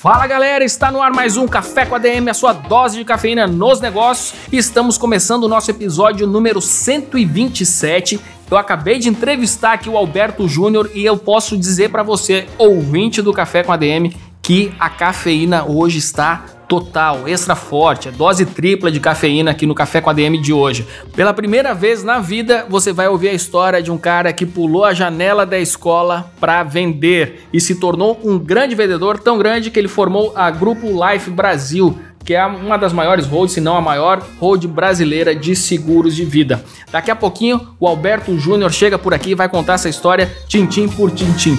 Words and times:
Fala 0.00 0.26
galera, 0.26 0.64
está 0.64 0.90
no 0.90 1.02
ar 1.02 1.12
mais 1.12 1.36
um 1.36 1.46
Café 1.46 1.84
com 1.84 1.94
a 1.94 1.98
DM, 1.98 2.30
a 2.30 2.32
sua 2.32 2.54
dose 2.54 2.96
de 2.96 3.04
cafeína 3.04 3.46
nos 3.46 3.82
negócios. 3.82 4.32
Estamos 4.50 4.96
começando 4.96 5.44
o 5.44 5.48
nosso 5.48 5.70
episódio 5.70 6.26
número 6.26 6.58
127. 6.58 8.18
Eu 8.50 8.56
acabei 8.56 8.98
de 8.98 9.10
entrevistar 9.10 9.74
aqui 9.74 9.90
o 9.90 9.98
Alberto 9.98 10.48
Júnior 10.48 10.90
e 10.94 11.04
eu 11.04 11.18
posso 11.18 11.54
dizer 11.54 11.90
para 11.90 12.02
você, 12.02 12.46
ouvinte 12.56 13.20
do 13.20 13.30
Café 13.30 13.62
com 13.62 13.72
a 13.72 13.76
DM, 13.76 14.16
que 14.40 14.72
a 14.80 14.88
cafeína 14.88 15.66
hoje 15.66 15.98
está 15.98 16.46
total, 16.70 17.26
extra 17.26 17.56
forte, 17.56 18.06
é 18.06 18.12
dose 18.12 18.46
tripla 18.46 18.92
de 18.92 19.00
cafeína 19.00 19.50
aqui 19.50 19.66
no 19.66 19.74
Café 19.74 20.00
com 20.00 20.08
a 20.08 20.12
DM 20.12 20.38
de 20.38 20.52
hoje. 20.52 20.86
Pela 21.16 21.34
primeira 21.34 21.74
vez 21.74 22.04
na 22.04 22.20
vida, 22.20 22.64
você 22.68 22.92
vai 22.92 23.08
ouvir 23.08 23.30
a 23.30 23.32
história 23.32 23.82
de 23.82 23.90
um 23.90 23.98
cara 23.98 24.32
que 24.32 24.46
pulou 24.46 24.84
a 24.84 24.94
janela 24.94 25.44
da 25.44 25.58
escola 25.58 26.32
para 26.38 26.62
vender 26.62 27.48
e 27.52 27.60
se 27.60 27.74
tornou 27.74 28.20
um 28.22 28.38
grande 28.38 28.76
vendedor, 28.76 29.18
tão 29.18 29.36
grande 29.36 29.68
que 29.68 29.80
ele 29.80 29.88
formou 29.88 30.32
a 30.36 30.48
Grupo 30.48 30.86
Life 31.04 31.28
Brasil 31.28 31.98
que 32.22 32.34
é 32.34 32.46
uma 32.46 32.76
das 32.76 32.92
maiores 32.92 33.26
holds, 33.26 33.54
se 33.54 33.62
não 33.62 33.76
a 33.76 33.80
maior 33.80 34.22
hold 34.38 34.66
brasileira 34.66 35.34
de 35.34 35.56
seguros 35.56 36.14
de 36.14 36.22
vida. 36.22 36.62
Daqui 36.92 37.10
a 37.10 37.16
pouquinho, 37.16 37.74
o 37.80 37.88
Alberto 37.88 38.38
Júnior 38.38 38.70
chega 38.70 38.98
por 38.98 39.14
aqui 39.14 39.30
e 39.30 39.34
vai 39.34 39.48
contar 39.48 39.72
essa 39.72 39.88
história 39.88 40.30
tintim 40.46 40.86
por 40.86 41.10
tintim. 41.10 41.58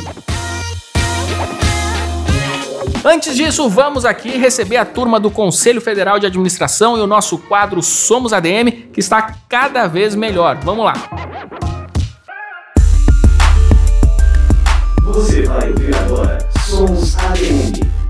Antes 3.03 3.35
disso, 3.35 3.67
vamos 3.67 4.05
aqui 4.05 4.37
receber 4.37 4.77
a 4.77 4.85
turma 4.85 5.19
do 5.19 5.31
Conselho 5.31 5.81
Federal 5.81 6.19
de 6.19 6.27
Administração 6.27 6.99
e 6.99 7.01
o 7.01 7.07
nosso 7.07 7.39
quadro 7.39 7.81
Somos 7.81 8.31
ADM, 8.31 8.89
que 8.93 8.99
está 8.99 9.33
cada 9.49 9.87
vez 9.87 10.13
melhor. 10.13 10.59
Vamos 10.63 10.85
lá. 10.85 10.93
Você 15.03 15.41
vai 15.41 15.71
ouvir 15.71 15.95
agora 15.95 16.47
Somos 16.67 17.17
ADM. 17.17 18.00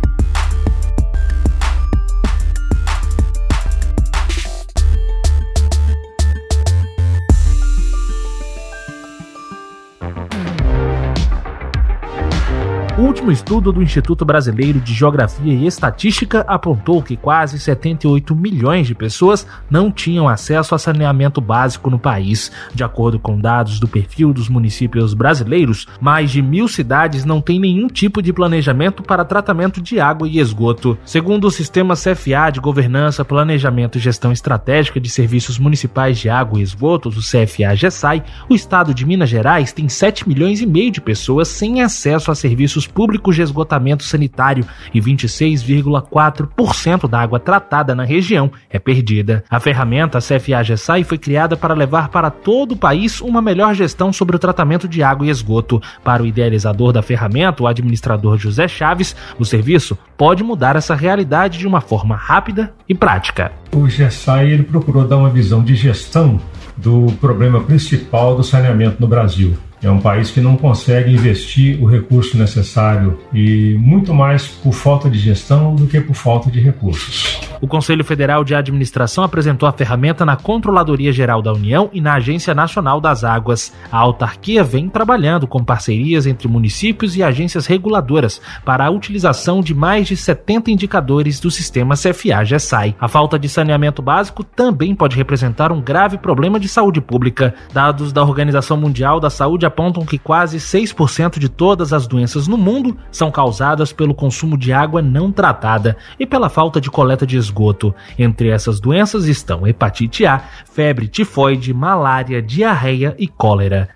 Último 13.03 13.31
estudo 13.31 13.71
do 13.71 13.81
Instituto 13.81 14.25
Brasileiro 14.25 14.79
de 14.79 14.93
Geografia 14.93 15.53
e 15.53 15.65
Estatística 15.65 16.41
apontou 16.47 17.01
que 17.01 17.15
quase 17.15 17.57
78 17.57 18.35
milhões 18.35 18.85
de 18.85 18.93
pessoas 18.93 19.47
não 19.69 19.91
tinham 19.91 20.27
acesso 20.27 20.75
a 20.75 20.77
saneamento 20.77 21.39
básico 21.39 21.89
no 21.89 21.97
país. 21.97 22.51
De 22.73 22.83
acordo 22.83 23.19
com 23.19 23.39
dados 23.39 23.79
do 23.79 23.87
perfil 23.87 24.33
dos 24.33 24.49
municípios 24.49 25.13
brasileiros, 25.13 25.87
mais 25.99 26.31
de 26.31 26.41
mil 26.41 26.67
cidades 26.67 27.25
não 27.25 27.41
têm 27.41 27.59
nenhum 27.59 27.87
tipo 27.87 28.21
de 28.21 28.33
planejamento 28.33 29.01
para 29.01 29.25
tratamento 29.25 29.81
de 29.81 29.99
água 29.99 30.27
e 30.27 30.39
esgoto. 30.39 30.97
Segundo 31.05 31.45
o 31.45 31.51
Sistema 31.51 31.95
CFA 31.95 32.51
de 32.51 32.59
Governança, 32.59 33.25
Planejamento 33.25 33.97
e 33.97 34.01
Gestão 34.01 34.31
Estratégica 34.31 34.99
de 34.99 35.09
Serviços 35.09 35.57
Municipais 35.57 36.19
de 36.19 36.29
Água 36.29 36.59
e 36.59 36.63
Esgotos, 36.63 37.17
o 37.17 37.21
CFA-GESAI, 37.21 38.23
o 38.49 38.53
estado 38.53 38.93
de 38.93 39.05
Minas 39.05 39.29
Gerais 39.29 39.73
tem 39.73 39.89
7 39.89 40.27
milhões 40.27 40.61
e 40.61 40.65
meio 40.65 40.91
de 40.91 41.01
pessoas 41.01 41.47
sem 41.47 41.81
acesso 41.81 42.29
a 42.29 42.35
serviços 42.35 42.90
públicos 42.93 43.35
de 43.35 43.41
esgotamento 43.41 44.03
sanitário 44.03 44.63
e 44.93 45.01
26,4% 45.01 47.09
da 47.09 47.21
água 47.21 47.39
tratada 47.39 47.95
na 47.95 48.03
região 48.03 48.51
é 48.69 48.77
perdida. 48.77 49.43
A 49.49 49.59
ferramenta 49.59 50.19
CFA-GESAI 50.19 51.03
foi 51.03 51.17
criada 51.17 51.57
para 51.57 51.73
levar 51.73 52.09
para 52.09 52.29
todo 52.29 52.73
o 52.73 52.77
país 52.77 53.21
uma 53.21 53.41
melhor 53.41 53.73
gestão 53.73 54.13
sobre 54.13 54.35
o 54.35 54.39
tratamento 54.39 54.87
de 54.87 55.01
água 55.01 55.25
e 55.25 55.29
esgoto. 55.29 55.81
Para 56.03 56.23
o 56.23 56.25
idealizador 56.25 56.91
da 56.91 57.01
ferramenta, 57.01 57.63
o 57.63 57.67
administrador 57.67 58.37
José 58.37 58.67
Chaves, 58.67 59.15
o 59.39 59.45
serviço 59.45 59.97
pode 60.17 60.43
mudar 60.43 60.75
essa 60.75 60.93
realidade 60.93 61.57
de 61.57 61.67
uma 61.67 61.81
forma 61.81 62.15
rápida 62.15 62.73
e 62.87 62.93
prática. 62.93 63.51
O 63.71 63.89
GESAI 63.89 64.51
ele 64.51 64.63
procurou 64.63 65.07
dar 65.07 65.17
uma 65.17 65.29
visão 65.29 65.63
de 65.63 65.75
gestão 65.75 66.39
do 66.77 67.07
problema 67.19 67.61
principal 67.61 68.35
do 68.35 68.43
saneamento 68.43 68.97
no 68.99 69.07
Brasil. 69.07 69.57
É 69.83 69.89
um 69.89 69.99
país 69.99 70.29
que 70.29 70.39
não 70.39 70.55
consegue 70.55 71.11
investir 71.11 71.81
o 71.81 71.87
recurso 71.87 72.37
necessário 72.37 73.19
e 73.33 73.75
muito 73.79 74.13
mais 74.13 74.47
por 74.47 74.73
falta 74.73 75.09
de 75.09 75.17
gestão 75.17 75.75
do 75.75 75.87
que 75.87 75.99
por 75.99 76.13
falta 76.13 76.51
de 76.51 76.59
recursos. 76.59 77.39
O 77.59 77.67
Conselho 77.67 78.03
Federal 78.03 78.43
de 78.43 78.55
Administração 78.55 79.23
apresentou 79.23 79.69
a 79.69 79.71
ferramenta 79.71 80.25
na 80.25 80.35
Controladoria 80.35 81.11
Geral 81.11 81.43
da 81.43 81.53
União 81.53 81.91
e 81.93 82.01
na 82.01 82.15
Agência 82.15 82.55
Nacional 82.55 82.99
das 82.99 83.23
Águas. 83.23 83.71
A 83.91 83.99
autarquia 83.99 84.63
vem 84.63 84.89
trabalhando 84.89 85.47
com 85.47 85.63
parcerias 85.63 86.25
entre 86.25 86.47
municípios 86.47 87.15
e 87.15 87.21
agências 87.21 87.67
reguladoras 87.67 88.41
para 88.65 88.85
a 88.85 88.89
utilização 88.89 89.61
de 89.61 89.75
mais 89.75 90.07
de 90.07 90.17
70 90.17 90.71
indicadores 90.71 91.39
do 91.39 91.51
sistema 91.51 91.93
CFA-GESAI. 91.93 92.95
A 92.99 93.07
falta 93.07 93.37
de 93.37 93.47
saneamento 93.47 94.01
básico 94.01 94.43
também 94.43 94.95
pode 94.95 95.15
representar 95.15 95.71
um 95.71 95.81
grave 95.81 96.17
problema 96.17 96.59
de 96.59 96.67
saúde 96.67 96.99
pública. 96.99 97.53
Dados 97.71 98.11
da 98.11 98.23
Organização 98.23 98.75
Mundial 98.75 99.19
da 99.19 99.29
Saúde 99.29 99.67
apontam 99.71 100.05
que 100.05 100.19
quase 100.19 100.57
6% 100.57 101.39
de 101.39 101.47
todas 101.47 101.93
as 101.93 102.05
doenças 102.05 102.45
no 102.45 102.57
mundo 102.57 102.97
são 103.09 103.31
causadas 103.31 103.93
pelo 103.93 104.13
consumo 104.13 104.57
de 104.57 104.73
água 104.73 105.01
não 105.01 105.31
tratada 105.31 105.95
e 106.19 106.25
pela 106.25 106.49
falta 106.49 106.81
de 106.81 106.91
coleta 106.91 107.25
de 107.25 107.37
esgoto. 107.37 107.95
Entre 108.19 108.49
essas 108.49 108.81
doenças 108.81 109.25
estão 109.25 109.65
hepatite 109.65 110.25
A, 110.25 110.41
febre 110.69 111.07
tifoide, 111.07 111.73
malária, 111.73 112.41
diarreia 112.41 113.15
e 113.17 113.27
cólera. 113.27 113.89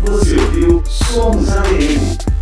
Você 0.00 0.36
ouviu 0.36 0.82
Somos. 0.86 2.37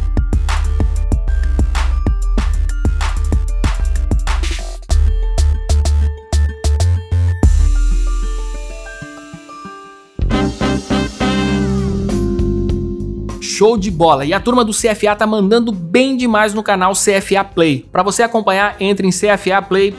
Show 13.57 13.79
de 13.79 13.91
bola! 13.91 14.27
E 14.27 14.35
a 14.35 14.39
turma 14.39 14.63
do 14.63 14.71
CFA 14.71 15.17
tá 15.17 15.27
mandando 15.27 15.73
bem 15.73 16.15
demais 16.15 16.53
no 16.53 16.63
canal 16.63 16.93
CFA 16.93 17.43
Play. 17.43 17.87
Para 17.91 18.03
você 18.03 18.23
acompanhar, 18.23 18.77
entre 18.79 19.09
em 19.09 19.11
cfaplay.org.br. 19.11 19.97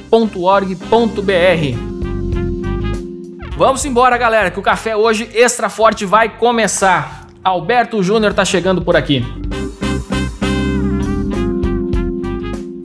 Vamos 3.57 3.84
embora, 3.84 4.16
galera, 4.16 4.51
que 4.51 4.59
o 4.59 4.62
café 4.62 4.95
hoje 4.95 5.28
extra 5.34 5.69
forte 5.69 6.06
vai 6.06 6.38
começar. 6.38 7.25
Alberto 7.44 8.03
Júnior 8.03 8.31
tá 8.31 8.45
chegando 8.45 8.84
por 8.84 8.95
aqui. 8.95 9.25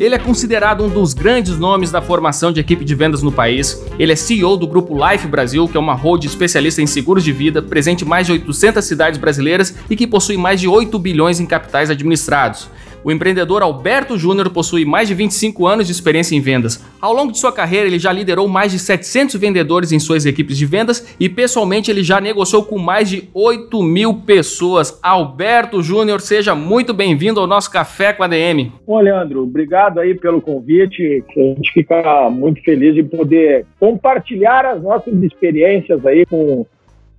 Ele 0.02 0.16
é 0.16 0.18
considerado 0.18 0.82
um 0.82 0.88
dos 0.88 1.14
grandes 1.14 1.56
nomes 1.56 1.92
da 1.92 2.02
formação 2.02 2.50
de 2.50 2.58
equipe 2.58 2.84
de 2.84 2.92
vendas 2.92 3.22
no 3.22 3.30
país. 3.30 3.80
Ele 4.00 4.10
é 4.10 4.16
CEO 4.16 4.56
do 4.56 4.66
grupo 4.66 4.98
Life 4.98 5.28
Brasil, 5.28 5.68
que 5.68 5.76
é 5.76 5.80
uma 5.80 5.94
hold 5.94 6.24
especialista 6.24 6.82
em 6.82 6.88
seguros 6.88 7.22
de 7.22 7.30
vida, 7.30 7.62
presente 7.62 8.04
em 8.04 8.08
mais 8.08 8.26
de 8.26 8.32
800 8.32 8.84
cidades 8.84 9.16
brasileiras 9.16 9.72
e 9.88 9.94
que 9.94 10.04
possui 10.04 10.36
mais 10.36 10.60
de 10.60 10.66
8 10.66 10.98
bilhões 10.98 11.38
em 11.38 11.46
capitais 11.46 11.88
administrados. 11.88 12.68
O 13.04 13.10
empreendedor 13.10 13.62
Alberto 13.62 14.16
Júnior 14.16 14.48
possui 14.50 14.84
mais 14.84 15.08
de 15.08 15.14
25 15.14 15.66
anos 15.66 15.86
de 15.86 15.92
experiência 15.92 16.36
em 16.36 16.40
vendas. 16.40 16.84
Ao 17.00 17.12
longo 17.12 17.32
de 17.32 17.38
sua 17.38 17.52
carreira, 17.52 17.88
ele 17.88 17.98
já 17.98 18.12
liderou 18.12 18.46
mais 18.46 18.70
de 18.70 18.78
700 18.78 19.34
vendedores 19.36 19.90
em 19.90 19.98
suas 19.98 20.24
equipes 20.24 20.56
de 20.56 20.64
vendas 20.66 21.16
e, 21.18 21.28
pessoalmente, 21.28 21.90
ele 21.90 22.04
já 22.04 22.20
negociou 22.20 22.64
com 22.64 22.78
mais 22.78 23.08
de 23.08 23.28
8 23.34 23.82
mil 23.82 24.14
pessoas. 24.14 25.00
Alberto 25.02 25.82
Júnior, 25.82 26.20
seja 26.20 26.54
muito 26.54 26.94
bem-vindo 26.94 27.40
ao 27.40 27.46
nosso 27.46 27.72
Café 27.72 28.12
com 28.12 28.22
a 28.22 28.28
DM. 28.28 28.70
Ô, 28.86 29.00
Leandro, 29.00 29.42
obrigado 29.42 29.98
aí 29.98 30.14
pelo 30.14 30.40
convite. 30.40 31.24
A 31.36 31.40
gente 31.40 31.72
fica 31.72 32.30
muito 32.30 32.62
feliz 32.62 32.94
de 32.94 33.02
poder 33.02 33.66
compartilhar 33.80 34.64
as 34.64 34.80
nossas 34.80 35.14
experiências 35.24 36.06
aí 36.06 36.24
com 36.24 36.64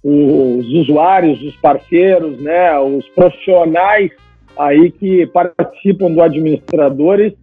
os 0.02 0.66
usuários, 0.74 1.42
os 1.42 1.56
parceiros, 1.58 2.38
né, 2.42 2.78
os 2.80 3.08
profissionais 3.10 4.12
aí 4.58 4.92
que 4.92 5.26
participam 5.28 6.12
do 6.12 6.22
administradores. 6.22 7.34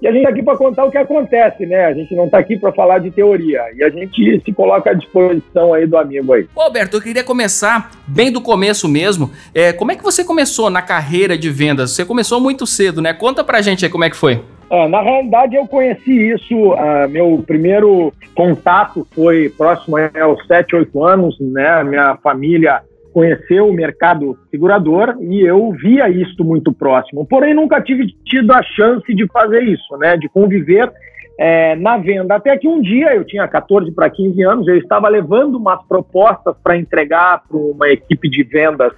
E 0.00 0.06
a 0.06 0.12
gente 0.12 0.20
está 0.20 0.30
aqui 0.30 0.42
para 0.44 0.56
contar 0.56 0.84
o 0.84 0.90
que 0.92 0.98
acontece, 0.98 1.66
né? 1.66 1.86
A 1.86 1.92
gente 1.92 2.14
não 2.14 2.26
está 2.26 2.38
aqui 2.38 2.56
para 2.56 2.72
falar 2.72 2.98
de 3.00 3.10
teoria. 3.10 3.62
E 3.74 3.82
a 3.82 3.90
gente 3.90 4.40
se 4.44 4.52
coloca 4.52 4.90
à 4.90 4.94
disposição 4.94 5.74
aí 5.74 5.86
do 5.86 5.96
amigo 5.96 6.32
aí. 6.32 6.46
Ô, 6.54 6.60
Alberto, 6.60 6.96
eu 6.96 7.00
queria 7.00 7.24
começar 7.24 7.90
bem 8.06 8.30
do 8.30 8.40
começo 8.40 8.88
mesmo. 8.88 9.32
É, 9.52 9.72
como 9.72 9.90
é 9.90 9.96
que 9.96 10.04
você 10.04 10.24
começou 10.24 10.70
na 10.70 10.82
carreira 10.82 11.36
de 11.36 11.50
vendas? 11.50 11.90
Você 11.90 12.04
começou 12.04 12.40
muito 12.40 12.64
cedo, 12.64 13.02
né? 13.02 13.12
Conta 13.12 13.42
pra 13.42 13.60
gente 13.60 13.84
aí 13.84 13.90
como 13.90 14.04
é 14.04 14.10
que 14.10 14.16
foi. 14.16 14.40
É, 14.70 14.86
na 14.86 15.02
realidade, 15.02 15.56
eu 15.56 15.66
conheci 15.66 16.30
isso. 16.30 16.54
Uh, 16.54 17.08
meu 17.08 17.42
primeiro 17.44 18.12
contato 18.36 19.04
foi 19.12 19.48
próximo 19.48 19.96
aos 19.96 20.46
7, 20.46 20.76
8 20.76 21.04
anos. 21.04 21.36
Né? 21.40 21.82
Minha 21.82 22.16
família 22.22 22.82
conheceu 23.12 23.68
o 23.68 23.72
mercado 23.72 24.38
segurador 24.50 25.16
e 25.20 25.40
eu 25.40 25.70
via 25.72 26.08
isso 26.08 26.44
muito 26.44 26.72
próximo. 26.72 27.26
Porém, 27.26 27.54
nunca 27.54 27.80
tive 27.80 28.14
tido 28.24 28.52
a 28.52 28.62
chance 28.62 29.12
de 29.14 29.26
fazer 29.28 29.62
isso, 29.62 29.96
né? 29.96 30.16
de 30.16 30.28
conviver 30.28 30.92
é, 31.38 31.76
na 31.76 31.96
venda. 31.96 32.36
Até 32.36 32.56
que 32.56 32.68
um 32.68 32.80
dia, 32.80 33.14
eu 33.14 33.24
tinha 33.24 33.46
14 33.46 33.90
para 33.92 34.10
15 34.10 34.42
anos, 34.42 34.68
eu 34.68 34.76
estava 34.76 35.08
levando 35.08 35.56
umas 35.56 35.82
propostas 35.86 36.54
para 36.62 36.76
entregar 36.76 37.42
para 37.48 37.56
uma 37.56 37.88
equipe 37.88 38.28
de 38.28 38.42
vendas 38.42 38.92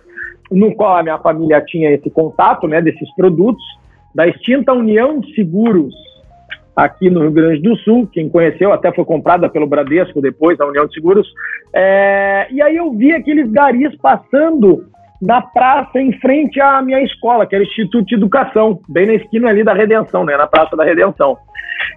no 0.51 0.75
qual 0.75 0.97
a 0.97 1.03
minha 1.03 1.19
família 1.19 1.61
tinha 1.61 1.93
esse 1.93 2.11
contato 2.11 2.67
né, 2.67 2.83
desses 2.83 3.15
produtos 3.15 3.63
da 4.15 4.27
extinta 4.27 4.73
União 4.73 5.21
de 5.21 5.33
Seguros 5.35 5.95
aqui 6.75 7.11
no 7.11 7.21
Rio 7.21 7.33
Grande 7.33 7.63
do 7.63 7.77
Sul. 7.77 8.09
Quem 8.13 8.29
conheceu 8.29 8.73
até 8.73 8.93
foi 8.93 9.05
comprada 9.05 9.49
pelo 9.49 9.67
Bradesco 9.67 10.21
depois, 10.21 10.61
a 10.61 10.67
União 10.67 10.87
de 10.87 10.95
Seguros. 10.95 11.29
É, 11.73 12.49
e 12.51 12.63
aí 12.63 12.77
eu 12.77 12.93
vi 12.93 13.13
aqueles 13.13 13.51
garis 13.51 13.95
passando 13.97 14.85
na 15.21 15.43
praça 15.43 16.01
em 16.01 16.13
frente 16.19 16.61
à 16.61 16.81
minha 16.81 17.03
escola, 17.03 17.47
que 17.47 17.55
era 17.55 17.63
o 17.63 17.67
Instituto 17.67 18.07
de 18.07 18.15
Educação, 18.15 18.81
bem 18.89 19.07
na 19.07 19.15
esquina 19.15 19.49
ali 19.49 19.63
da 19.63 19.75
Redenção, 19.75 20.25
né, 20.25 20.37
na 20.37 20.47
Praça 20.47 20.77
da 20.77 20.85
Redenção. 20.85 21.37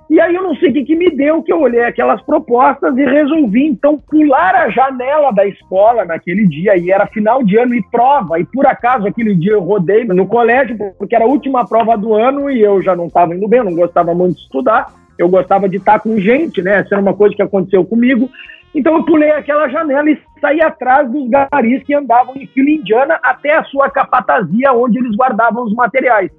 E 0.09 0.19
aí 0.19 0.35
eu 0.35 0.43
não 0.43 0.55
sei 0.55 0.69
o 0.69 0.73
que, 0.73 0.83
que 0.83 0.95
me 0.95 1.09
deu, 1.09 1.41
que 1.41 1.51
eu 1.51 1.61
olhei 1.61 1.83
aquelas 1.83 2.21
propostas 2.21 2.95
e 2.97 3.05
resolvi 3.05 3.65
então 3.65 3.97
pular 3.97 4.55
a 4.55 4.69
janela 4.69 5.31
da 5.31 5.45
escola 5.45 6.05
naquele 6.05 6.47
dia, 6.47 6.77
e 6.77 6.91
era 6.91 7.07
final 7.07 7.43
de 7.43 7.57
ano 7.57 7.73
e 7.73 7.83
prova, 7.89 8.39
e 8.39 8.45
por 8.45 8.65
acaso 8.65 9.07
aquele 9.07 9.33
dia 9.35 9.53
eu 9.53 9.61
rodei 9.61 10.05
no 10.05 10.27
colégio, 10.27 10.77
porque 10.97 11.15
era 11.15 11.25
a 11.25 11.27
última 11.27 11.67
prova 11.67 11.97
do 11.97 12.13
ano 12.13 12.49
e 12.49 12.61
eu 12.61 12.81
já 12.81 12.95
não 12.95 13.07
estava 13.07 13.33
indo 13.33 13.47
bem, 13.47 13.59
eu 13.59 13.65
não 13.65 13.75
gostava 13.75 14.13
muito 14.13 14.35
de 14.35 14.43
estudar, 14.43 14.87
eu 15.17 15.29
gostava 15.29 15.69
de 15.69 15.77
estar 15.77 15.99
com 15.99 16.19
gente, 16.19 16.61
né, 16.61 16.79
essa 16.79 16.95
era 16.95 17.01
uma 17.01 17.13
coisa 17.13 17.35
que 17.35 17.41
aconteceu 17.41 17.83
comigo, 17.85 18.29
então 18.73 18.95
eu 18.97 19.03
pulei 19.03 19.29
aquela 19.31 19.67
janela 19.67 20.09
e 20.09 20.19
saí 20.41 20.61
atrás 20.61 21.09
dos 21.11 21.29
garis 21.29 21.83
que 21.83 21.93
andavam 21.93 22.35
em 22.35 22.47
fila 22.47 22.69
indiana 22.69 23.19
até 23.21 23.55
a 23.55 23.63
sua 23.65 23.89
capatazia, 23.89 24.73
onde 24.73 24.97
eles 24.97 25.15
guardavam 25.15 25.63
os 25.63 25.73
materiais. 25.73 26.31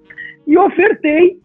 E 0.46 0.58
ofertei 0.58 1.38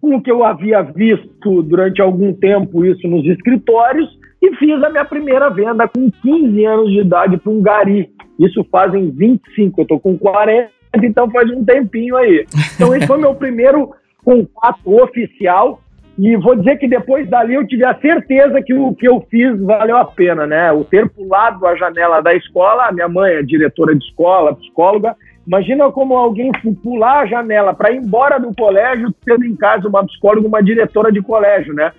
com 0.00 0.16
o 0.16 0.22
que 0.22 0.30
eu 0.30 0.44
havia 0.44 0.82
visto 0.82 1.62
durante 1.62 2.00
algum 2.00 2.32
tempo 2.32 2.84
isso 2.84 3.08
nos 3.08 3.26
escritórios 3.26 4.08
e 4.40 4.54
fiz 4.56 4.82
a 4.82 4.90
minha 4.90 5.04
primeira 5.04 5.50
venda 5.50 5.88
com 5.88 6.10
15 6.10 6.64
anos 6.64 6.90
de 6.90 7.00
idade 7.00 7.36
para 7.38 7.52
um 7.52 7.60
gari. 7.60 8.08
Isso 8.38 8.64
fazem 8.70 9.10
25, 9.10 9.80
eu 9.80 9.82
estou 9.82 9.98
com 9.98 10.16
40, 10.16 10.70
então 11.02 11.30
faz 11.30 11.50
um 11.50 11.64
tempinho 11.64 12.16
aí. 12.16 12.46
Então 12.74 12.94
esse 12.94 13.06
foi 13.06 13.18
meu 13.18 13.34
primeiro 13.34 13.90
contato 14.24 15.02
oficial 15.02 15.80
e 16.18 16.34
vou 16.36 16.56
dizer 16.56 16.78
que 16.78 16.88
depois 16.88 17.28
dali 17.28 17.54
eu 17.54 17.66
tive 17.66 17.84
a 17.84 17.94
certeza 17.94 18.62
que 18.62 18.72
o 18.72 18.94
que 18.94 19.06
eu 19.06 19.20
fiz 19.30 19.60
valeu 19.60 19.98
a 19.98 20.04
pena, 20.04 20.46
né? 20.46 20.72
O 20.72 20.82
ter 20.82 21.08
pulado 21.10 21.66
a 21.66 21.76
janela 21.76 22.22
da 22.22 22.34
escola, 22.34 22.86
a 22.86 22.92
minha 22.92 23.08
mãe 23.08 23.34
é 23.34 23.42
diretora 23.42 23.94
de 23.94 24.02
escola, 24.02 24.56
psicóloga. 24.56 25.14
Imagina 25.46 25.90
como 25.92 26.16
alguém 26.16 26.50
pular 26.82 27.20
a 27.20 27.26
janela 27.26 27.74
para 27.74 27.92
ir 27.92 27.98
embora 27.98 28.38
do 28.38 28.54
colégio, 28.54 29.14
tendo 29.24 29.44
em 29.44 29.54
casa 29.54 29.88
uma 29.88 30.04
psicóloga, 30.06 30.48
uma 30.48 30.62
diretora 30.62 31.12
de 31.12 31.20
colégio, 31.20 31.74
né? 31.74 31.92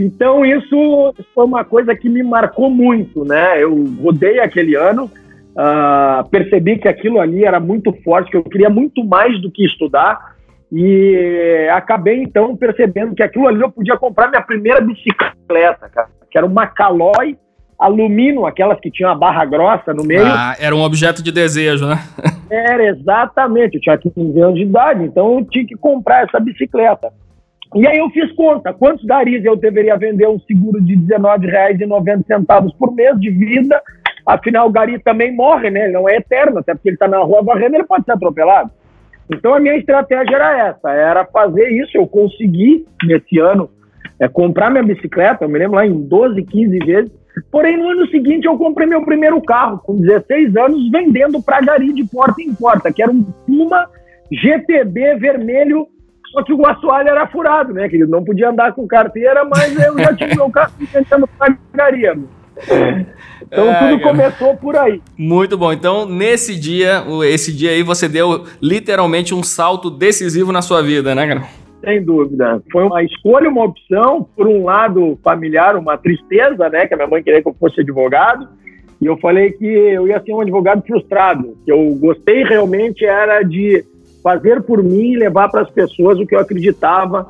Então 0.00 0.44
isso 0.44 1.14
foi 1.32 1.44
uma 1.44 1.64
coisa 1.64 1.94
que 1.94 2.08
me 2.08 2.22
marcou 2.22 2.68
muito, 2.68 3.24
né? 3.24 3.62
Eu 3.62 3.84
rodei 4.02 4.40
aquele 4.40 4.74
ano, 4.74 5.04
uh, 5.04 6.28
percebi 6.30 6.78
que 6.78 6.88
aquilo 6.88 7.20
ali 7.20 7.44
era 7.44 7.60
muito 7.60 7.92
forte, 8.02 8.30
que 8.30 8.36
eu 8.36 8.42
queria 8.42 8.68
muito 8.68 9.04
mais 9.04 9.40
do 9.40 9.50
que 9.50 9.64
estudar 9.64 10.31
e 10.72 11.68
acabei 11.70 12.22
então 12.22 12.56
percebendo 12.56 13.14
que 13.14 13.22
aquilo 13.22 13.46
ali 13.46 13.60
eu 13.60 13.70
podia 13.70 13.94
comprar 13.98 14.28
minha 14.28 14.40
primeira 14.40 14.80
bicicleta, 14.80 15.86
cara, 15.90 16.08
que 16.30 16.38
era 16.38 16.46
uma 16.46 16.66
Caloi 16.66 17.36
alumínio, 17.78 18.46
aquelas 18.46 18.80
que 18.80 18.90
tinham 18.90 19.10
a 19.10 19.14
barra 19.14 19.44
grossa 19.44 19.92
no 19.92 20.04
meio. 20.04 20.24
Ah, 20.24 20.54
era 20.58 20.74
um 20.74 20.82
objeto 20.82 21.22
de 21.22 21.30
desejo, 21.30 21.86
né? 21.86 21.98
era 22.48 22.84
exatamente, 22.86 23.74
eu 23.74 23.80
tinha 23.80 23.98
15 23.98 24.40
anos 24.40 24.54
de 24.54 24.62
idade, 24.62 25.04
então 25.04 25.38
eu 25.38 25.44
tinha 25.44 25.66
que 25.66 25.74
comprar 25.74 26.24
essa 26.24 26.40
bicicleta. 26.40 27.12
E 27.74 27.86
aí 27.86 27.98
eu 27.98 28.08
fiz 28.10 28.30
conta, 28.32 28.72
quantos 28.72 29.04
garis 29.04 29.44
eu 29.44 29.56
deveria 29.56 29.96
vender 29.96 30.28
um 30.28 30.38
seguro 30.40 30.80
de 30.80 30.94
R$19,90 30.94 32.76
por 32.78 32.94
mês 32.94 33.18
de 33.18 33.30
vida, 33.30 33.82
afinal 34.24 34.68
o 34.68 34.72
gari 34.72 34.98
também 35.00 35.34
morre, 35.34 35.68
né? 35.68 35.84
Ele 35.84 35.92
não 35.92 36.08
é 36.08 36.16
eterno, 36.16 36.60
até 36.60 36.74
porque 36.74 36.88
ele 36.88 36.96
está 36.96 37.08
na 37.08 37.18
rua 37.18 37.42
varrendo, 37.42 37.76
ele 37.76 37.84
pode 37.84 38.04
ser 38.04 38.12
atropelado. 38.12 38.70
Então 39.32 39.54
a 39.54 39.60
minha 39.60 39.76
estratégia 39.76 40.36
era 40.36 40.68
essa, 40.68 40.90
era 40.90 41.24
fazer 41.24 41.68
isso. 41.70 41.96
Eu 41.96 42.06
consegui 42.06 42.86
nesse 43.04 43.38
ano 43.38 43.70
é, 44.18 44.28
comprar 44.28 44.70
minha 44.70 44.84
bicicleta, 44.84 45.44
eu 45.44 45.48
me 45.48 45.58
lembro 45.58 45.76
lá 45.76 45.86
em 45.86 46.02
12, 46.02 46.42
15 46.44 46.78
vezes. 46.78 47.12
Porém, 47.50 47.76
no 47.76 47.88
ano 47.88 48.06
seguinte 48.08 48.46
eu 48.46 48.58
comprei 48.58 48.86
meu 48.86 49.04
primeiro 49.04 49.40
carro, 49.42 49.78
com 49.78 50.00
16 50.00 50.54
anos, 50.56 50.90
vendendo 50.90 51.42
para 51.42 51.60
gari 51.62 51.92
de 51.92 52.04
porta 52.04 52.42
em 52.42 52.54
porta, 52.54 52.92
que 52.92 53.02
era 53.02 53.10
um 53.10 53.22
Puma 53.22 53.88
GTB 54.30 55.16
vermelho, 55.16 55.86
só 56.30 56.42
que 56.42 56.52
o 56.52 56.66
assoalho 56.66 57.08
era 57.08 57.26
furado, 57.26 57.72
né, 57.72 57.88
querido? 57.88 58.10
Não 58.10 58.24
podia 58.24 58.50
andar 58.50 58.74
com 58.74 58.86
carteira, 58.86 59.44
mas 59.44 59.74
eu 59.82 59.98
já 59.98 60.14
tinha 60.14 60.34
meu 60.34 60.50
carro 60.50 60.72
vendendo 60.78 61.28
para 61.38 61.56
gari. 61.74 62.02
Então 63.52 63.68
é, 63.68 63.78
tudo 63.80 64.00
cara. 64.00 64.16
começou 64.16 64.56
por 64.56 64.76
aí. 64.76 65.00
Muito 65.16 65.58
bom. 65.58 65.72
Então, 65.72 66.06
nesse 66.06 66.58
dia, 66.58 67.04
esse 67.24 67.52
dia 67.52 67.70
aí, 67.70 67.82
você 67.82 68.08
deu 68.08 68.44
literalmente 68.60 69.34
um 69.34 69.42
salto 69.42 69.90
decisivo 69.90 70.52
na 70.52 70.62
sua 70.62 70.82
vida, 70.82 71.14
né, 71.14 71.26
cara? 71.26 71.42
Sem 71.84 72.02
dúvida. 72.02 72.62
Foi 72.70 72.84
uma 72.84 73.02
escolha, 73.02 73.50
uma 73.50 73.64
opção, 73.64 74.26
por 74.36 74.46
um 74.46 74.64
lado 74.64 75.18
familiar, 75.22 75.76
uma 75.76 75.98
tristeza, 75.98 76.68
né? 76.68 76.86
Que 76.86 76.94
a 76.94 76.96
minha 76.96 77.08
mãe 77.08 77.22
queria 77.22 77.42
que 77.42 77.48
eu 77.48 77.56
fosse 77.58 77.80
advogado. 77.80 78.48
E 79.00 79.06
eu 79.06 79.16
falei 79.18 79.50
que 79.50 79.66
eu 79.66 80.06
ia 80.06 80.22
ser 80.22 80.32
um 80.32 80.40
advogado 80.40 80.82
frustrado. 80.86 81.56
Que 81.64 81.72
eu 81.72 81.94
gostei 81.96 82.44
realmente 82.44 83.04
era 83.04 83.42
de 83.42 83.84
fazer 84.22 84.62
por 84.62 84.82
mim 84.82 85.12
e 85.12 85.16
levar 85.16 85.50
para 85.50 85.62
as 85.62 85.70
pessoas 85.70 86.18
o 86.18 86.26
que 86.26 86.34
eu 86.34 86.38
acreditava 86.38 87.26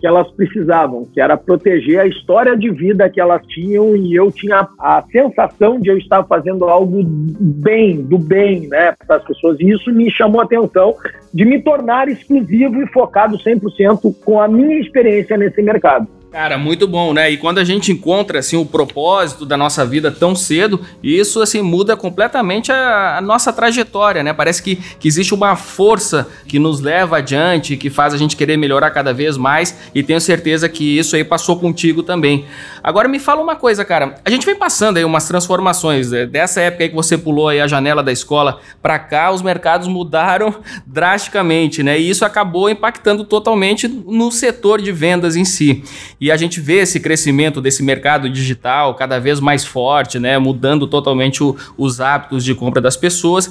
que 0.00 0.06
elas 0.06 0.30
precisavam, 0.32 1.06
que 1.12 1.20
era 1.20 1.36
proteger 1.36 2.00
a 2.00 2.06
história 2.06 2.56
de 2.56 2.70
vida 2.70 3.08
que 3.08 3.20
elas 3.20 3.44
tinham 3.46 3.96
e 3.96 4.14
eu 4.14 4.30
tinha 4.30 4.68
a 4.78 5.02
sensação 5.10 5.80
de 5.80 5.88
eu 5.88 5.98
estar 5.98 6.24
fazendo 6.24 6.64
algo 6.64 7.02
bem, 7.04 8.02
do 8.02 8.18
bem, 8.18 8.68
né, 8.68 8.94
para 9.06 9.16
as 9.16 9.24
pessoas. 9.24 9.58
E 9.60 9.70
isso 9.70 9.92
me 9.92 10.10
chamou 10.10 10.40
a 10.40 10.44
atenção 10.44 10.94
de 11.32 11.44
me 11.44 11.60
tornar 11.62 12.08
exclusivo 12.08 12.82
e 12.82 12.86
focado 12.88 13.36
100% 13.38 14.14
com 14.24 14.40
a 14.40 14.48
minha 14.48 14.78
experiência 14.78 15.36
nesse 15.36 15.62
mercado. 15.62 16.15
Cara, 16.36 16.58
muito 16.58 16.86
bom, 16.86 17.14
né? 17.14 17.30
E 17.30 17.38
quando 17.38 17.56
a 17.56 17.64
gente 17.64 17.90
encontra 17.90 18.40
assim 18.40 18.58
o 18.58 18.66
propósito 18.66 19.46
da 19.46 19.56
nossa 19.56 19.86
vida 19.86 20.10
tão 20.10 20.36
cedo, 20.36 20.78
isso 21.02 21.40
assim 21.40 21.62
muda 21.62 21.96
completamente 21.96 22.70
a, 22.70 23.16
a, 23.16 23.20
nossa 23.22 23.50
trajetória, 23.54 24.22
né? 24.22 24.34
Parece 24.34 24.62
que, 24.62 24.76
que 24.76 25.08
existe 25.08 25.32
uma 25.32 25.56
força 25.56 26.28
que 26.46 26.58
nos 26.58 26.78
leva 26.78 27.16
adiante, 27.16 27.74
que 27.78 27.88
faz 27.88 28.12
a 28.12 28.18
gente 28.18 28.36
querer 28.36 28.58
melhorar 28.58 28.90
cada 28.90 29.14
vez 29.14 29.38
mais, 29.38 29.78
e 29.94 30.02
tenho 30.02 30.20
certeza 30.20 30.68
que 30.68 30.98
isso 30.98 31.16
aí 31.16 31.24
passou 31.24 31.58
contigo 31.58 32.02
também. 32.02 32.44
Agora 32.82 33.08
me 33.08 33.18
fala 33.18 33.40
uma 33.40 33.56
coisa, 33.56 33.82
cara. 33.82 34.16
A 34.22 34.28
gente 34.28 34.44
vem 34.44 34.54
passando 34.54 34.98
aí 34.98 35.06
umas 35.06 35.26
transformações, 35.26 36.10
né? 36.10 36.26
dessa 36.26 36.60
época 36.60 36.84
aí 36.84 36.90
que 36.90 36.94
você 36.94 37.16
pulou 37.16 37.48
aí 37.48 37.62
a 37.62 37.66
janela 37.66 38.02
da 38.02 38.12
escola 38.12 38.60
para 38.82 38.98
cá, 38.98 39.30
os 39.30 39.40
mercados 39.40 39.88
mudaram 39.88 40.54
drasticamente, 40.86 41.82
né? 41.82 41.98
E 41.98 42.10
isso 42.10 42.26
acabou 42.26 42.68
impactando 42.68 43.24
totalmente 43.24 43.88
no 43.88 44.30
setor 44.30 44.82
de 44.82 44.92
vendas 44.92 45.34
em 45.34 45.44
si. 45.46 45.82
E 46.20 46.25
a 46.30 46.36
gente 46.36 46.60
vê 46.60 46.78
esse 46.78 47.00
crescimento 47.00 47.60
desse 47.60 47.82
mercado 47.82 48.28
digital 48.28 48.94
cada 48.94 49.18
vez 49.18 49.40
mais 49.40 49.64
forte, 49.64 50.18
né? 50.18 50.38
Mudando 50.38 50.86
totalmente 50.86 51.42
o, 51.42 51.56
os 51.76 52.00
hábitos 52.00 52.44
de 52.44 52.54
compra 52.54 52.80
das 52.80 52.96
pessoas. 52.96 53.50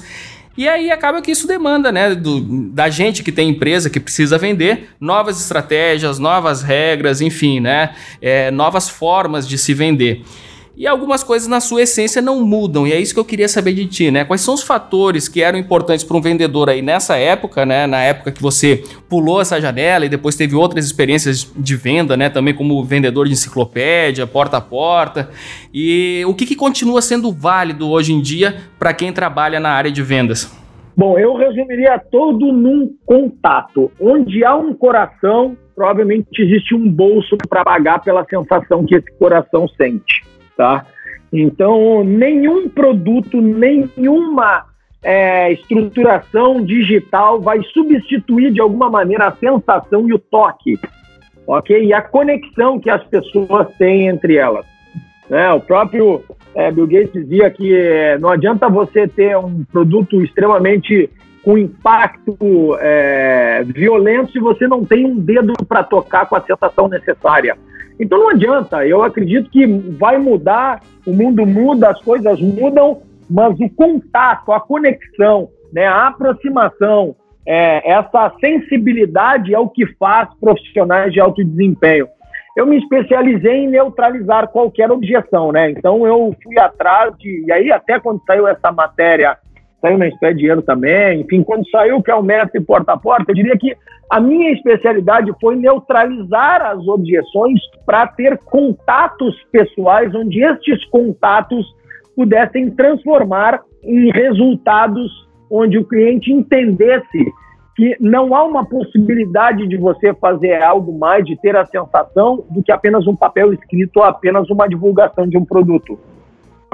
E 0.56 0.66
aí 0.66 0.90
acaba 0.90 1.20
que 1.20 1.30
isso 1.30 1.46
demanda, 1.46 1.92
né, 1.92 2.14
do, 2.14 2.40
da 2.70 2.88
gente 2.88 3.22
que 3.22 3.30
tem 3.30 3.50
empresa 3.50 3.90
que 3.90 4.00
precisa 4.00 4.38
vender 4.38 4.88
novas 4.98 5.38
estratégias, 5.38 6.18
novas 6.18 6.62
regras, 6.62 7.20
enfim, 7.20 7.60
né, 7.60 7.94
é, 8.22 8.50
novas 8.50 8.88
formas 8.88 9.46
de 9.46 9.58
se 9.58 9.74
vender. 9.74 10.22
E 10.76 10.86
algumas 10.86 11.24
coisas 11.24 11.48
na 11.48 11.58
sua 11.58 11.82
essência 11.84 12.20
não 12.20 12.44
mudam, 12.44 12.86
e 12.86 12.92
é 12.92 13.00
isso 13.00 13.14
que 13.14 13.18
eu 13.18 13.24
queria 13.24 13.48
saber 13.48 13.72
de 13.72 13.86
ti, 13.86 14.10
né? 14.10 14.26
Quais 14.26 14.42
são 14.42 14.52
os 14.52 14.62
fatores 14.62 15.26
que 15.26 15.40
eram 15.40 15.58
importantes 15.58 16.04
para 16.04 16.14
um 16.14 16.20
vendedor 16.20 16.68
aí 16.68 16.82
nessa 16.82 17.16
época, 17.16 17.64
né? 17.64 17.86
Na 17.86 18.02
época 18.02 18.30
que 18.30 18.42
você 18.42 18.84
pulou 19.08 19.40
essa 19.40 19.58
janela 19.58 20.04
e 20.04 20.10
depois 20.10 20.36
teve 20.36 20.54
outras 20.54 20.84
experiências 20.84 21.50
de 21.56 21.76
venda, 21.76 22.14
né? 22.14 22.28
Também 22.28 22.52
como 22.52 22.84
vendedor 22.84 23.24
de 23.24 23.32
enciclopédia, 23.32 24.26
porta 24.26 24.58
a 24.58 24.60
porta. 24.60 25.30
E 25.72 26.22
o 26.26 26.34
que, 26.34 26.44
que 26.44 26.54
continua 26.54 27.00
sendo 27.00 27.32
válido 27.32 27.88
hoje 27.88 28.12
em 28.12 28.20
dia 28.20 28.56
para 28.78 28.92
quem 28.92 29.10
trabalha 29.14 29.58
na 29.58 29.70
área 29.70 29.90
de 29.90 30.02
vendas? 30.02 30.54
Bom, 30.94 31.18
eu 31.18 31.36
resumiria 31.36 31.98
todo 32.12 32.52
num 32.52 32.94
contato. 33.06 33.90
Onde 33.98 34.44
há 34.44 34.54
um 34.54 34.74
coração, 34.74 35.56
provavelmente 35.74 36.28
existe 36.38 36.74
um 36.74 36.86
bolso 36.86 37.34
para 37.48 37.64
pagar 37.64 38.02
pela 38.02 38.26
sensação 38.28 38.84
que 38.84 38.94
esse 38.94 39.10
coração 39.18 39.66
sente 39.68 40.35
tá? 40.56 40.86
Então, 41.32 42.04
nenhum 42.04 42.68
produto, 42.68 43.40
nenhuma 43.40 44.64
é, 45.02 45.52
estruturação 45.52 46.64
digital 46.64 47.40
vai 47.40 47.62
substituir 47.72 48.52
de 48.52 48.60
alguma 48.60 48.88
maneira 48.88 49.26
a 49.26 49.36
sensação 49.36 50.08
e 50.08 50.14
o 50.14 50.18
toque 50.18 50.78
ok? 51.46 51.84
E 51.84 51.92
a 51.92 52.02
conexão 52.02 52.78
que 52.80 52.90
as 52.90 53.02
pessoas 53.04 53.68
têm 53.78 54.08
entre 54.08 54.36
elas. 54.36 54.66
Né? 55.30 55.52
O 55.52 55.60
próprio 55.60 56.22
é, 56.54 56.70
Bill 56.70 56.86
Gates 56.86 57.12
dizia 57.12 57.50
que 57.50 57.74
é, 57.74 58.18
não 58.18 58.30
adianta 58.30 58.68
você 58.68 59.06
ter 59.06 59.36
um 59.36 59.64
produto 59.64 60.22
extremamente 60.22 61.10
com 61.42 61.56
impacto 61.56 62.76
é, 62.80 63.62
violento 63.64 64.32
se 64.32 64.40
você 64.40 64.66
não 64.66 64.84
tem 64.84 65.06
um 65.06 65.16
dedo 65.16 65.52
para 65.68 65.84
tocar 65.84 66.26
com 66.26 66.34
a 66.34 66.42
sensação 66.42 66.88
necessária. 66.88 67.56
Então 67.98 68.18
não 68.18 68.30
adianta, 68.30 68.86
eu 68.86 69.02
acredito 69.02 69.50
que 69.50 69.66
vai 69.66 70.18
mudar, 70.18 70.80
o 71.06 71.12
mundo 71.12 71.46
muda, 71.46 71.90
as 71.90 72.00
coisas 72.02 72.40
mudam, 72.40 73.00
mas 73.28 73.58
o 73.58 73.68
contato, 73.70 74.52
a 74.52 74.60
conexão, 74.60 75.48
né, 75.72 75.86
a 75.86 76.08
aproximação, 76.08 77.16
é, 77.46 77.92
essa 77.92 78.32
sensibilidade 78.40 79.54
é 79.54 79.58
o 79.58 79.68
que 79.68 79.86
faz 79.94 80.28
profissionais 80.40 81.12
de 81.12 81.20
alto 81.20 81.44
desempenho. 81.44 82.08
Eu 82.56 82.66
me 82.66 82.78
especializei 82.78 83.64
em 83.64 83.68
neutralizar 83.68 84.48
qualquer 84.48 84.90
objeção, 84.90 85.52
né? 85.52 85.70
Então 85.70 86.06
eu 86.06 86.34
fui 86.42 86.58
atrás 86.58 87.14
de. 87.18 87.44
E 87.46 87.52
aí, 87.52 87.70
até 87.70 88.00
quando 88.00 88.22
saiu 88.26 88.48
essa 88.48 88.72
matéria, 88.72 89.36
saiu 89.80 89.98
na 89.98 90.32
Dinheiro 90.32 90.62
também, 90.62 91.20
enfim, 91.20 91.42
quando 91.42 91.68
saiu 91.70 92.02
que 92.02 92.10
é 92.10 92.14
o 92.14 92.22
mestre 92.22 92.60
porta 92.60 92.92
a 92.92 92.96
porta, 92.96 93.30
eu 93.30 93.34
diria 93.34 93.56
que 93.56 93.76
a 94.10 94.20
minha 94.20 94.52
especialidade 94.52 95.32
foi 95.40 95.56
neutralizar 95.56 96.62
as 96.62 96.86
objeções 96.86 97.60
para 97.84 98.06
ter 98.06 98.38
contatos 98.38 99.34
pessoais, 99.50 100.14
onde 100.14 100.42
estes 100.42 100.84
contatos 100.86 101.66
pudessem 102.14 102.70
transformar 102.70 103.60
em 103.82 104.10
resultados 104.10 105.10
onde 105.50 105.78
o 105.78 105.84
cliente 105.84 106.32
entendesse 106.32 107.32
que 107.76 107.96
não 108.00 108.34
há 108.34 108.42
uma 108.42 108.64
possibilidade 108.64 109.68
de 109.68 109.76
você 109.76 110.14
fazer 110.14 110.62
algo 110.62 110.98
mais, 110.98 111.24
de 111.24 111.36
ter 111.36 111.54
a 111.54 111.66
sensação 111.66 112.44
do 112.50 112.62
que 112.62 112.72
apenas 112.72 113.06
um 113.06 113.14
papel 113.14 113.52
escrito 113.52 113.98
ou 113.98 114.02
apenas 114.02 114.48
uma 114.48 114.66
divulgação 114.66 115.28
de 115.28 115.36
um 115.36 115.44
produto. 115.44 115.98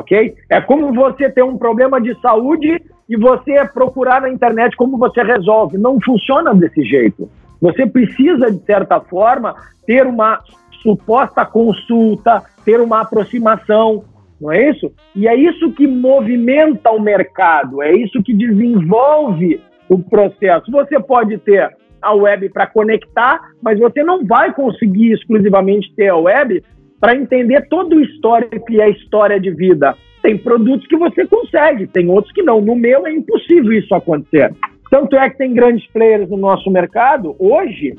Ok? 0.03 0.35
É 0.51 0.61
como 0.61 0.93
você 0.93 1.31
ter 1.31 1.45
um 1.45 1.57
problema 1.57 2.01
de 2.01 2.21
saúde 2.21 2.83
e 3.09 3.17
você 3.17 3.65
procurar 3.73 4.21
na 4.23 4.31
internet 4.31 4.77
como 4.77 4.99
você 4.99 5.23
resolve. 5.23 5.79
Não 5.79 6.01
funciona 6.01 6.53
desse 6.53 6.83
jeito. 6.83 7.29
Você 7.61 7.87
precisa, 7.87 8.51
de 8.51 8.59
certa 8.65 9.01
forma, 9.01 9.55
ter 9.87 10.05
uma 10.07 10.41
suposta 10.83 11.47
consulta, 11.47 12.43
ter 12.65 12.81
uma 12.81 13.03
aproximação, 13.03 14.05
não 14.41 14.51
é 14.51 14.71
isso? 14.71 14.93
E 15.15 15.29
é 15.29 15.37
isso 15.37 15.71
que 15.73 15.87
movimenta 15.87 16.91
o 16.91 17.01
mercado, 17.01 17.81
é 17.81 17.93
isso 17.93 18.21
que 18.25 18.35
desenvolve 18.35 19.61
o 19.89 19.99
processo. 20.01 20.69
Você 20.73 20.99
pode 20.99 21.39
ter 21.39 21.71
a 22.01 22.13
web 22.13 22.49
para 22.49 22.67
conectar, 22.67 23.41
mas 23.63 23.79
você 23.79 24.03
não 24.03 24.27
vai 24.27 24.53
conseguir 24.53 25.13
exclusivamente 25.13 25.95
ter 25.95 26.09
a 26.09 26.17
web 26.17 26.61
para 27.03 27.17
entender 27.17 27.67
todo 27.69 27.97
o 27.97 28.01
histórico 28.01 28.71
e 28.71 28.81
a 28.81 28.89
história 28.89 29.41
de 29.41 29.51
vida. 29.51 29.97
Tem 30.23 30.39
produtos 30.39 30.87
que 30.87 30.97
você 30.97 31.27
consegue, 31.27 31.89
tem 31.89 32.09
outros 32.09 32.33
que 32.33 32.45
não. 32.45 32.61
No 32.61 32.77
meu 32.77 33.05
é 33.05 33.13
impossível 33.13 33.73
isso 33.73 33.93
acontecer. 33.93 34.55
Tanto 34.89 35.17
é 35.17 35.29
que 35.29 35.37
tem 35.37 35.53
grandes 35.53 35.85
players 35.89 36.31
no 36.31 36.37
nosso 36.37 36.71
mercado 36.71 37.35
hoje 37.41 37.97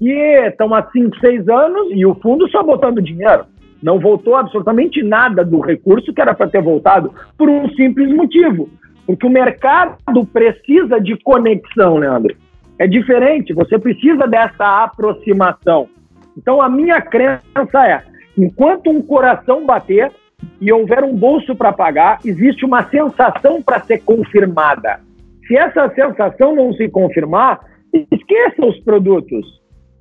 que 0.00 0.10
estão 0.10 0.74
há 0.74 0.82
5, 0.90 1.16
6 1.20 1.48
anos 1.48 1.92
e 1.92 2.04
o 2.04 2.16
fundo 2.16 2.50
só 2.50 2.60
botando 2.64 3.00
dinheiro. 3.00 3.44
Não 3.80 4.00
voltou 4.00 4.34
absolutamente 4.34 5.00
nada 5.00 5.44
do 5.44 5.60
recurso 5.60 6.12
que 6.12 6.20
era 6.20 6.34
para 6.34 6.48
ter 6.48 6.60
voltado 6.60 7.14
por 7.38 7.48
um 7.48 7.68
simples 7.76 8.12
motivo. 8.12 8.68
Porque 9.06 9.28
o 9.28 9.30
mercado 9.30 10.26
precisa 10.32 11.00
de 11.00 11.16
conexão, 11.22 11.98
Leandro. 11.98 12.34
É 12.80 12.88
diferente, 12.88 13.54
você 13.54 13.78
precisa 13.78 14.26
dessa 14.26 14.82
aproximação. 14.82 15.86
Então, 16.36 16.60
a 16.60 16.68
minha 16.68 17.00
crença 17.00 17.86
é: 17.86 18.02
enquanto 18.36 18.90
um 18.90 19.02
coração 19.02 19.64
bater 19.64 20.10
e 20.60 20.72
houver 20.72 21.04
um 21.04 21.14
bolso 21.14 21.54
para 21.54 21.72
pagar, 21.72 22.18
existe 22.24 22.64
uma 22.64 22.88
sensação 22.88 23.62
para 23.62 23.80
ser 23.80 24.02
confirmada. 24.02 25.00
Se 25.46 25.56
essa 25.56 25.88
sensação 25.94 26.54
não 26.54 26.72
se 26.72 26.88
confirmar, 26.88 27.60
esqueça 28.10 28.64
os 28.64 28.78
produtos. 28.80 29.46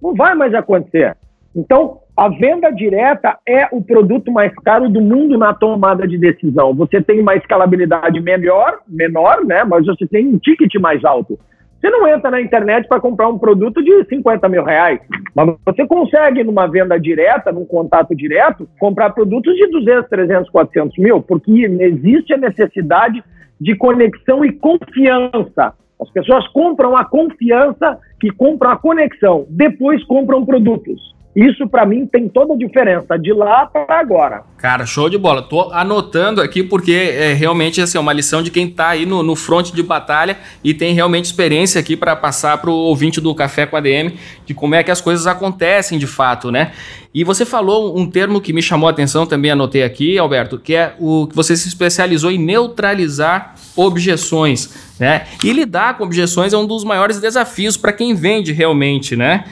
Não 0.01 0.13
vai 0.13 0.35
mais 0.35 0.53
acontecer. 0.53 1.15
Então, 1.55 1.99
a 2.15 2.29
venda 2.29 2.69
direta 2.71 3.37
é 3.47 3.67
o 3.71 3.81
produto 3.81 4.31
mais 4.31 4.53
caro 4.63 4.89
do 4.89 5.01
mundo 5.01 5.37
na 5.37 5.53
tomada 5.53 6.07
de 6.07 6.17
decisão. 6.17 6.73
Você 6.75 7.01
tem 7.01 7.19
uma 7.19 7.35
escalabilidade 7.35 8.19
melhor, 8.19 8.79
menor, 8.87 9.43
né? 9.45 9.63
Mas 9.63 9.85
você 9.85 10.07
tem 10.07 10.27
um 10.27 10.37
ticket 10.37 10.73
mais 10.79 11.03
alto. 11.03 11.39
Você 11.83 11.89
não 11.89 12.07
entra 12.07 12.31
na 12.31 12.39
internet 12.39 12.87
para 12.87 13.01
comprar 13.01 13.27
um 13.27 13.37
produto 13.37 13.83
de 13.83 14.05
50 14.05 14.47
mil 14.47 14.63
reais, 14.63 15.01
mas 15.35 15.53
você 15.65 15.85
consegue, 15.85 16.41
numa 16.41 16.65
venda 16.65 16.97
direta, 16.97 17.51
num 17.51 17.65
contato 17.65 18.15
direto, 18.15 18.69
comprar 18.79 19.09
produtos 19.09 19.53
de 19.53 19.67
200, 19.67 20.09
300, 20.09 20.49
400 20.49 20.97
mil, 20.97 21.21
porque 21.21 21.51
existe 21.51 22.33
a 22.33 22.37
necessidade 22.37 23.21
de 23.59 23.75
conexão 23.75 24.45
e 24.45 24.53
confiança. 24.53 25.73
As 26.01 26.09
pessoas 26.09 26.47
compram 26.53 26.95
a 26.95 27.03
confiança 27.03 27.99
e 28.23 28.31
compram 28.31 28.71
a 28.71 28.77
conexão, 28.77 29.45
depois 29.49 30.01
compram 30.05 30.45
produtos. 30.45 31.13
Isso 31.35 31.67
para 31.67 31.83
mim 31.85 32.05
tem 32.05 32.29
toda 32.29 32.53
a 32.53 32.57
diferença 32.57 33.17
de 33.17 33.33
lá 33.33 33.65
para 33.65 33.99
agora. 33.99 34.43
Cara, 34.57 34.85
show 34.85 35.09
de 35.09 35.17
bola. 35.17 35.41
Tô 35.41 35.71
anotando 35.71 36.39
aqui 36.39 36.61
porque 36.61 36.91
é 36.91 37.33
realmente 37.33 37.81
assim, 37.81 37.97
é 37.97 38.01
uma 38.01 38.13
lição 38.13 38.43
de 38.43 38.51
quem 38.51 38.69
tá 38.69 38.89
aí 38.89 39.05
no, 39.05 39.23
no 39.23 39.35
fronte 39.35 39.73
de 39.73 39.81
batalha 39.81 40.37
e 40.63 40.75
tem 40.75 40.93
realmente 40.93 41.25
experiência 41.25 41.81
aqui 41.81 41.97
para 41.97 42.15
passar 42.15 42.59
pro 42.59 42.71
ouvinte 42.71 43.19
do 43.19 43.33
Café 43.33 43.65
com 43.65 43.75
a 43.75 43.81
DM 43.81 44.13
de 44.45 44.53
como 44.53 44.75
é 44.75 44.83
que 44.83 44.91
as 44.91 45.01
coisas 45.01 45.25
acontecem 45.25 45.97
de 45.97 46.05
fato, 46.05 46.51
né? 46.51 46.71
E 47.13 47.23
você 47.23 47.45
falou 47.45 47.97
um 47.97 48.09
termo 48.09 48.39
que 48.39 48.53
me 48.53 48.61
chamou 48.61 48.87
a 48.87 48.91
atenção, 48.91 49.25
também 49.25 49.51
anotei 49.51 49.83
aqui, 49.83 50.17
Alberto, 50.17 50.59
que 50.59 50.75
é 50.75 50.93
o 50.99 51.27
que 51.27 51.35
você 51.35 51.55
se 51.55 51.67
especializou 51.67 52.31
em 52.31 52.37
neutralizar 52.37 53.55
objeções, 53.75 54.93
né? 54.99 55.25
E 55.43 55.51
lidar 55.51 55.97
com 55.97 56.03
objeções 56.03 56.53
é 56.53 56.57
um 56.57 56.65
dos 56.65 56.83
maiores 56.83 57.19
desafios 57.19 57.75
para 57.75 57.91
quem 57.91 58.13
vende 58.13 58.51
realmente, 58.51 59.15
né? 59.15 59.45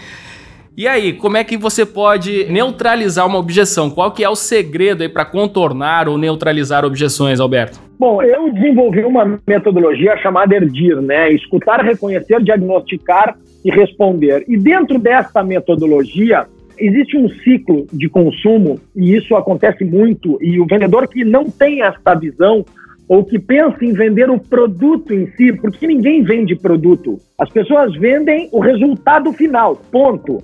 E 0.77 0.87
aí, 0.87 1.11
como 1.11 1.35
é 1.35 1.43
que 1.43 1.57
você 1.57 1.85
pode 1.85 2.45
neutralizar 2.45 3.27
uma 3.27 3.37
objeção? 3.37 3.89
Qual 3.89 4.11
que 4.11 4.23
é 4.23 4.29
o 4.29 4.35
segredo 4.35 5.03
aí 5.03 5.09
para 5.09 5.25
contornar 5.25 6.07
ou 6.07 6.17
neutralizar 6.17 6.85
objeções, 6.85 7.41
Alberto? 7.41 7.77
Bom, 7.99 8.23
eu 8.23 8.51
desenvolvi 8.53 9.03
uma 9.03 9.37
metodologia 9.45 10.15
chamada 10.17 10.55
ERDIR, 10.55 11.01
né? 11.01 11.29
Escutar, 11.33 11.83
reconhecer, 11.83 12.41
diagnosticar 12.41 13.37
e 13.65 13.69
responder. 13.69 14.45
E 14.47 14.57
dentro 14.57 14.97
dessa 14.97 15.43
metodologia, 15.43 16.47
existe 16.79 17.17
um 17.17 17.27
ciclo 17.29 17.85
de 17.91 18.07
consumo, 18.07 18.79
e 18.95 19.13
isso 19.13 19.35
acontece 19.35 19.83
muito, 19.83 20.37
e 20.41 20.57
o 20.59 20.65
vendedor 20.65 21.05
que 21.07 21.25
não 21.25 21.49
tem 21.49 21.83
essa 21.83 22.15
visão 22.15 22.65
ou 23.09 23.25
que 23.25 23.37
pensa 23.37 23.83
em 23.83 23.91
vender 23.91 24.29
o 24.29 24.39
produto 24.39 25.13
em 25.13 25.27
si, 25.33 25.51
porque 25.51 25.85
ninguém 25.85 26.23
vende 26.23 26.55
produto. 26.55 27.19
As 27.37 27.49
pessoas 27.49 27.93
vendem 27.97 28.47
o 28.53 28.61
resultado 28.61 29.33
final, 29.33 29.75
ponto. 29.91 30.41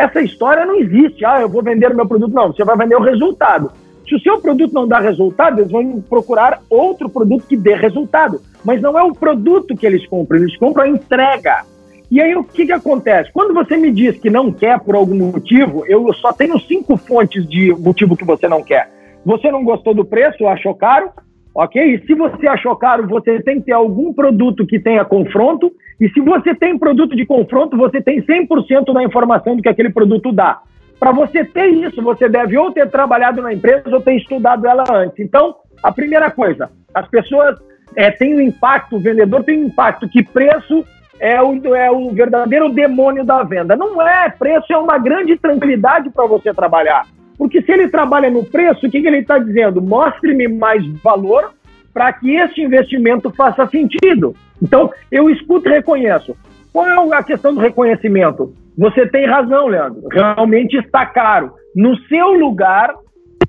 Essa 0.00 0.22
história 0.22 0.64
não 0.64 0.76
existe. 0.76 1.24
Ah, 1.26 1.42
eu 1.42 1.48
vou 1.48 1.62
vender 1.62 1.92
o 1.92 1.96
meu 1.96 2.08
produto. 2.08 2.32
Não, 2.32 2.48
você 2.48 2.64
vai 2.64 2.74
vender 2.74 2.96
o 2.96 3.02
resultado. 3.02 3.70
Se 4.08 4.14
o 4.14 4.20
seu 4.20 4.40
produto 4.40 4.72
não 4.72 4.88
dá 4.88 4.98
resultado, 4.98 5.60
eles 5.60 5.70
vão 5.70 6.00
procurar 6.00 6.62
outro 6.70 7.08
produto 7.10 7.46
que 7.46 7.56
dê 7.56 7.74
resultado. 7.74 8.40
Mas 8.64 8.80
não 8.80 8.98
é 8.98 9.02
o 9.02 9.12
produto 9.12 9.76
que 9.76 9.86
eles 9.86 10.06
compram, 10.06 10.38
eles 10.38 10.56
compram 10.56 10.84
a 10.84 10.88
entrega. 10.88 11.64
E 12.10 12.20
aí 12.20 12.34
o 12.34 12.42
que, 12.42 12.66
que 12.66 12.72
acontece? 12.72 13.30
Quando 13.30 13.52
você 13.52 13.76
me 13.76 13.92
diz 13.92 14.18
que 14.18 14.30
não 14.30 14.50
quer 14.50 14.80
por 14.80 14.94
algum 14.94 15.14
motivo, 15.14 15.84
eu 15.86 16.12
só 16.14 16.32
tenho 16.32 16.58
cinco 16.60 16.96
fontes 16.96 17.46
de 17.46 17.72
motivo 17.74 18.16
que 18.16 18.24
você 18.24 18.48
não 18.48 18.62
quer. 18.62 18.90
Você 19.24 19.50
não 19.50 19.62
gostou 19.62 19.94
do 19.94 20.04
preço, 20.04 20.46
achou 20.46 20.74
caro, 20.74 21.10
ok? 21.54 21.94
E 21.94 22.06
se 22.06 22.14
você 22.14 22.48
achou 22.48 22.74
caro, 22.74 23.06
você 23.06 23.40
tem 23.42 23.60
que 23.60 23.66
ter 23.66 23.72
algum 23.72 24.14
produto 24.14 24.66
que 24.66 24.80
tenha 24.80 25.04
confronto. 25.04 25.70
E 26.00 26.08
se 26.08 26.20
você 26.20 26.54
tem 26.54 26.78
produto 26.78 27.14
de 27.14 27.26
confronto, 27.26 27.76
você 27.76 28.00
tem 28.00 28.22
100% 28.22 28.92
da 28.92 29.02
informação 29.02 29.54
do 29.54 29.62
que 29.62 29.68
aquele 29.68 29.90
produto 29.90 30.32
dá. 30.32 30.60
Para 30.98 31.12
você 31.12 31.44
ter 31.44 31.68
isso, 31.68 32.02
você 32.02 32.28
deve 32.28 32.56
ou 32.56 32.72
ter 32.72 32.88
trabalhado 32.90 33.42
na 33.42 33.52
empresa 33.52 33.82
ou 33.90 34.00
ter 34.00 34.16
estudado 34.16 34.66
ela 34.66 34.84
antes. 34.90 35.18
Então, 35.18 35.56
a 35.82 35.92
primeira 35.92 36.30
coisa, 36.30 36.70
as 36.94 37.06
pessoas 37.08 37.58
é, 37.96 38.10
têm 38.10 38.34
um 38.34 38.40
impacto, 38.40 38.96
o 38.96 39.00
vendedor 39.00 39.44
tem 39.44 39.62
um 39.62 39.66
impacto 39.66 40.08
que 40.08 40.22
preço 40.22 40.84
é 41.18 41.40
o, 41.42 41.74
é 41.74 41.90
o 41.90 42.10
verdadeiro 42.10 42.70
demônio 42.70 43.24
da 43.24 43.42
venda. 43.42 43.76
Não 43.76 44.00
é, 44.00 44.30
preço 44.30 44.72
é 44.72 44.78
uma 44.78 44.98
grande 44.98 45.36
tranquilidade 45.36 46.08
para 46.10 46.26
você 46.26 46.52
trabalhar. 46.54 47.06
Porque 47.36 47.62
se 47.62 47.72
ele 47.72 47.88
trabalha 47.88 48.30
no 48.30 48.44
preço, 48.44 48.86
o 48.86 48.90
que, 48.90 49.00
que 49.00 49.06
ele 49.06 49.18
está 49.18 49.38
dizendo? 49.38 49.80
Mostre-me 49.82 50.48
mais 50.48 50.86
valor 51.02 51.52
para 51.92 52.12
que 52.12 52.34
este 52.36 52.62
investimento 52.62 53.30
faça 53.30 53.66
sentido. 53.66 54.34
Então, 54.62 54.90
eu 55.10 55.30
escuto 55.30 55.68
e 55.68 55.72
reconheço. 55.72 56.36
Qual 56.72 57.12
é 57.12 57.16
a 57.16 57.22
questão 57.22 57.54
do 57.54 57.60
reconhecimento? 57.60 58.54
Você 58.76 59.06
tem 59.06 59.26
razão, 59.26 59.66
Leandro. 59.66 60.08
Realmente 60.10 60.76
está 60.76 61.04
caro. 61.06 61.52
No 61.74 61.96
seu 62.04 62.32
lugar, 62.32 62.94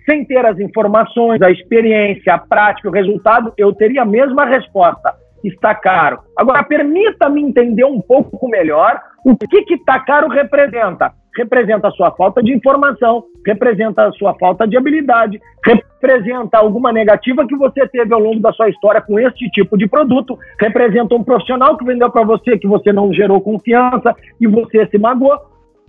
sem 0.06 0.25
ter 0.25 0.46
as 0.46 0.60
informações, 0.60 1.41
a 1.41 1.51
experiência, 1.51 2.34
a 2.34 2.38
prática, 2.38 2.89
o 2.89 2.91
resultado, 2.91 3.53
eu 3.58 3.74
teria 3.74 4.01
a 4.01 4.06
mesma 4.06 4.46
resposta. 4.46 5.13
Está 5.43 5.74
caro. 5.74 6.19
Agora, 6.38 6.63
permita-me 6.63 7.41
entender 7.41 7.86
um 7.86 8.01
pouco 8.01 8.48
melhor 8.48 9.00
o 9.25 9.36
que 9.36 9.63
que 9.63 9.75
está 9.75 10.00
caro 10.00 10.27
representa. 10.27 11.13
Representa 11.36 11.88
a 11.88 11.91
sua 11.91 12.12
falta 12.12 12.43
de 12.43 12.53
informação, 12.53 13.24
representa 13.45 14.05
a 14.05 14.12
sua 14.12 14.33
falta 14.36 14.67
de 14.67 14.75
habilidade, 14.75 15.39
representa 15.65 16.57
alguma 16.57 16.91
negativa 16.91 17.48
que 17.48 17.55
você 17.55 17.88
teve 17.88 18.13
ao 18.13 18.19
longo 18.19 18.41
da 18.41 18.51
sua 18.51 18.67
história 18.67 19.01
com 19.01 19.17
este 19.17 19.50
tipo 19.50 19.77
de 19.77 19.88
produto, 19.88 20.38
representa 20.60 21.15
um 21.15 21.24
profissional 21.24 21.77
que 21.77 21.86
vendeu 21.86 22.12
para 22.12 22.24
você 22.24 22.57
que 22.57 22.67
você 22.67 22.91
não 22.91 23.13
gerou 23.13 23.39
confiança 23.39 24.13
e 24.41 24.48
você 24.48 24.86
se 24.88 24.98
magoou. 24.98 25.38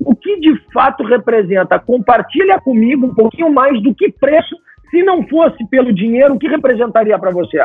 O 0.04 0.14
que 0.14 0.38
de 0.38 0.56
fato 0.73 1.02
representa? 1.04 1.78
Compartilha 1.78 2.61
comigo 2.61 3.06
um 3.06 3.14
pouquinho 3.14 3.52
mais 3.52 3.82
do 3.82 3.94
que 3.94 4.12
preço 4.12 4.56
se 4.92 5.02
não 5.02 5.26
fosse 5.26 5.66
pelo 5.68 5.92
dinheiro, 5.92 6.35
o 6.35 6.38
que 6.38 6.47
representaria 6.47 7.18
para 7.18 7.30
você? 7.30 7.59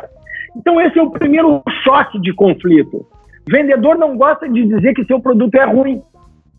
Então, 0.57 0.81
esse 0.81 0.97
é 0.97 1.03
o 1.03 1.11
primeiro 1.11 1.61
choque 1.83 2.19
de 2.19 2.33
conflito. 2.33 3.05
Vendedor 3.47 3.95
não 3.95 4.17
gosta 4.17 4.49
de 4.49 4.65
dizer 4.65 4.95
que 4.95 5.05
seu 5.05 5.19
produto 5.19 5.53
é 5.55 5.65
ruim. 5.65 6.01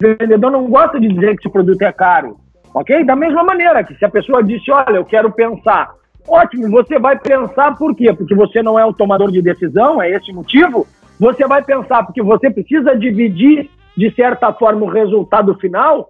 Vendedor 0.01 0.53
não 0.53 0.71
gosta 0.71 1.01
de 1.01 1.09
dizer 1.09 1.37
que 1.37 1.43
seu 1.43 1.51
produto 1.51 1.83
é 1.83 1.91
caro. 1.91 2.37
Ok? 2.73 3.05
Da 3.05 3.17
mesma 3.17 3.43
maneira 3.43 3.83
que 3.83 3.95
se 3.97 4.05
a 4.05 4.09
pessoa 4.09 4.43
disse, 4.43 4.71
olha, 4.71 4.97
eu 4.97 5.05
quero 5.05 5.33
pensar. 5.33 5.91
Ótimo, 6.29 6.71
você 6.71 6.99
vai 6.99 7.19
pensar 7.19 7.77
por 7.77 7.95
quê? 7.97 8.13
Porque 8.13 8.35
você 8.35 8.63
não 8.63 8.79
é 8.79 8.85
o 8.85 8.93
tomador 8.93 9.33
de 9.33 9.43
decisão, 9.43 10.01
é 10.01 10.11
esse 10.11 10.33
motivo? 10.33 10.87
Você 11.19 11.45
vai 11.47 11.63
pensar 11.65 12.05
porque 12.05 12.23
você 12.23 12.51
precisa 12.51 12.97
dividir, 12.97 13.69
de 13.97 14.15
certa 14.15 14.53
forma, 14.53 14.87
o 14.87 14.91
resultado 14.91 15.55
final? 15.57 16.09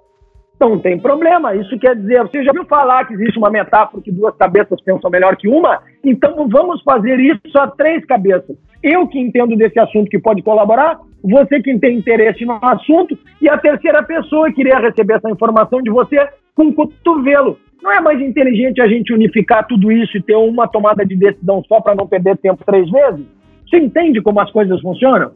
Não 0.61 0.79
tem 0.79 0.99
problema. 0.99 1.55
Isso 1.55 1.79
quer 1.79 1.95
dizer, 1.95 2.23
você 2.23 2.43
já 2.43 2.51
ouviu 2.51 2.65
falar 2.65 3.07
que 3.07 3.15
existe 3.15 3.39
uma 3.39 3.51
metáfora 3.51 4.03
que 4.03 4.11
duas 4.11 4.37
cabeças 4.37 4.81
pensam 4.81 5.11
melhor 5.11 5.37
que 5.37 5.49
uma? 5.49 5.81
Então 6.03 6.49
vamos 6.49 6.83
fazer 6.83 7.19
isso 7.21 7.59
a 7.59 7.69
três 7.69 8.05
cabeças. 8.05 8.57
Eu 8.83 9.07
que 9.07 9.19
entendo 9.19 9.57
desse 9.57 9.79
assunto 9.79 10.11
que 10.11 10.19
pode 10.19 10.43
colaborar, 10.43 10.99
você 11.23 11.61
que 11.61 11.79
tem 11.79 11.99
interesse 11.99 12.45
no 12.45 12.59
assunto 12.63 13.17
e 13.41 13.49
a 13.49 13.57
terceira 13.57 14.03
pessoa 14.03 14.53
que 14.53 14.61
iria 14.61 14.79
receber 14.79 15.15
essa 15.15 15.31
informação 15.31 15.81
de 15.81 15.91
você 15.91 16.29
com 16.55 16.73
cotovelo. 16.73 17.59
Não 17.81 17.93
é 17.93 18.01
mais 18.01 18.21
inteligente 18.21 18.81
a 18.81 18.89
gente 18.89 19.13
unificar 19.13 19.65
tudo 19.67 19.93
isso 19.93 20.17
e 20.17 20.23
ter 20.23 20.35
uma 20.35 20.67
tomada 20.67 21.05
de 21.05 21.15
decisão 21.15 21.63
só 21.69 21.81
para 21.81 21.95
não 21.95 22.09
perder 22.09 22.37
tempo 22.39 22.65
três 22.65 22.91
vezes? 22.91 23.25
Você 23.69 23.77
entende 23.79 24.21
como 24.21 24.41
as 24.41 24.51
coisas 24.51 24.81
funcionam? 24.81 25.31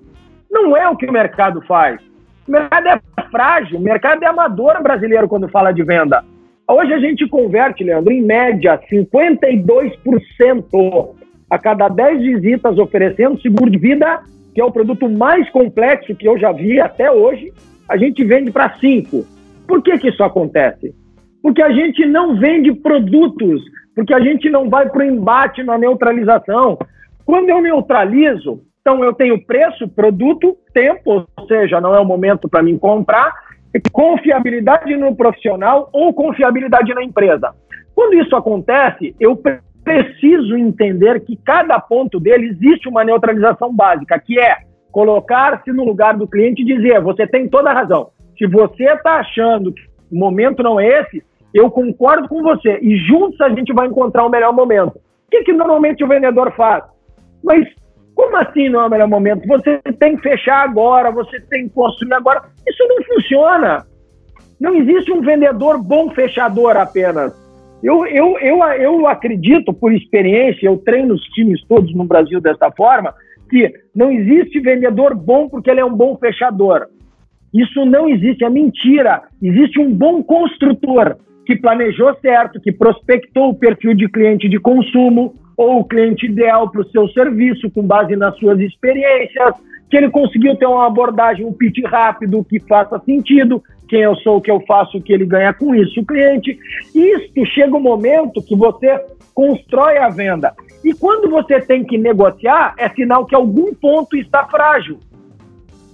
Não 0.50 0.76
é 0.76 0.88
o 0.88 0.96
que 0.96 1.06
o 1.06 1.12
mercado 1.12 1.62
faz. 1.62 2.00
O 2.46 2.50
mercado 2.50 2.88
é 2.88 3.00
frágil, 3.30 3.78
o 3.78 3.82
mercado 3.82 4.22
é 4.22 4.26
amador 4.26 4.82
brasileiro 4.82 5.28
quando 5.28 5.49
fala 5.49 5.72
de 5.72 5.82
venda. 5.82 6.22
Hoje 6.68 6.92
a 6.92 6.99
gente 6.99 7.26
converte, 7.28 7.84
Leandro, 7.84 8.12
em 8.12 8.22
média 8.22 8.80
52% 8.90 11.14
a 11.50 11.58
cada 11.58 11.88
10 11.88 12.20
visitas 12.20 12.78
oferecendo 12.78 13.40
seguro 13.40 13.70
de 13.70 13.78
vida, 13.78 14.22
que 14.54 14.61
é 14.61 14.64
o 14.64 14.72
produto 14.72 15.08
mais 15.08 15.49
complexo 15.50 16.14
que 16.14 16.26
eu 16.26 16.38
já 16.38 16.52
vi 16.52 16.80
até 16.80 17.11
hoje, 17.11 17.52
a 17.88 17.96
gente 17.96 18.25
vende 18.25 18.50
para 18.50 18.78
5. 18.78 19.25
Por 19.66 19.82
que, 19.82 19.99
que 19.99 20.08
isso 20.08 20.22
acontece? 20.22 20.94
Porque 21.42 21.62
a 21.62 21.70
gente 21.70 22.06
não 22.06 22.38
vende 22.38 22.72
produtos, 22.72 23.61
porque 23.94 24.14
a 24.14 24.20
gente 24.20 24.49
não 24.49 24.70
vai 24.70 24.88
para 24.88 25.02
o 25.02 25.06
embate 25.06 25.62
na 25.62 25.76
neutralização. 25.76 26.78
Quando 27.25 27.50
eu 27.50 27.61
neutralizo, 27.61 28.61
então, 28.82 29.02
eu 29.04 29.14
tenho 29.14 29.40
preço, 29.46 29.88
produto, 29.88 30.56
tempo, 30.74 31.24
ou 31.36 31.46
seja, 31.46 31.80
não 31.80 31.94
é 31.94 32.00
o 32.00 32.04
momento 32.04 32.48
para 32.48 32.64
mim 32.64 32.76
comprar, 32.76 33.32
confiabilidade 33.92 34.96
no 34.96 35.14
profissional 35.14 35.88
ou 35.92 36.12
confiabilidade 36.12 36.92
na 36.92 37.04
empresa. 37.04 37.54
Quando 37.94 38.14
isso 38.14 38.34
acontece, 38.34 39.14
eu 39.20 39.40
preciso 39.84 40.56
entender 40.56 41.20
que 41.20 41.36
cada 41.36 41.78
ponto 41.78 42.18
dele 42.18 42.48
existe 42.48 42.88
uma 42.88 43.04
neutralização 43.04 43.72
básica, 43.72 44.18
que 44.18 44.38
é 44.38 44.56
colocar-se 44.90 45.72
no 45.72 45.84
lugar 45.84 46.16
do 46.16 46.26
cliente 46.26 46.62
e 46.62 46.66
dizer: 46.66 47.00
você 47.00 47.24
tem 47.24 47.48
toda 47.48 47.70
a 47.70 47.74
razão. 47.74 48.10
Se 48.36 48.46
você 48.48 48.84
está 48.84 49.20
achando 49.20 49.72
que 49.72 49.82
o 50.10 50.18
momento 50.18 50.60
não 50.60 50.80
é 50.80 51.02
esse, 51.02 51.22
eu 51.54 51.70
concordo 51.70 52.28
com 52.28 52.42
você 52.42 52.78
e 52.82 52.96
juntos 52.96 53.40
a 53.40 53.48
gente 53.48 53.72
vai 53.72 53.86
encontrar 53.86 54.24
o 54.24 54.30
melhor 54.30 54.52
momento. 54.52 54.96
O 54.96 55.30
que, 55.30 55.44
que 55.44 55.52
normalmente 55.52 56.02
o 56.02 56.09
vendedor 56.09 56.52
faz? 56.57 56.85
Mas 57.42 57.66
como 58.14 58.37
assim 58.37 58.68
não 58.68 58.83
é 58.83 58.87
o 58.87 58.90
melhor 58.90 59.09
momento? 59.09 59.46
Você 59.46 59.81
tem 59.98 60.16
que 60.16 60.22
fechar 60.22 60.62
agora, 60.62 61.11
você 61.11 61.40
tem 61.40 61.68
que 61.68 61.75
construir 61.75 62.14
agora. 62.14 62.42
Isso 62.66 62.87
não 62.87 63.03
funciona. 63.05 63.87
Não 64.61 64.75
existe 64.77 65.12
um 65.12 65.20
vendedor 65.20 65.83
bom 65.83 66.11
fechador 66.11 66.77
apenas. 66.77 67.33
Eu, 67.83 68.07
eu, 68.07 68.38
eu, 68.38 68.62
eu 68.62 69.07
acredito, 69.09 69.72
por 69.72 69.92
experiência, 69.92 70.66
eu 70.66 70.79
treino 70.79 71.14
os 71.14 71.22
times 71.31 71.64
todos 71.66 71.92
no 71.94 72.05
Brasil 72.05 72.40
dessa 72.40 72.70
forma, 72.70 73.12
que 73.51 73.72
não 73.94 74.11
existe 74.11 74.61
vendedor 74.61 75.14
bom 75.14 75.48
porque 75.48 75.68
ele 75.68 75.81
é 75.81 75.85
um 75.85 75.94
bom 75.94 76.16
fechador. 76.16 76.87
Isso 77.53 77.85
não 77.85 78.09
existe, 78.09 78.44
é 78.44 78.51
mentira. 78.51 79.22
Existe 79.42 79.81
um 79.81 79.92
bom 79.92 80.22
construtor 80.22 81.16
que 81.44 81.57
planejou 81.57 82.14
certo, 82.20 82.61
que 82.61 82.70
prospectou 82.70 83.51
o 83.51 83.55
perfil 83.55 83.94
de 83.94 84.09
cliente 84.09 84.48
de 84.48 84.61
consumo, 84.61 85.35
ou 85.56 85.80
o 85.80 85.84
cliente 85.84 86.26
ideal 86.26 86.70
para 86.70 86.80
o 86.80 86.88
seu 86.90 87.08
serviço, 87.08 87.70
com 87.70 87.82
base 87.82 88.16
nas 88.16 88.36
suas 88.38 88.58
experiências, 88.60 89.54
que 89.90 89.96
ele 89.96 90.10
conseguiu 90.10 90.56
ter 90.56 90.66
uma 90.66 90.86
abordagem, 90.86 91.44
um 91.44 91.52
pitch 91.52 91.84
rápido 91.84 92.44
que 92.44 92.58
faça 92.60 92.98
sentido, 93.00 93.62
quem 93.88 94.00
eu 94.00 94.16
sou, 94.16 94.38
o 94.38 94.40
que 94.40 94.50
eu 94.50 94.58
faço, 94.66 94.96
o 94.96 95.02
que 95.02 95.12
ele 95.12 95.26
ganha 95.26 95.52
com 95.52 95.74
isso, 95.74 96.00
o 96.00 96.06
cliente. 96.06 96.58
Isto 96.94 97.44
chega 97.46 97.74
o 97.74 97.78
um 97.78 97.82
momento 97.82 98.42
que 98.42 98.56
você 98.56 98.98
constrói 99.34 99.98
a 99.98 100.08
venda. 100.08 100.54
E 100.82 100.94
quando 100.94 101.30
você 101.30 101.60
tem 101.60 101.84
que 101.84 101.98
negociar, 101.98 102.74
é 102.78 102.88
sinal 102.88 103.26
que 103.26 103.34
algum 103.34 103.74
ponto 103.74 104.16
está 104.16 104.46
frágil. 104.46 104.98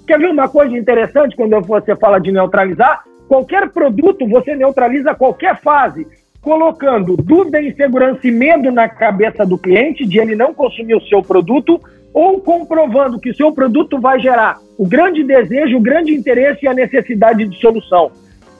Quer 0.06 0.18
ver 0.18 0.30
uma 0.30 0.48
coisa 0.48 0.76
interessante 0.76 1.34
quando 1.34 1.60
você 1.60 1.96
fala 1.96 2.20
de 2.20 2.30
neutralizar? 2.30 3.02
Qualquer 3.26 3.68
produto 3.70 4.26
você 4.28 4.54
neutraliza 4.54 5.14
qualquer 5.14 5.60
fase 5.60 6.06
colocando 6.48 7.14
dúvida, 7.14 7.60
insegurança 7.60 8.26
e 8.26 8.30
medo 8.30 8.72
na 8.72 8.88
cabeça 8.88 9.44
do 9.44 9.58
cliente 9.58 10.06
de 10.06 10.18
ele 10.18 10.34
não 10.34 10.54
consumir 10.54 10.94
o 10.94 11.00
seu 11.02 11.22
produto 11.22 11.78
ou 12.14 12.40
comprovando 12.40 13.20
que 13.20 13.28
o 13.28 13.36
seu 13.36 13.52
produto 13.52 14.00
vai 14.00 14.18
gerar 14.18 14.56
o 14.78 14.88
grande 14.88 15.22
desejo, 15.22 15.76
o 15.76 15.80
grande 15.80 16.14
interesse 16.14 16.64
e 16.64 16.66
a 16.66 16.72
necessidade 16.72 17.44
de 17.44 17.60
solução. 17.60 18.10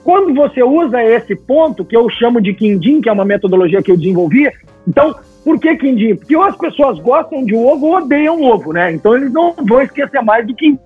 Quando 0.03 0.35
você 0.35 0.61
usa 0.61 1.03
esse 1.03 1.35
ponto, 1.35 1.83
que 1.83 1.97
eu 1.97 2.07
chamo 2.11 2.39
de 2.39 2.53
Quindim, 2.53 3.01
que 3.01 3.09
é 3.09 3.11
uma 3.11 3.25
metodologia 3.25 3.81
que 3.81 3.91
eu 3.91 3.97
desenvolvi, 3.97 4.51
então, 4.87 5.15
por 5.43 5.59
que 5.59 5.75
Quindim? 5.75 6.15
Porque 6.15 6.35
ou 6.35 6.43
as 6.43 6.55
pessoas 6.55 6.99
gostam 6.99 7.43
de 7.43 7.55
ovo 7.55 7.87
ou 7.87 7.95
odeiam 7.95 8.43
ovo, 8.43 8.71
né? 8.71 8.91
Então, 8.93 9.17
eles 9.17 9.33
não 9.33 9.55
vão 9.63 9.81
esquecer 9.81 10.21
mais 10.21 10.45
do 10.45 10.53
que. 10.53 10.77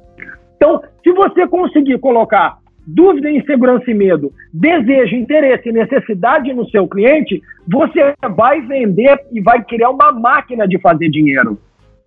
Então, 0.56 0.82
se 1.04 1.12
você 1.12 1.46
conseguir 1.50 2.00
colocar 2.00 2.60
dúvida, 2.86 3.32
insegurança 3.32 3.90
e 3.90 3.94
medo, 3.94 4.32
desejo, 4.54 5.16
interesse 5.16 5.70
e 5.70 5.74
necessidade 5.74 6.54
no 6.54 6.70
seu 6.70 6.88
cliente, 6.88 7.42
você 7.68 8.14
vai 8.36 8.62
vender 8.62 9.20
e 9.32 9.42
vai 9.42 9.64
criar 9.64 9.90
uma 9.90 10.12
máquina 10.12 10.68
de 10.68 10.80
fazer 10.80 11.10
dinheiro, 11.10 11.58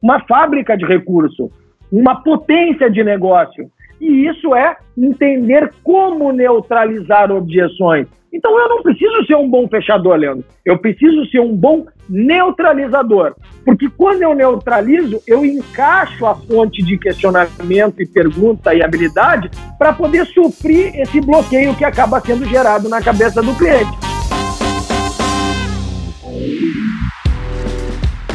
uma 0.03 0.21
fábrica 0.21 0.77
de 0.77 0.85
recurso, 0.85 1.51
uma 1.91 2.23
potência 2.23 2.91
de 2.91 3.03
negócio. 3.03 3.71
E 4.01 4.27
isso 4.27 4.55
é 4.55 4.77
entender 4.97 5.73
como 5.83 6.33
neutralizar 6.33 7.33
objeções. 7.33 8.07
Então 8.37 8.59
eu 8.61 8.69
não 8.69 8.83
preciso 8.83 9.25
ser 9.27 9.35
um 9.35 9.49
bom 9.49 9.67
fechador, 9.67 10.15
Leandro. 10.15 10.45
Eu 10.63 10.77
preciso 10.77 11.25
ser 11.31 11.41
um 11.41 11.57
bom 11.57 11.87
neutralizador. 12.07 13.35
Porque 13.65 13.89
quando 13.89 14.21
eu 14.21 14.35
neutralizo, 14.35 15.23
eu 15.27 15.43
encaixo 15.43 16.27
a 16.27 16.35
fonte 16.35 16.83
de 16.83 16.99
questionamento 16.99 18.03
e 18.03 18.07
pergunta 18.07 18.75
e 18.75 18.83
habilidade 18.83 19.51
para 19.79 19.95
poder 19.95 20.27
suprir 20.27 20.95
esse 21.01 21.19
bloqueio 21.19 21.75
que 21.75 21.85
acaba 21.85 22.21
sendo 22.21 22.45
gerado 22.45 22.91
na 22.91 23.01
cabeça 23.01 23.41
do 23.43 23.55
cliente. 23.55 23.91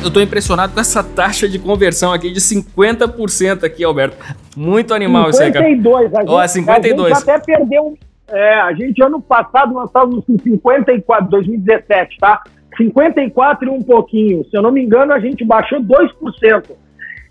Eu 0.02 0.08
estou 0.08 0.24
impressionado 0.24 0.74
com 0.74 0.80
essa 0.80 1.04
taxa 1.04 1.48
de 1.48 1.60
conversão 1.60 2.12
aqui 2.12 2.32
de 2.32 2.42
50% 2.42 3.64
aqui, 3.64 3.84
Alberto. 3.84 4.18
Muito 4.58 4.96
animal 4.96 5.32
52, 5.32 6.08
isso 6.08 6.18
aí, 6.18 6.26
cara. 6.26 6.32
Ó, 6.32 6.48
52. 6.48 7.12
A 7.12 7.16
gente 7.16 7.30
até 7.30 7.40
perdeu 7.40 7.96
é, 8.32 8.54
a 8.56 8.74
gente 8.74 9.04
ano 9.04 9.22
passado 9.22 9.74
nós 9.74 9.89
estávamos 9.89 10.26
com 10.26 10.38
54, 10.38 11.30
2017, 11.30 12.17
tá? 12.17 12.41
54 12.78 13.67
e 13.67 13.70
um 13.70 13.82
pouquinho. 13.82 14.44
Se 14.46 14.58
eu 14.58 14.62
não 14.62 14.72
me 14.72 14.84
engano, 14.84 15.13
a 15.13 15.20
gente 15.20 15.44
baixou 15.44 15.80
2%. 15.82 16.72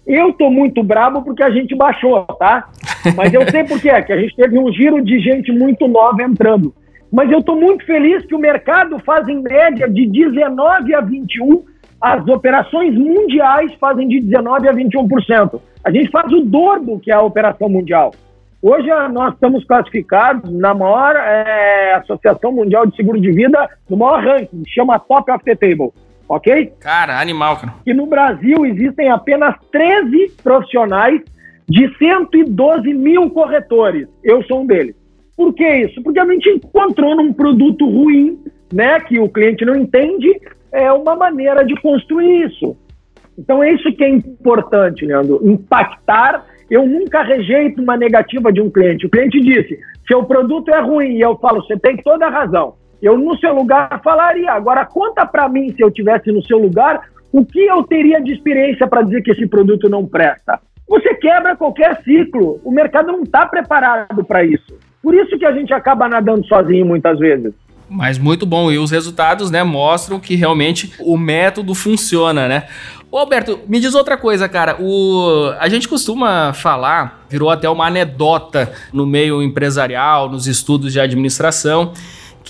Eu 0.07 0.33
tô 0.33 0.51
muito 0.51 0.83
bravo 0.83 1.23
porque 1.23 1.43
a 1.43 1.51
gente 1.51 1.75
baixou, 1.75 2.25
tá? 2.39 2.69
Mas 3.17 3.33
eu 3.33 3.49
sei 3.51 3.65
por 3.65 3.81
quê, 3.81 4.03
que 4.03 4.13
a 4.13 4.21
gente 4.21 4.37
teve 4.37 4.59
um 4.59 4.73
giro 4.73 5.03
de 5.03 5.19
gente 5.21 5.51
muito 5.53 5.89
nova 5.89 6.23
entrando. 6.23 6.75
Mas 7.13 7.31
eu 7.31 7.43
tô 7.43 7.57
muito 7.57 7.85
feliz 7.85 8.25
que 8.25 8.35
o 8.35 8.39
mercado 8.39 8.99
faz 9.01 9.27
em 9.29 9.43
média 9.43 9.89
de 9.89 10.07
19 10.07 10.95
a 10.95 11.01
21, 11.01 11.65
as 12.01 12.27
operações 12.29 12.97
mundiais 12.97 13.73
fazem 13.81 14.09
de 14.09 14.21
19 14.21 14.69
a 14.69 14.73
21%. 14.73 15.61
A 15.85 15.91
gente 15.91 16.11
faz 16.11 16.33
o 16.33 16.43
dobro 16.43 17.01
que 17.01 17.11
é 17.11 17.15
a 17.15 17.23
operação 17.23 17.69
mundial. 17.69 18.13
Hoje 18.63 18.89
nós 19.11 19.33
estamos 19.33 19.65
classificados 19.65 20.53
na 20.53 20.75
maior 20.75 21.17
é, 21.17 21.95
Associação 21.95 22.53
Mundial 22.53 22.87
de 22.87 22.95
Seguro 22.95 23.19
de 23.19 23.33
Vida, 23.33 23.71
no 23.89 23.97
maior 23.97 24.23
ranking, 24.23 24.63
chama 24.69 24.99
Top 24.99 25.31
of 25.33 25.43
the 25.45 25.55
Table. 25.55 25.91
ok? 26.29 26.71
Cara, 26.79 27.19
animal, 27.19 27.57
cara. 27.57 27.75
E 27.87 27.95
no 27.95 28.05
Brasil 28.05 28.67
existem 28.67 29.11
apenas 29.11 29.55
13 29.73 30.33
profissionais 30.43 31.23
de 31.67 31.91
112 31.97 32.93
mil 32.93 33.31
corretores. 33.31 34.07
Eu 34.23 34.43
sou 34.45 34.61
um 34.61 34.67
deles. 34.67 34.95
Por 35.35 35.55
que 35.55 35.67
isso? 35.67 36.03
Porque 36.03 36.21
a 36.21 36.27
gente 36.27 36.51
encontrou 36.51 37.17
num 37.17 37.33
produto 37.33 37.89
ruim, 37.89 38.39
né, 38.71 39.01
que 39.01 39.19
o 39.19 39.29
cliente 39.31 39.65
não 39.65 39.75
entende, 39.75 40.39
é 40.71 40.93
uma 40.93 41.17
maneira 41.17 41.65
de 41.65 41.75
construir 41.81 42.47
isso. 42.47 42.77
Então 43.39 43.63
é 43.63 43.73
isso 43.73 43.91
que 43.95 44.05
é 44.05 44.09
importante, 44.11 45.07
Leandro, 45.07 45.41
impactar. 45.43 46.45
Eu 46.71 46.87
nunca 46.87 47.23
rejeito 47.23 47.83
uma 47.83 47.97
negativa 47.97 48.53
de 48.53 48.61
um 48.61 48.71
cliente. 48.71 49.07
O 49.07 49.11
cliente 49.11 49.41
disse: 49.41 49.79
seu 50.07 50.25
produto 50.25 50.73
é 50.73 50.81
ruim, 50.81 51.17
e 51.17 51.21
eu 51.21 51.37
falo, 51.37 51.63
você 51.63 51.77
tem 51.77 51.97
toda 51.97 52.27
a 52.27 52.31
razão. 52.31 52.75
Eu 53.03 53.19
no 53.19 53.37
seu 53.39 53.55
lugar 53.55 54.01
falaria. 54.05 54.53
Agora 54.53 54.85
conta 54.85 55.27
para 55.27 55.49
mim 55.49 55.73
se 55.75 55.83
eu 55.83 55.91
tivesse 55.91 56.31
no 56.31 56.43
seu 56.45 56.59
lugar, 56.59 57.09
o 57.33 57.45
que 57.45 57.61
eu 57.61 57.83
teria 57.83 58.21
de 58.21 58.33
experiência 58.33 58.87
para 58.87 59.03
dizer 59.03 59.23
que 59.23 59.33
esse 59.33 59.47
produto 59.47 59.89
não 59.89 60.07
presta? 60.07 60.61
Você 60.87 61.15
quebra 61.15 61.57
qualquer 61.57 62.03
ciclo. 62.03 62.61
O 62.65 62.71
mercado 62.71 63.13
não 63.13 63.23
está 63.23 63.47
preparado 63.47 64.25
para 64.25 64.45
isso. 64.45 64.79
Por 65.03 65.15
isso 65.15 65.39
que 65.39 65.47
a 65.47 65.53
gente 65.53 65.73
acaba 65.73 66.09
nadando 66.09 66.45
sozinho 66.47 66.85
muitas 66.85 67.19
vezes. 67.19 67.55
Mas 67.91 68.19
muito 68.19 68.47
bom. 68.47 68.71
E 68.71 68.79
os 68.79 68.93
resultados, 68.93 69.51
né, 69.51 69.65
mostram 69.65 70.21
que 70.21 70.37
realmente 70.37 70.93
o 71.01 71.19
método 71.19 71.75
funciona, 71.75 72.47
né? 72.47 72.69
Ô 73.11 73.19
Alberto, 73.19 73.59
me 73.67 73.81
diz 73.81 73.93
outra 73.95 74.17
coisa, 74.17 74.49
cara. 74.49 74.77
O... 74.81 75.53
A 75.59 75.69
gente 75.69 75.89
costuma 75.89 76.53
falar, 76.53 77.25
virou 77.29 77.51
até 77.51 77.69
uma 77.69 77.87
anedota 77.87 78.73
no 78.93 79.05
meio 79.05 79.43
empresarial, 79.43 80.31
nos 80.31 80.47
estudos 80.47 80.93
de 80.93 81.01
administração, 81.01 81.93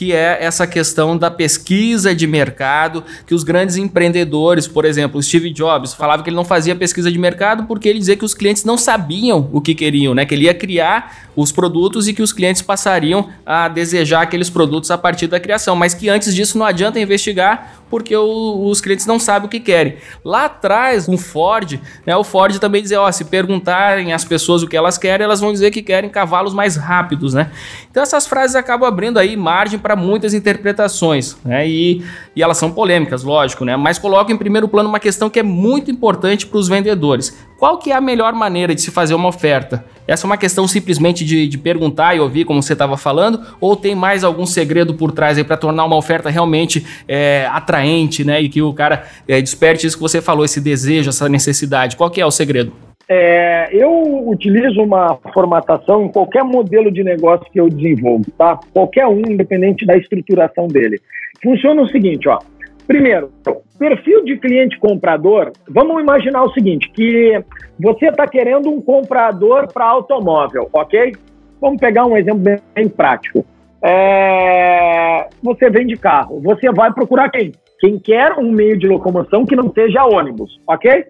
que 0.01 0.15
é 0.15 0.39
essa 0.41 0.67
questão 0.67 1.15
da 1.15 1.31
pesquisa 1.31 2.15
de 2.15 2.27
mercado, 2.27 3.05
que 3.27 3.35
os 3.35 3.45
grandes 3.45 3.77
empreendedores, 3.77 4.67
por 4.67 4.87
exemplo, 4.87 5.23
Steve 5.23 5.53
Jobs, 5.53 5.93
falava 5.93 6.23
que 6.23 6.31
ele 6.31 6.37
não 6.37 6.45
fazia 6.45 6.75
pesquisa 6.75 7.13
de 7.13 7.19
mercado 7.19 7.65
porque 7.65 7.87
ele 7.87 7.99
dizia 7.99 8.17
que 8.17 8.25
os 8.25 8.33
clientes 8.33 8.65
não 8.65 8.79
sabiam 8.79 9.51
o 9.53 9.61
que 9.61 9.75
queriam, 9.75 10.15
né? 10.15 10.25
Que 10.25 10.35
ele 10.35 10.45
ia 10.45 10.55
criar 10.55 11.29
os 11.37 11.53
produtos 11.53 12.09
e 12.09 12.15
que 12.15 12.23
os 12.23 12.33
clientes 12.33 12.63
passariam 12.63 13.29
a 13.45 13.69
desejar 13.69 14.23
aqueles 14.23 14.49
produtos 14.49 14.91
a 14.91 14.97
partir 14.97 15.27
da 15.27 15.39
criação, 15.39 15.77
mas 15.77 15.93
que 15.93 16.09
antes 16.09 16.35
disso 16.35 16.57
não 16.57 16.65
adianta 16.65 16.99
investigar 16.99 17.81
porque 17.91 18.17
o, 18.17 18.69
os 18.69 18.81
clientes 18.81 19.05
não 19.05 19.19
sabem 19.19 19.47
o 19.47 19.51
que 19.51 19.59
querem. 19.59 19.97
Lá 20.25 20.45
atrás, 20.45 21.07
com 21.07 21.19
Ford, 21.19 21.79
né, 22.07 22.17
o 22.17 22.23
Ford 22.23 22.57
também 22.59 22.81
dizia, 22.81 23.01
ó, 23.01 23.11
se 23.11 23.25
perguntarem 23.25 24.13
às 24.13 24.25
pessoas 24.25 24.63
o 24.63 24.69
que 24.69 24.77
elas 24.77 24.97
querem, 24.97 25.25
elas 25.25 25.41
vão 25.41 25.53
dizer 25.53 25.73
que 25.73 25.83
querem 25.83 26.09
cavalos 26.09 26.55
mais 26.55 26.77
rápidos, 26.77 27.35
né? 27.35 27.51
Então 27.91 28.03
essas 28.03 28.27
frases 28.27 28.55
acabam 28.55 28.89
abrindo 28.89 29.19
aí 29.19 29.37
margem 29.37 29.79
para 29.79 29.90
muitas 29.97 30.35
interpretações, 30.35 31.37
né? 31.45 31.69
E, 31.69 32.03
e 32.35 32.43
elas 32.43 32.59
são 32.59 32.71
polêmicas, 32.71 33.23
lógico, 33.23 33.65
né? 33.65 33.77
Mas 33.77 33.99
colocam 33.99 34.35
em 34.35 34.39
primeiro 34.39 34.69
plano 34.69 34.89
uma 34.89 35.01
questão 35.01 35.31
que 35.31 35.39
é 35.39 35.43
muito 35.43 35.91
importante 35.91 36.47
para 36.47 36.59
os 36.59 36.69
vendedores. 36.69 37.37
Qual 37.59 37.79
que 37.79 37.93
é 37.93 37.95
a 37.95 38.01
melhor 38.01 38.33
maneira 38.33 38.75
de 38.75 38.81
se 38.81 38.91
fazer 38.91 39.15
uma 39.15 39.29
oferta? 39.29 39.85
Essa 40.09 40.25
é 40.25 40.27
uma 40.27 40.37
questão 40.37 40.67
simplesmente 40.67 41.25
de, 41.25 41.47
de 41.47 41.59
perguntar 41.59 42.17
e 42.17 42.21
ouvir, 42.21 42.45
como 42.45 42.63
você 42.63 42.73
estava 42.73 42.97
falando, 42.97 43.41
ou 43.61 43.77
tem 43.77 43.95
mais 43.95 44.25
algum 44.25 44.47
segredo 44.47 44.95
por 44.95 45.13
trás 45.13 45.39
aí 45.39 45.45
para 45.45 45.57
tornar 45.57 45.85
uma 45.85 45.97
oferta 45.97 46.31
realmente 46.31 46.87
é, 47.07 47.47
atraente, 47.53 48.25
né? 48.25 48.41
E 48.41 48.49
que 48.49 48.63
o 48.63 48.73
cara 48.73 49.07
é, 49.29 49.41
desperte 49.41 49.87
isso 49.87 49.97
que 49.97 50.03
você 50.03 50.21
falou, 50.21 50.45
esse 50.45 50.61
desejo, 50.61 51.11
essa 51.11 51.29
necessidade. 51.29 51.97
Qual 51.97 52.11
que 52.11 52.21
é 52.21 52.27
o 52.27 52.31
segredo? 52.31 52.90
É, 53.09 53.69
eu 53.73 54.29
utilizo 54.29 54.81
uma 54.83 55.17
formatação 55.35 56.05
em 56.05 56.13
qualquer 56.13 56.45
modelo 56.45 56.91
de 56.93 57.03
negócio 57.03 57.51
que 57.51 57.61
eu 57.61 57.69
desenvolvo, 57.69 58.31
tá? 58.39 58.59
Qualquer 58.73 59.07
um, 59.07 59.21
independente 59.21 59.85
da 59.85 59.97
estruturação 59.97 60.69
dele. 60.69 61.01
Funciona 61.43 61.83
o 61.83 61.89
seguinte, 61.89 62.29
ó. 62.29 62.39
Primeiro, 62.87 63.31
perfil 63.79 64.25
de 64.25 64.37
cliente 64.37 64.79
comprador, 64.79 65.53
vamos 65.69 66.03
imaginar 66.03 66.43
o 66.43 66.53
seguinte, 66.53 66.91
que 66.91 67.43
você 67.79 68.09
está 68.09 68.27
querendo 68.27 68.69
um 68.69 68.81
comprador 68.81 69.73
para 69.73 69.87
automóvel, 69.87 70.69
ok? 70.73 71.13
Vamos 71.61 71.81
pegar 71.81 72.07
um 72.07 72.17
exemplo 72.17 72.41
bem, 72.41 72.59
bem 72.75 72.89
prático. 72.89 73.45
É, 73.83 75.29
você 75.43 75.71
vende 75.71 75.97
carro, 75.97 76.41
você 76.41 76.71
vai 76.71 76.93
procurar 76.93 77.31
quem? 77.31 77.53
Quem 77.79 77.99
quer 77.99 78.33
um 78.33 78.51
meio 78.51 78.79
de 78.79 78.87
locomoção 78.87 79.47
que 79.47 79.57
não 79.57 79.73
seja 79.73 80.05
ônibus, 80.05 80.61
ok? 80.67 81.07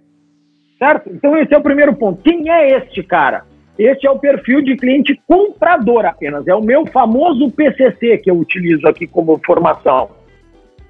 Certo? 0.80 1.10
Então 1.10 1.36
esse 1.36 1.52
é 1.52 1.58
o 1.58 1.62
primeiro 1.62 1.94
ponto. 1.94 2.22
Quem 2.22 2.50
é 2.50 2.78
este 2.78 3.02
cara? 3.02 3.44
Este 3.78 4.06
é 4.06 4.10
o 4.10 4.18
perfil 4.18 4.62
de 4.62 4.76
cliente 4.76 5.20
comprador 5.26 6.06
apenas. 6.06 6.48
É 6.48 6.54
o 6.54 6.62
meu 6.62 6.86
famoso 6.86 7.50
PCC 7.50 8.16
que 8.16 8.30
eu 8.30 8.38
utilizo 8.38 8.88
aqui 8.88 9.06
como 9.06 9.38
formação, 9.44 10.08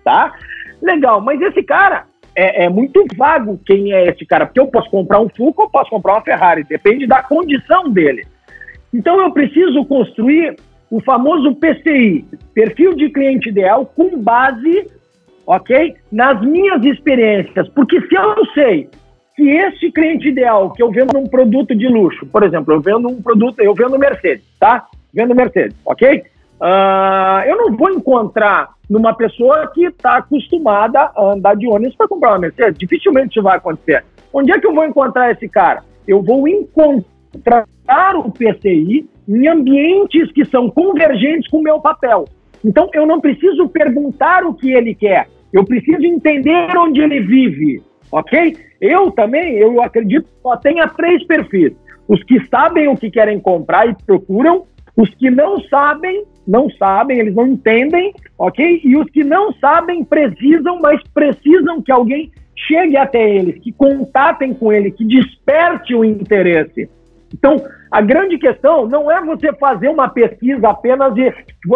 tá? 0.04 0.32
Legal, 0.80 1.20
mas 1.20 1.40
esse 1.40 1.62
cara 1.64 2.04
é, 2.36 2.64
é, 2.64 2.68
muito 2.68 3.04
vago 3.16 3.60
quem 3.66 3.92
é 3.92 4.06
esse 4.06 4.24
cara, 4.24 4.46
porque 4.46 4.60
eu 4.60 4.68
posso 4.68 4.88
comprar 4.90 5.18
um 5.20 5.28
Fusca 5.28 5.62
ou 5.62 5.70
posso 5.70 5.90
comprar 5.90 6.14
uma 6.14 6.22
Ferrari, 6.22 6.62
depende 6.62 7.06
da 7.06 7.22
condição 7.22 7.90
dele. 7.90 8.24
Então 8.94 9.20
eu 9.20 9.32
preciso 9.32 9.84
construir 9.84 10.56
o 10.88 11.00
famoso 11.00 11.54
PCI, 11.56 12.24
perfil 12.54 12.94
de 12.94 13.10
cliente 13.10 13.48
ideal, 13.48 13.86
com 13.86 14.18
base, 14.20 14.88
ok, 15.46 15.96
nas 16.10 16.40
minhas 16.42 16.84
experiências, 16.84 17.68
porque 17.70 18.00
se 18.02 18.14
eu 18.14 18.46
sei 18.54 18.88
que 19.40 19.48
esse 19.48 19.90
cliente 19.90 20.28
ideal 20.28 20.70
que 20.70 20.82
eu 20.82 20.90
vendo 20.90 21.16
um 21.16 21.26
produto 21.26 21.74
de 21.74 21.88
luxo, 21.88 22.26
por 22.26 22.42
exemplo, 22.42 22.74
eu 22.74 22.80
vendo 22.80 23.08
um 23.08 23.22
produto, 23.22 23.58
eu 23.58 23.74
vendo 23.74 23.98
Mercedes, 23.98 24.44
tá? 24.60 24.86
Vendo 25.14 25.34
Mercedes, 25.34 25.74
ok? 25.82 26.22
Uh, 26.60 27.48
eu 27.48 27.56
não 27.56 27.74
vou 27.74 27.90
encontrar 27.90 28.68
numa 28.88 29.14
pessoa 29.14 29.66
que 29.68 29.86
está 29.86 30.18
acostumada 30.18 31.10
a 31.16 31.32
andar 31.32 31.56
de 31.56 31.66
ônibus 31.66 31.96
para 31.96 32.06
comprar 32.06 32.32
uma 32.32 32.38
Mercedes. 32.38 32.78
Dificilmente 32.78 33.30
isso 33.30 33.42
vai 33.42 33.56
acontecer. 33.56 34.04
Onde 34.30 34.52
é 34.52 34.60
que 34.60 34.66
eu 34.66 34.74
vou 34.74 34.84
encontrar 34.84 35.30
esse 35.30 35.48
cara? 35.48 35.82
Eu 36.06 36.22
vou 36.22 36.46
encontrar 36.46 37.64
o 38.16 38.30
PCI 38.30 39.08
em 39.26 39.48
ambientes 39.48 40.30
que 40.32 40.44
são 40.44 40.68
convergentes 40.68 41.48
com 41.48 41.60
o 41.60 41.62
meu 41.62 41.80
papel. 41.80 42.26
Então, 42.62 42.90
eu 42.92 43.06
não 43.06 43.22
preciso 43.22 43.70
perguntar 43.70 44.44
o 44.44 44.52
que 44.52 44.70
ele 44.70 44.94
quer. 44.94 45.28
Eu 45.50 45.64
preciso 45.64 46.04
entender 46.04 46.76
onde 46.76 47.00
ele 47.00 47.20
vive, 47.20 47.82
ok? 48.10 48.56
Eu 48.80 49.10
também, 49.10 49.54
eu 49.54 49.82
acredito, 49.82 50.28
só 50.42 50.56
tenha 50.56 50.88
três 50.88 51.24
perfis. 51.24 51.72
Os 52.08 52.22
que 52.24 52.44
sabem 52.48 52.88
o 52.88 52.96
que 52.96 53.10
querem 53.10 53.38
comprar 53.38 53.88
e 53.88 53.94
procuram, 54.04 54.64
os 54.96 55.08
que 55.14 55.30
não 55.30 55.60
sabem 55.62 56.24
não 56.46 56.68
sabem, 56.70 57.20
eles 57.20 57.34
não 57.34 57.46
entendem, 57.46 58.12
ok? 58.36 58.80
E 58.82 58.96
os 58.96 59.08
que 59.10 59.22
não 59.22 59.52
sabem 59.54 60.02
precisam, 60.02 60.80
mas 60.80 61.00
precisam 61.14 61.80
que 61.80 61.92
alguém 61.92 62.32
chegue 62.66 62.96
até 62.96 63.36
eles, 63.36 63.62
que 63.62 63.70
contatem 63.72 64.52
com 64.52 64.72
ele, 64.72 64.90
que 64.90 65.04
desperte 65.04 65.94
o 65.94 66.04
interesse. 66.04 66.90
Então, 67.32 67.56
a 67.90 68.00
grande 68.00 68.38
questão 68.38 68.86
não 68.86 69.10
é 69.10 69.24
você 69.24 69.52
fazer 69.54 69.88
uma 69.88 70.08
pesquisa 70.08 70.68
apenas 70.68 71.14
de. 71.14 71.32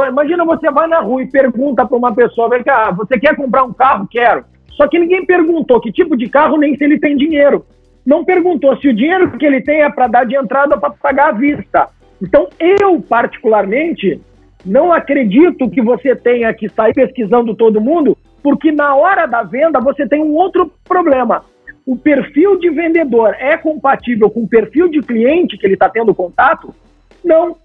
Imagina 0.08 0.44
você 0.44 0.70
vai 0.70 0.88
na 0.88 1.00
rua 1.00 1.22
e 1.22 1.30
pergunta 1.30 1.86
para 1.86 1.96
uma 1.96 2.14
pessoa: 2.14 2.48
vem 2.48 2.62
cá, 2.62 2.90
você 2.90 3.18
quer 3.18 3.36
comprar 3.36 3.64
um 3.64 3.72
carro? 3.72 4.08
Quero. 4.10 4.44
Só 4.76 4.88
que 4.88 4.98
ninguém 4.98 5.24
perguntou 5.24 5.80
que 5.80 5.92
tipo 5.92 6.16
de 6.16 6.28
carro, 6.28 6.56
nem 6.56 6.76
se 6.76 6.84
ele 6.84 6.98
tem 6.98 7.16
dinheiro. 7.16 7.64
Não 8.04 8.24
perguntou 8.24 8.76
se 8.76 8.88
o 8.88 8.94
dinheiro 8.94 9.30
que 9.38 9.46
ele 9.46 9.62
tem 9.62 9.82
é 9.82 9.90
para 9.90 10.06
dar 10.06 10.24
de 10.24 10.36
entrada 10.36 10.76
para 10.76 10.90
pagar 10.90 11.28
à 11.28 11.32
vista. 11.32 11.88
Então, 12.20 12.48
eu, 12.58 13.00
particularmente, 13.00 14.20
não 14.64 14.92
acredito 14.92 15.68
que 15.70 15.82
você 15.82 16.14
tenha 16.14 16.52
que 16.52 16.68
sair 16.68 16.94
pesquisando 16.94 17.54
todo 17.54 17.80
mundo, 17.80 18.16
porque 18.42 18.72
na 18.72 18.94
hora 18.94 19.26
da 19.26 19.42
venda 19.42 19.80
você 19.80 20.06
tem 20.06 20.22
um 20.22 20.34
outro 20.34 20.70
problema. 20.84 21.44
O 21.86 21.96
perfil 21.96 22.58
de 22.58 22.70
vendedor 22.70 23.34
é 23.38 23.56
compatível 23.56 24.30
com 24.30 24.44
o 24.44 24.48
perfil 24.48 24.88
de 24.88 25.00
cliente 25.00 25.58
que 25.58 25.66
ele 25.66 25.74
está 25.74 25.88
tendo 25.88 26.14
contato? 26.14 26.74
Não. 27.22 27.56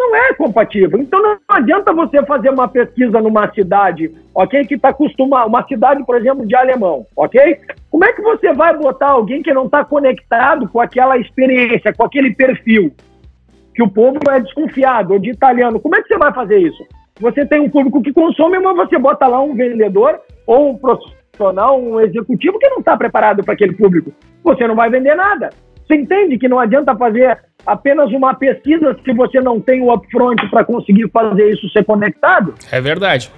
Não 0.00 0.16
é 0.16 0.32
compatível. 0.32 0.98
Então 0.98 1.22
não 1.22 1.36
adianta 1.46 1.92
você 1.92 2.24
fazer 2.24 2.48
uma 2.48 2.66
pesquisa 2.66 3.20
numa 3.20 3.52
cidade, 3.52 4.10
ok? 4.34 4.64
Que 4.64 4.74
está 4.74 4.88
acostumado, 4.88 5.46
uma 5.46 5.66
cidade, 5.66 6.04
por 6.04 6.16
exemplo, 6.16 6.46
de 6.46 6.56
alemão, 6.56 7.06
ok? 7.14 7.58
Como 7.90 8.04
é 8.04 8.12
que 8.12 8.22
você 8.22 8.52
vai 8.54 8.76
botar 8.76 9.10
alguém 9.10 9.42
que 9.42 9.52
não 9.52 9.66
está 9.66 9.84
conectado 9.84 10.68
com 10.68 10.80
aquela 10.80 11.18
experiência, 11.18 11.92
com 11.92 12.04
aquele 12.04 12.34
perfil? 12.34 12.92
que 13.74 13.82
o 13.82 13.88
povo 13.88 14.18
é 14.30 14.40
desconfiado, 14.40 15.14
ou 15.14 15.18
de 15.18 15.30
italiano. 15.30 15.80
Como 15.80 15.94
é 15.96 16.02
que 16.02 16.08
você 16.08 16.18
vai 16.18 16.32
fazer 16.34 16.58
isso? 16.58 16.84
Você 17.20 17.46
tem 17.46 17.60
um 17.60 17.70
público 17.70 18.02
que 18.02 18.12
consome, 18.12 18.58
mas 18.58 18.76
você 18.76 18.98
bota 18.98 19.26
lá 19.26 19.40
um 19.40 19.54
vendedor 19.54 20.20
ou 20.46 20.70
um 20.70 20.76
profissional, 20.76 21.80
um 21.80 22.00
executivo 22.00 22.58
que 22.58 22.68
não 22.68 22.78
está 22.78 22.96
preparado 22.96 23.42
para 23.42 23.54
aquele 23.54 23.74
público. 23.74 24.12
Você 24.42 24.66
não 24.66 24.74
vai 24.74 24.90
vender 24.90 25.14
nada. 25.14 25.50
Você 25.90 25.96
entende 25.96 26.38
que 26.38 26.48
não 26.48 26.60
adianta 26.60 26.94
fazer 26.94 27.36
apenas 27.66 28.12
uma 28.12 28.32
pesquisa 28.32 28.96
se 29.04 29.12
você 29.12 29.40
não 29.40 29.60
tem 29.60 29.82
o 29.82 29.92
upfront 29.92 30.48
para 30.48 30.64
conseguir 30.64 31.10
fazer 31.10 31.50
isso 31.50 31.68
ser 31.70 31.84
conectado? 31.84 32.54
É 32.70 32.80
verdade. 32.80 33.28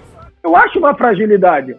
Eu 0.45 0.55
acho 0.55 0.79
uma 0.79 0.95
fragilidade. 0.95 1.73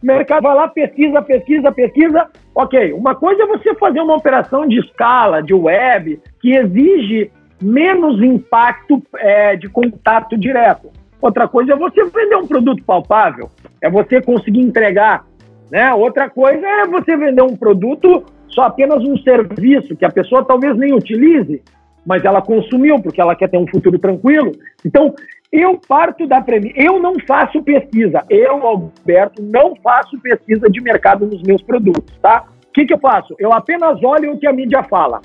O 0.00 0.06
mercado 0.06 0.44
vai 0.44 0.54
lá, 0.54 0.68
pesquisa, 0.68 1.20
pesquisa, 1.22 1.72
pesquisa. 1.72 2.28
Ok, 2.54 2.92
uma 2.92 3.16
coisa 3.16 3.42
é 3.42 3.46
você 3.46 3.74
fazer 3.74 4.00
uma 4.00 4.14
operação 4.14 4.64
de 4.64 4.78
escala, 4.78 5.42
de 5.42 5.54
web, 5.54 6.20
que 6.40 6.54
exige 6.54 7.32
menos 7.60 8.22
impacto 8.22 9.02
é, 9.16 9.56
de 9.56 9.68
contato 9.68 10.38
direto. 10.38 10.88
Outra 11.20 11.48
coisa 11.48 11.72
é 11.72 11.76
você 11.76 12.04
vender 12.04 12.36
um 12.36 12.46
produto 12.46 12.84
palpável, 12.84 13.50
é 13.80 13.90
você 13.90 14.22
conseguir 14.22 14.60
entregar 14.60 15.24
Né? 15.68 15.92
Outra 15.94 16.30
coisa 16.30 16.64
é 16.64 16.86
você 16.86 17.16
vender 17.16 17.42
um 17.42 17.56
produto 17.56 18.24
só 18.54 18.62
apenas 18.62 19.02
um 19.02 19.16
serviço 19.18 19.96
que 19.96 20.04
a 20.04 20.10
pessoa 20.10 20.44
talvez 20.44 20.76
nem 20.76 20.94
utilize, 20.94 21.62
mas 22.04 22.24
ela 22.24 22.42
consumiu 22.42 23.00
porque 23.00 23.20
ela 23.20 23.34
quer 23.34 23.48
ter 23.48 23.58
um 23.58 23.66
futuro 23.66 23.98
tranquilo. 23.98 24.52
Então, 24.84 25.14
eu 25.50 25.78
parto 25.86 26.26
da 26.26 26.40
premissa, 26.40 26.74
eu 26.80 26.98
não 26.98 27.14
faço 27.26 27.62
pesquisa, 27.62 28.24
eu, 28.30 28.66
Alberto, 28.66 29.42
não 29.42 29.76
faço 29.76 30.18
pesquisa 30.20 30.68
de 30.68 30.80
mercado 30.80 31.26
nos 31.26 31.42
meus 31.42 31.62
produtos, 31.62 32.16
tá? 32.20 32.44
O 32.68 32.72
que, 32.72 32.86
que 32.86 32.94
eu 32.94 32.98
faço? 32.98 33.34
Eu 33.38 33.52
apenas 33.52 34.02
olho 34.02 34.32
o 34.32 34.38
que 34.38 34.46
a 34.46 34.52
mídia 34.52 34.82
fala. 34.82 35.20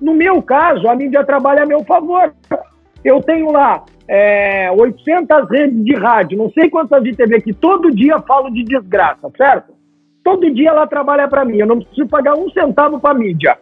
No 0.00 0.14
meu 0.14 0.40
caso, 0.42 0.88
a 0.88 0.94
mídia 0.94 1.22
trabalha 1.24 1.62
a 1.62 1.66
meu 1.66 1.84
favor. 1.84 2.32
Eu 3.04 3.20
tenho 3.20 3.52
lá 3.52 3.84
é, 4.08 4.70
800 4.72 5.48
redes 5.50 5.84
de 5.84 5.94
rádio, 5.94 6.38
não 6.38 6.50
sei 6.50 6.70
quantas 6.70 7.02
de 7.02 7.14
TV, 7.14 7.40
que 7.42 7.52
todo 7.52 7.94
dia 7.94 8.18
falo 8.20 8.50
de 8.50 8.64
desgraça, 8.64 9.30
certo? 9.36 9.74
Todo 10.22 10.52
dia 10.52 10.70
ela 10.70 10.86
trabalha 10.86 11.28
para 11.28 11.44
mim, 11.44 11.58
eu 11.58 11.66
não 11.66 11.80
preciso 11.80 12.08
pagar 12.08 12.34
um 12.34 12.50
centavo 12.50 13.00
para 13.00 13.10
a 13.10 13.18
mídia. 13.18 13.56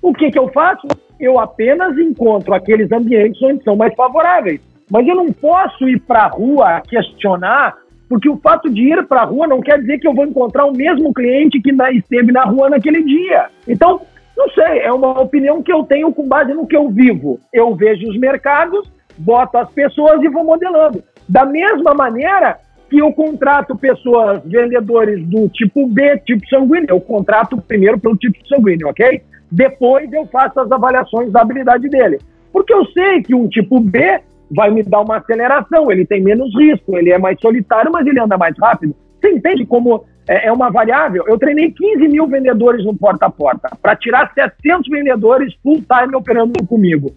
O 0.00 0.12
que, 0.12 0.30
que 0.30 0.38
eu 0.38 0.48
faço? 0.48 0.86
Eu 1.20 1.38
apenas 1.38 1.98
encontro 1.98 2.54
aqueles 2.54 2.90
ambientes 2.92 3.42
onde 3.42 3.62
são 3.64 3.76
mais 3.76 3.94
favoráveis. 3.94 4.60
Mas 4.90 5.06
eu 5.06 5.14
não 5.14 5.32
posso 5.32 5.88
ir 5.88 6.00
para 6.00 6.24
a 6.24 6.28
rua 6.28 6.80
questionar, 6.80 7.76
porque 8.08 8.28
o 8.28 8.38
fato 8.38 8.70
de 8.70 8.80
ir 8.80 9.06
para 9.06 9.22
a 9.22 9.24
rua 9.24 9.46
não 9.46 9.60
quer 9.60 9.78
dizer 9.80 9.98
que 9.98 10.08
eu 10.08 10.14
vou 10.14 10.24
encontrar 10.24 10.64
o 10.64 10.72
mesmo 10.72 11.12
cliente 11.12 11.60
que 11.60 11.72
esteve 11.92 12.32
na 12.32 12.44
rua 12.44 12.70
naquele 12.70 13.02
dia. 13.02 13.50
Então, 13.66 14.00
não 14.36 14.48
sei, 14.50 14.78
é 14.78 14.92
uma 14.92 15.20
opinião 15.20 15.62
que 15.62 15.72
eu 15.72 15.82
tenho 15.82 16.12
com 16.12 16.26
base 16.26 16.54
no 16.54 16.66
que 16.66 16.76
eu 16.76 16.88
vivo. 16.88 17.38
Eu 17.52 17.74
vejo 17.74 18.08
os 18.08 18.18
mercados, 18.18 18.90
boto 19.18 19.58
as 19.58 19.70
pessoas 19.72 20.22
e 20.22 20.28
vou 20.28 20.44
modelando. 20.44 21.02
Da 21.28 21.44
mesma 21.44 21.92
maneira 21.92 22.56
que 22.88 22.98
eu 22.98 23.12
contrato 23.12 23.76
pessoas, 23.76 24.42
vendedores 24.44 25.24
do 25.26 25.48
tipo 25.48 25.86
B, 25.86 26.18
tipo 26.18 26.46
sanguíneo, 26.48 26.86
eu 26.88 27.00
contrato 27.00 27.56
primeiro 27.58 27.98
pelo 27.98 28.16
tipo 28.16 28.36
sanguíneo, 28.48 28.88
ok? 28.88 29.22
Depois 29.50 30.12
eu 30.12 30.26
faço 30.26 30.60
as 30.60 30.70
avaliações 30.70 31.30
da 31.30 31.40
habilidade 31.40 31.88
dele. 31.88 32.18
Porque 32.52 32.72
eu 32.72 32.84
sei 32.86 33.22
que 33.22 33.34
um 33.34 33.48
tipo 33.48 33.80
B 33.80 34.20
vai 34.50 34.70
me 34.70 34.82
dar 34.82 35.00
uma 35.00 35.18
aceleração, 35.18 35.90
ele 35.92 36.06
tem 36.06 36.22
menos 36.22 36.54
risco, 36.58 36.96
ele 36.96 37.10
é 37.10 37.18
mais 37.18 37.38
solitário, 37.40 37.92
mas 37.92 38.06
ele 38.06 38.20
anda 38.20 38.38
mais 38.38 38.56
rápido. 38.58 38.94
Você 39.20 39.30
entende 39.30 39.66
como 39.66 40.04
é, 40.26 40.46
é 40.46 40.52
uma 40.52 40.70
variável? 40.70 41.24
Eu 41.26 41.38
treinei 41.38 41.70
15 41.70 42.08
mil 42.08 42.26
vendedores 42.26 42.84
no 42.84 42.96
porta 42.96 43.26
a 43.26 43.30
porta, 43.30 43.70
para 43.82 43.96
tirar 43.96 44.32
700 44.34 44.88
vendedores 44.88 45.54
full 45.62 45.82
time 45.82 46.14
operando 46.14 46.64
comigo. 46.66 47.14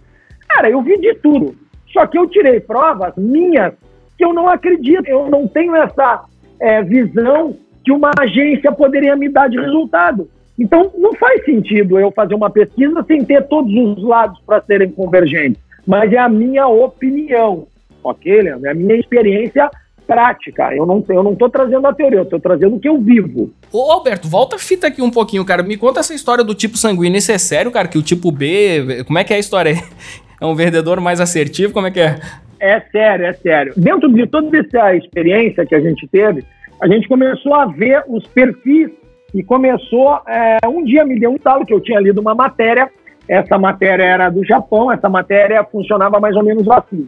Cara, 0.49 0.69
eu 0.69 0.81
vi 0.81 0.99
de 0.99 1.13
tudo. 1.15 1.55
Só 1.93 2.05
que 2.07 2.17
eu 2.17 2.27
tirei 2.27 2.59
provas 2.59 3.13
minhas 3.17 3.73
que 4.21 4.25
eu 4.25 4.33
não 4.33 4.47
acredito, 4.47 5.07
eu 5.07 5.27
não 5.27 5.47
tenho 5.47 5.75
essa 5.75 6.25
é, 6.59 6.83
visão 6.83 7.57
que 7.83 7.91
uma 7.91 8.11
agência 8.19 8.71
poderia 8.71 9.15
me 9.15 9.27
dar 9.27 9.49
de 9.49 9.59
resultado. 9.59 10.29
Então, 10.59 10.91
não 10.95 11.13
faz 11.15 11.43
sentido 11.43 11.99
eu 11.99 12.11
fazer 12.11 12.35
uma 12.35 12.51
pesquisa 12.51 13.03
sem 13.07 13.25
ter 13.25 13.47
todos 13.47 13.73
os 13.73 14.03
lados 14.03 14.39
para 14.45 14.61
serem 14.61 14.91
convergentes 14.91 15.59
mas 15.85 16.11
é 16.13 16.17
a 16.17 16.29
minha 16.29 16.67
opinião, 16.67 17.67
ok, 18.03 18.41
Leandro? 18.41 18.67
É 18.67 18.71
a 18.71 18.75
minha 18.75 18.95
experiência 18.95 19.69
prática. 20.05 20.73
Eu 20.75 20.85
não 20.85 21.03
eu 21.09 21.23
não 21.23 21.35
trazendo 21.35 21.87
a 21.87 21.93
teoria, 21.93 22.19
eu 22.19 22.25
tô 22.25 22.39
trazendo 22.39 22.75
o 22.75 22.79
que 22.79 22.87
eu 22.87 22.99
vivo. 22.99 23.51
Ô, 23.71 23.91
Alberto, 23.91 24.27
volta 24.27 24.55
a 24.55 24.59
fita 24.59 24.87
aqui 24.87 25.01
um 25.01 25.11
pouquinho, 25.11 25.45
cara. 25.45 25.63
Me 25.63 25.77
conta 25.77 25.99
essa 25.99 26.13
história 26.13 26.43
do 26.43 26.53
tipo 26.53 26.77
sanguíneo. 26.77 27.17
Isso 27.17 27.31
é 27.31 27.37
sério, 27.37 27.71
cara? 27.71 27.87
Que 27.87 27.97
o 27.97 28.03
tipo 28.03 28.31
B. 28.31 29.03
Como 29.05 29.17
é 29.17 29.23
que 29.23 29.33
é 29.33 29.37
a 29.37 29.39
história? 29.39 29.75
É 30.41 30.45
um 30.47 30.55
vendedor 30.55 30.99
mais 30.99 31.19
assertivo? 31.19 31.71
Como 31.71 31.85
é 31.85 31.91
que 31.91 31.99
é? 31.99 32.19
É 32.61 32.79
sério, 32.91 33.25
é 33.25 33.33
sério. 33.33 33.73
Dentro 33.75 34.11
de 34.13 34.27
toda 34.27 34.57
essa 34.57 34.95
experiência 34.95 35.65
que 35.65 35.75
a 35.75 35.81
gente 35.81 36.07
teve, 36.07 36.45
a 36.81 36.87
gente 36.87 37.07
começou 37.07 37.55
a 37.55 37.65
ver 37.65 38.03
os 38.07 38.25
perfis 38.27 38.89
e 39.33 39.43
começou. 39.43 40.21
É, 40.27 40.59
um 40.67 40.83
dia 40.83 41.03
me 41.03 41.19
deu 41.19 41.31
um 41.31 41.37
talo 41.37 41.65
que 41.65 41.73
eu 41.73 41.81
tinha 41.81 41.99
lido 41.99 42.21
uma 42.21 42.35
matéria 42.35 42.89
essa 43.31 43.57
matéria 43.57 44.03
era 44.03 44.29
do 44.29 44.43
Japão, 44.43 44.91
essa 44.91 45.07
matéria 45.07 45.63
funcionava 45.63 46.19
mais 46.19 46.35
ou 46.35 46.43
menos 46.43 46.67
assim. 46.69 47.07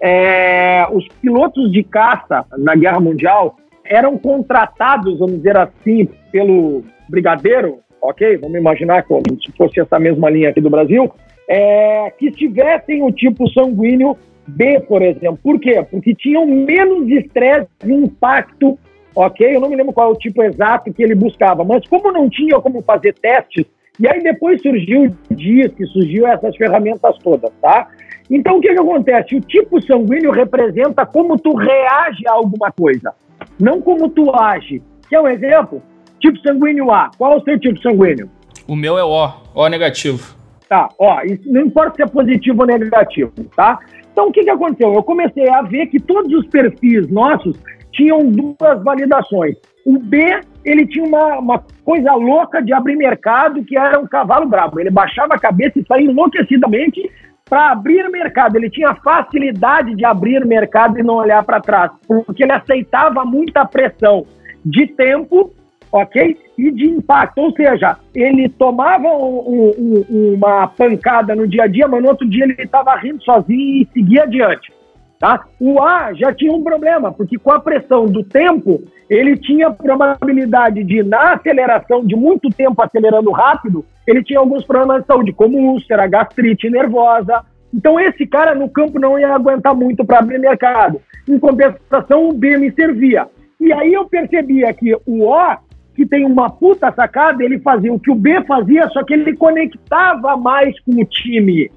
É, 0.00 0.86
os 0.92 1.04
pilotos 1.20 1.72
de 1.72 1.82
caça 1.82 2.44
na 2.58 2.76
Guerra 2.76 3.00
Mundial 3.00 3.56
eram 3.84 4.16
contratados, 4.16 5.18
vamos 5.18 5.36
dizer 5.38 5.56
assim, 5.56 6.08
pelo 6.30 6.84
brigadeiro, 7.08 7.80
ok? 8.00 8.36
Vamos 8.36 8.56
imaginar 8.56 9.02
como 9.02 9.22
se 9.42 9.50
fosse 9.56 9.80
essa 9.80 9.98
mesma 9.98 10.30
linha 10.30 10.50
aqui 10.50 10.60
do 10.60 10.70
Brasil, 10.70 11.10
é, 11.48 12.12
que 12.18 12.30
tivessem 12.30 13.02
o 13.02 13.10
tipo 13.10 13.48
sanguíneo 13.50 14.16
B, 14.46 14.80
por 14.80 15.02
exemplo. 15.02 15.38
Por 15.42 15.58
quê? 15.58 15.84
Porque 15.90 16.14
tinham 16.14 16.46
menos 16.46 17.08
estresse 17.10 17.68
e 17.84 17.92
impacto, 17.92 18.78
ok? 19.14 19.54
Eu 19.56 19.60
não 19.60 19.68
me 19.68 19.76
lembro 19.76 19.92
qual 19.92 20.10
é 20.10 20.12
o 20.12 20.18
tipo 20.18 20.42
exato 20.42 20.92
que 20.92 21.02
ele 21.02 21.14
buscava, 21.14 21.64
mas 21.64 21.86
como 21.86 22.12
não 22.12 22.28
tinha 22.28 22.60
como 22.60 22.82
fazer 22.82 23.14
testes 23.14 23.66
e 23.98 24.08
aí 24.08 24.20
depois 24.22 24.60
surgiu 24.60 25.04
o 25.04 25.34
DISC, 25.34 25.86
surgiu 25.86 26.26
essas 26.26 26.56
ferramentas 26.56 27.16
todas, 27.18 27.50
tá? 27.62 27.88
Então 28.28 28.56
o 28.56 28.60
que, 28.60 28.72
que 28.72 28.80
acontece? 28.80 29.36
O 29.36 29.40
tipo 29.40 29.80
sanguíneo 29.82 30.32
representa 30.32 31.06
como 31.06 31.38
tu 31.38 31.54
reage 31.54 32.26
a 32.26 32.32
alguma 32.32 32.72
coisa, 32.72 33.14
não 33.60 33.80
como 33.80 34.08
tu 34.08 34.34
age. 34.34 34.82
Quer 35.08 35.20
um 35.20 35.28
exemplo? 35.28 35.80
Tipo 36.18 36.38
sanguíneo 36.40 36.90
A. 36.90 37.10
Qual 37.16 37.34
é 37.34 37.36
o 37.36 37.42
seu 37.42 37.58
tipo 37.58 37.78
sanguíneo? 37.80 38.28
O 38.66 38.74
meu 38.74 38.98
é 38.98 39.04
O, 39.04 39.30
O 39.54 39.68
negativo. 39.68 40.34
Tá, 40.68 40.88
ó, 40.98 41.22
isso 41.22 41.42
não 41.52 41.60
importa 41.60 41.96
se 41.96 42.02
é 42.02 42.06
positivo 42.06 42.62
ou 42.62 42.66
negativo, 42.66 43.32
tá? 43.54 43.78
Então 44.14 44.28
o 44.28 44.32
que, 44.32 44.44
que 44.44 44.50
aconteceu? 44.50 44.94
Eu 44.94 45.02
comecei 45.02 45.48
a 45.50 45.60
ver 45.62 45.88
que 45.88 45.98
todos 45.98 46.32
os 46.32 46.46
perfis 46.46 47.10
nossos 47.10 47.58
tinham 47.90 48.30
duas 48.30 48.82
validações. 48.84 49.56
O 49.84 49.98
B, 49.98 50.40
ele 50.64 50.86
tinha 50.86 51.04
uma, 51.04 51.38
uma 51.40 51.64
coisa 51.84 52.14
louca 52.14 52.62
de 52.62 52.72
abrir 52.72 52.96
mercado, 52.96 53.64
que 53.64 53.76
era 53.76 53.98
um 53.98 54.06
cavalo 54.06 54.46
brabo. 54.46 54.78
Ele 54.78 54.88
baixava 54.88 55.34
a 55.34 55.38
cabeça 55.38 55.80
e 55.80 55.84
saía 55.84 56.08
enlouquecidamente 56.08 57.10
para 57.44 57.72
abrir 57.72 58.08
mercado. 58.08 58.56
Ele 58.56 58.70
tinha 58.70 58.94
facilidade 58.94 59.96
de 59.96 60.04
abrir 60.04 60.46
mercado 60.46 60.96
e 60.96 61.02
não 61.02 61.16
olhar 61.16 61.42
para 61.44 61.60
trás, 61.60 61.90
porque 62.06 62.44
ele 62.44 62.52
aceitava 62.52 63.24
muita 63.24 63.64
pressão 63.64 64.24
de 64.64 64.86
tempo, 64.86 65.52
ok? 65.94 66.36
E 66.58 66.70
de 66.72 66.88
impacto. 66.88 67.38
Ou 67.38 67.52
seja, 67.52 67.96
ele 68.14 68.48
tomava 68.48 69.08
um, 69.08 69.70
um, 69.78 70.34
uma 70.34 70.66
pancada 70.66 71.36
no 71.36 71.46
dia 71.46 71.64
a 71.64 71.66
dia, 71.68 71.86
mas 71.86 72.02
no 72.02 72.08
outro 72.08 72.28
dia 72.28 72.44
ele 72.44 72.56
estava 72.58 72.96
rindo 72.96 73.22
sozinho 73.22 73.82
e 73.82 73.88
seguia 73.92 74.24
adiante. 74.24 74.72
Tá? 75.20 75.44
O 75.60 75.80
A 75.80 76.12
já 76.12 76.34
tinha 76.34 76.52
um 76.52 76.64
problema, 76.64 77.12
porque 77.12 77.38
com 77.38 77.52
a 77.52 77.60
pressão 77.60 78.06
do 78.06 78.24
tempo, 78.24 78.82
ele 79.08 79.36
tinha 79.36 79.70
probabilidade 79.70 80.82
de, 80.82 81.04
na 81.04 81.34
aceleração, 81.34 82.04
de 82.04 82.16
muito 82.16 82.50
tempo 82.50 82.82
acelerando 82.82 83.30
rápido, 83.30 83.84
ele 84.06 84.22
tinha 84.24 84.40
alguns 84.40 84.64
problemas 84.64 85.02
de 85.02 85.06
saúde, 85.06 85.32
como 85.32 85.56
úlcera, 85.56 86.08
gastrite 86.08 86.68
nervosa. 86.68 87.42
Então, 87.72 87.98
esse 87.98 88.26
cara 88.26 88.54
no 88.54 88.68
campo 88.68 88.98
não 88.98 89.18
ia 89.18 89.32
aguentar 89.32 89.74
muito 89.74 90.04
para 90.04 90.18
abrir 90.18 90.38
mercado. 90.38 91.00
Em 91.28 91.38
compensação, 91.38 92.28
o 92.28 92.32
B 92.32 92.58
me 92.58 92.70
servia. 92.72 93.26
E 93.60 93.72
aí 93.72 93.94
eu 93.94 94.04
percebia 94.06 94.72
que 94.74 94.94
o 95.06 95.24
O, 95.24 95.56
que 95.94 96.06
tem 96.06 96.24
uma 96.24 96.50
puta 96.50 96.92
sacada, 96.92 97.44
ele 97.44 97.58
fazia 97.58 97.92
o 97.92 98.00
que 98.00 98.10
o 98.10 98.14
B 98.14 98.42
fazia, 98.44 98.88
só 98.88 99.04
que 99.04 99.14
ele 99.14 99.36
conectava 99.36 100.36
mais 100.36 100.78
com 100.80 101.00
o 101.00 101.04
time 101.04 101.70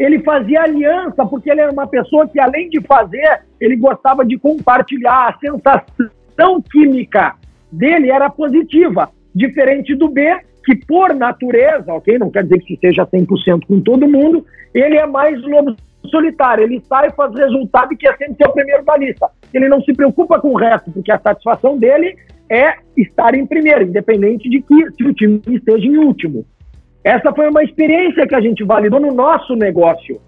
ele 0.00 0.18
fazia 0.20 0.62
aliança, 0.62 1.26
porque 1.26 1.50
ele 1.50 1.60
era 1.60 1.70
uma 1.70 1.86
pessoa 1.86 2.26
que, 2.26 2.40
além 2.40 2.70
de 2.70 2.80
fazer, 2.80 3.42
ele 3.60 3.76
gostava 3.76 4.24
de 4.24 4.38
compartilhar. 4.38 5.28
A 5.28 5.38
sensação 5.38 6.62
química 6.72 7.34
dele 7.70 8.10
era 8.10 8.30
positiva, 8.30 9.10
diferente 9.34 9.94
do 9.94 10.08
B, 10.08 10.40
que 10.64 10.74
por 10.86 11.14
natureza, 11.14 11.92
ok? 11.92 12.18
Não 12.18 12.30
quer 12.30 12.44
dizer 12.44 12.60
que 12.60 12.72
isso 12.72 12.80
seja 12.80 13.04
100% 13.04 13.66
com 13.66 13.78
todo 13.82 14.08
mundo, 14.08 14.46
ele 14.72 14.96
é 14.96 15.06
mais 15.06 15.38
lobo 15.42 15.76
solitário, 16.06 16.64
ele 16.64 16.82
sai 16.88 17.08
e 17.08 17.12
faz 17.12 17.34
resultado 17.34 17.94
que 17.94 18.08
é 18.08 18.16
sempre 18.16 18.36
ser 18.36 18.48
o 18.48 18.54
primeiro 18.54 18.82
da 18.82 18.96
lista. 18.96 19.28
Ele 19.52 19.68
não 19.68 19.82
se 19.82 19.92
preocupa 19.92 20.40
com 20.40 20.52
o 20.52 20.56
resto, 20.56 20.90
porque 20.90 21.12
a 21.12 21.18
satisfação 21.18 21.76
dele 21.76 22.16
é 22.50 22.74
estar 22.96 23.34
em 23.34 23.46
primeiro, 23.46 23.84
independente 23.84 24.50
de 24.50 24.60
que 24.60 24.90
se 24.92 25.04
o 25.04 25.14
time 25.14 25.40
esteja 25.46 25.86
em 25.86 25.96
último. 25.96 26.44
Essa 27.04 27.32
foi 27.32 27.48
uma 27.48 27.62
experiência 27.62 28.26
que 28.26 28.34
a 28.34 28.40
gente 28.40 28.64
validou 28.64 28.98
no 28.98 29.14
nosso 29.14 29.54
negócio. 29.54 30.20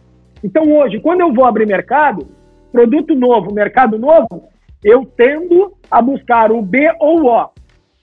Então, 0.43 0.65
hoje, 0.73 1.01
quando 1.01 1.21
eu 1.21 1.33
vou 1.33 1.45
abrir 1.45 1.67
mercado, 1.67 2.27
produto 2.71 3.15
novo, 3.15 3.53
mercado 3.53 3.99
novo, 3.99 4.49
eu 4.85 5.05
tendo 5.17 5.73
a 5.91 6.01
buscar 6.01 6.51
o 6.53 6.63
B 6.63 6.91
ou 6.99 7.23
o 7.23 7.27
O, 7.27 7.51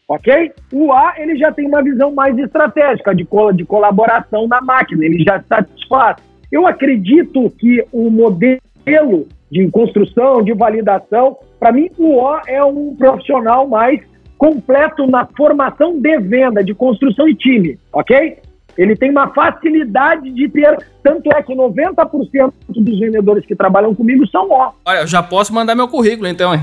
ok? 0.07 0.51
O 0.71 0.91
A, 0.91 1.15
ele 1.17 1.37
já 1.37 1.51
tem 1.51 1.65
uma 1.65 1.81
visão 1.81 2.13
mais 2.13 2.37
estratégica 2.37 3.15
de, 3.15 3.25
col 3.25 3.53
de 3.53 3.65
colaboração 3.65 4.47
na 4.47 4.61
máquina, 4.61 5.05
ele 5.05 5.23
já 5.23 5.41
satisfaz. 5.43 6.17
Eu 6.51 6.67
acredito 6.67 7.49
que 7.57 7.85
o 7.91 8.09
modelo 8.09 9.27
de 9.51 9.69
construção, 9.69 10.43
de 10.43 10.53
validação, 10.53 11.37
para 11.59 11.71
mim, 11.71 11.89
o 11.97 12.17
O 12.17 12.39
é 12.47 12.63
um 12.63 12.95
profissional 12.95 13.67
mais 13.67 14.01
completo 14.37 15.05
na 15.05 15.27
formação 15.35 15.99
de 15.99 16.17
venda, 16.19 16.63
de 16.63 16.73
construção 16.73 17.27
e 17.27 17.35
time, 17.35 17.77
ok? 17.91 18.37
Ele 18.77 18.95
tem 18.95 19.11
uma 19.11 19.27
facilidade 19.33 20.31
de 20.31 20.47
ter. 20.47 20.77
Tanto 21.03 21.29
é 21.33 21.43
que 21.43 21.53
90% 21.53 22.53
dos 22.69 22.99
vendedores 22.99 23.45
que 23.45 23.53
trabalham 23.53 23.93
comigo 23.93 24.25
são 24.27 24.49
ó. 24.49 24.71
Olha, 24.85 24.99
eu 24.99 25.07
já 25.07 25.21
posso 25.21 25.53
mandar 25.53 25.75
meu 25.75 25.89
currículo 25.89 26.29
então, 26.29 26.53
hein? 26.53 26.61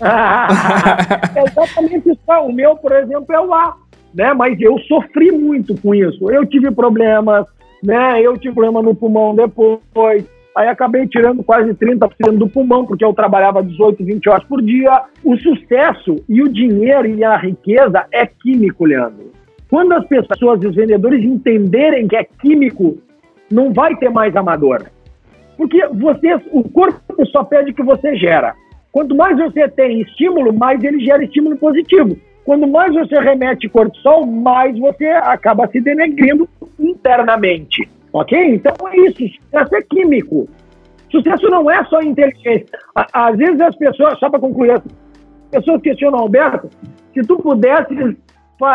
é 1.34 1.42
exatamente 1.42 2.08
isso. 2.08 2.20
O 2.28 2.52
meu, 2.52 2.76
por 2.76 2.92
exemplo, 2.92 3.34
é 3.34 3.40
o 3.40 3.52
A. 3.52 3.76
Né? 4.14 4.32
Mas 4.32 4.60
eu 4.60 4.78
sofri 4.80 5.32
muito 5.32 5.74
com 5.80 5.92
isso. 5.92 6.30
Eu 6.30 6.46
tive 6.46 6.70
problemas, 6.70 7.44
né? 7.82 8.20
Eu 8.22 8.38
tive 8.38 8.54
problema 8.54 8.80
no 8.80 8.94
pulmão 8.94 9.34
depois. 9.34 10.24
Aí 10.60 10.68
acabei 10.68 11.06
tirando 11.06 11.42
quase 11.42 11.72
30% 11.72 12.36
do 12.36 12.46
pulmão, 12.46 12.84
porque 12.84 13.02
eu 13.02 13.14
trabalhava 13.14 13.62
18, 13.62 14.04
20 14.04 14.28
horas 14.28 14.44
por 14.44 14.60
dia. 14.60 15.04
O 15.24 15.34
sucesso 15.38 16.16
e 16.28 16.42
o 16.42 16.52
dinheiro 16.52 17.06
e 17.06 17.24
a 17.24 17.34
riqueza 17.34 18.04
é 18.12 18.26
químico, 18.26 18.84
Leandro. 18.84 19.32
Quando 19.70 19.94
as 19.94 20.04
pessoas 20.06 20.62
e 20.62 20.66
os 20.66 20.76
vendedores 20.76 21.24
entenderem 21.24 22.06
que 22.06 22.14
é 22.14 22.24
químico, 22.24 22.98
não 23.50 23.72
vai 23.72 23.96
ter 23.96 24.10
mais 24.10 24.36
amador. 24.36 24.82
Porque 25.56 25.82
você, 25.94 26.34
o 26.52 26.68
corpo 26.68 27.26
só 27.32 27.42
pede 27.42 27.72
que 27.72 27.82
você 27.82 28.14
gera. 28.16 28.54
Quanto 28.92 29.16
mais 29.16 29.38
você 29.38 29.66
tem 29.66 30.02
estímulo, 30.02 30.52
mais 30.52 30.84
ele 30.84 31.02
gera 31.02 31.24
estímulo 31.24 31.56
positivo. 31.56 32.18
Quando 32.44 32.66
mais 32.66 32.92
você 32.92 33.18
remete 33.18 33.66
cortisol, 33.66 34.26
mais 34.26 34.78
você 34.78 35.06
acaba 35.06 35.66
se 35.68 35.80
denegrindo 35.80 36.46
internamente. 36.78 37.88
Ok? 38.12 38.54
Então 38.54 38.74
é 38.88 38.96
isso. 39.08 39.40
Sucesso 39.44 39.76
é 39.76 39.82
químico. 39.82 40.48
Sucesso 41.10 41.48
não 41.48 41.70
é 41.70 41.84
só 41.84 42.00
inteligência. 42.00 42.66
Às 43.12 43.36
vezes 43.36 43.60
as 43.60 43.76
pessoas, 43.76 44.18
só 44.18 44.30
para 44.30 44.40
concluir, 44.40 44.72
as 44.72 44.82
pessoas 45.50 45.82
questionam, 45.82 46.20
Alberto, 46.20 46.68
se 47.12 47.22
tu 47.22 47.36
pudesse 47.36 48.16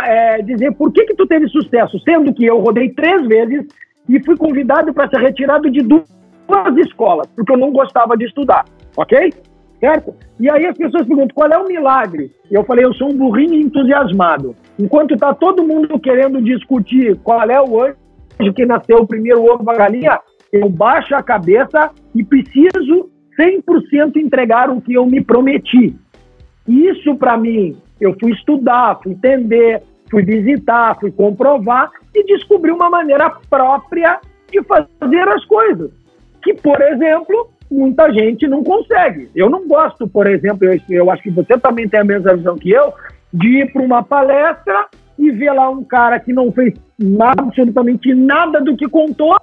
é, 0.03 0.41
dizer 0.41 0.73
por 0.73 0.91
que, 0.91 1.05
que 1.05 1.15
tu 1.15 1.25
teve 1.25 1.47
sucesso, 1.47 1.97
sendo 1.99 2.33
que 2.33 2.45
eu 2.45 2.59
rodei 2.59 2.89
três 2.89 3.25
vezes 3.27 3.65
e 4.09 4.23
fui 4.23 4.35
convidado 4.35 4.93
para 4.93 5.09
ser 5.09 5.19
retirado 5.21 5.69
de 5.69 5.81
duas 5.81 6.05
escolas, 6.77 7.27
porque 7.35 7.53
eu 7.53 7.57
não 7.57 7.71
gostava 7.71 8.17
de 8.17 8.25
estudar, 8.25 8.65
ok? 8.97 9.33
Certo? 9.79 10.15
E 10.39 10.49
aí 10.49 10.65
as 10.65 10.77
pessoas 10.77 11.05
perguntam 11.05 11.35
qual 11.35 11.49
é 11.49 11.57
o 11.57 11.67
milagre? 11.67 12.31
Eu 12.49 12.63
falei, 12.63 12.85
eu 12.85 12.93
sou 12.93 13.09
um 13.09 13.17
burrinho 13.17 13.55
entusiasmado. 13.55 14.55
Enquanto 14.79 15.13
está 15.13 15.33
todo 15.33 15.63
mundo 15.63 15.99
querendo 15.99 16.41
discutir 16.41 17.17
qual 17.23 17.49
é 17.49 17.61
o 17.61 17.81
anjo 17.81 18.04
que 18.53 18.65
nasceu 18.65 18.97
o 18.97 19.07
primeiro 19.07 19.43
ovo 19.43 19.69
a 19.69 19.75
galinha, 19.75 20.19
eu 20.51 20.69
baixo 20.69 21.15
a 21.15 21.23
cabeça 21.23 21.91
e 22.13 22.23
preciso 22.23 23.09
100% 23.39 24.15
entregar 24.17 24.69
o 24.69 24.81
que 24.81 24.93
eu 24.93 25.05
me 25.05 25.21
prometi. 25.21 25.95
Isso 26.67 27.15
para 27.15 27.37
mim, 27.37 27.77
eu 27.99 28.15
fui 28.19 28.31
estudar, 28.31 28.99
fui 29.01 29.11
entender, 29.13 29.81
fui 30.09 30.23
visitar, 30.23 30.97
fui 30.99 31.11
comprovar 31.11 31.91
e 32.13 32.23
descobri 32.25 32.71
uma 32.71 32.89
maneira 32.89 33.29
própria 33.49 34.19
de 34.51 34.63
fazer 34.63 35.27
as 35.27 35.43
coisas. 35.45 35.91
Que, 36.41 36.53
por 36.53 36.81
exemplo, 36.81 37.49
muita 37.69 38.11
gente 38.13 38.47
não 38.47 38.63
consegue. 38.63 39.29
Eu 39.35 39.49
não 39.49 39.67
gosto, 39.67 40.07
por 40.07 40.27
exemplo, 40.27 40.65
eu, 40.65 40.79
eu 40.89 41.11
acho 41.11 41.23
que 41.23 41.31
você 41.31 41.57
também 41.57 41.87
tem 41.87 41.99
a 41.99 42.05
mesma 42.05 42.35
visão 42.35 42.55
que 42.55 42.71
eu, 42.71 42.93
de 43.33 43.59
ir 43.59 43.73
para 43.73 43.81
uma 43.81 44.03
palestra 44.03 44.87
e 45.17 45.31
ver 45.31 45.51
lá 45.51 45.69
um 45.69 45.83
cara 45.83 46.19
que 46.19 46.33
não 46.33 46.51
fez 46.51 46.73
nada, 46.99 47.43
absolutamente 47.43 48.13
nada 48.13 48.61
do 48.61 48.75
que 48.75 48.87
contou, 48.87 49.35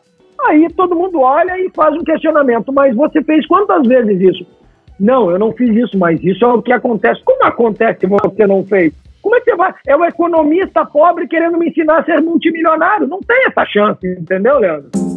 aí 0.46 0.68
todo 0.76 0.96
mundo 0.96 1.20
olha 1.20 1.58
e 1.58 1.70
faz 1.70 1.94
um 1.94 2.04
questionamento. 2.04 2.72
Mas 2.72 2.94
você 2.94 3.22
fez 3.22 3.46
quantas 3.46 3.87
vezes 3.87 4.20
isso? 4.20 4.46
Não, 4.98 5.30
eu 5.30 5.38
não 5.38 5.52
fiz 5.52 5.70
isso, 5.74 5.98
mas 5.98 6.22
isso 6.22 6.44
é 6.44 6.48
o 6.48 6.62
que 6.62 6.72
acontece. 6.72 7.22
Como 7.24 7.44
acontece 7.44 8.00
se 8.00 8.06
você 8.06 8.46
não 8.46 8.64
fez? 8.64 8.92
Como 9.20 9.37
é 9.37 9.40
que 9.40 9.50
você 9.50 9.56
vai? 9.56 9.74
É 9.87 9.96
o 9.96 10.04
economista 10.04 10.85
pobre 10.85 11.28
querendo 11.28 11.58
me 11.58 11.68
ensinar 11.68 12.00
a 12.00 12.04
ser 12.04 12.20
multimilionário. 12.20 13.06
Não 13.06 13.20
tem 13.20 13.46
essa 13.46 13.64
chance, 13.66 14.06
entendeu, 14.06 14.58
Leandro? 14.58 15.12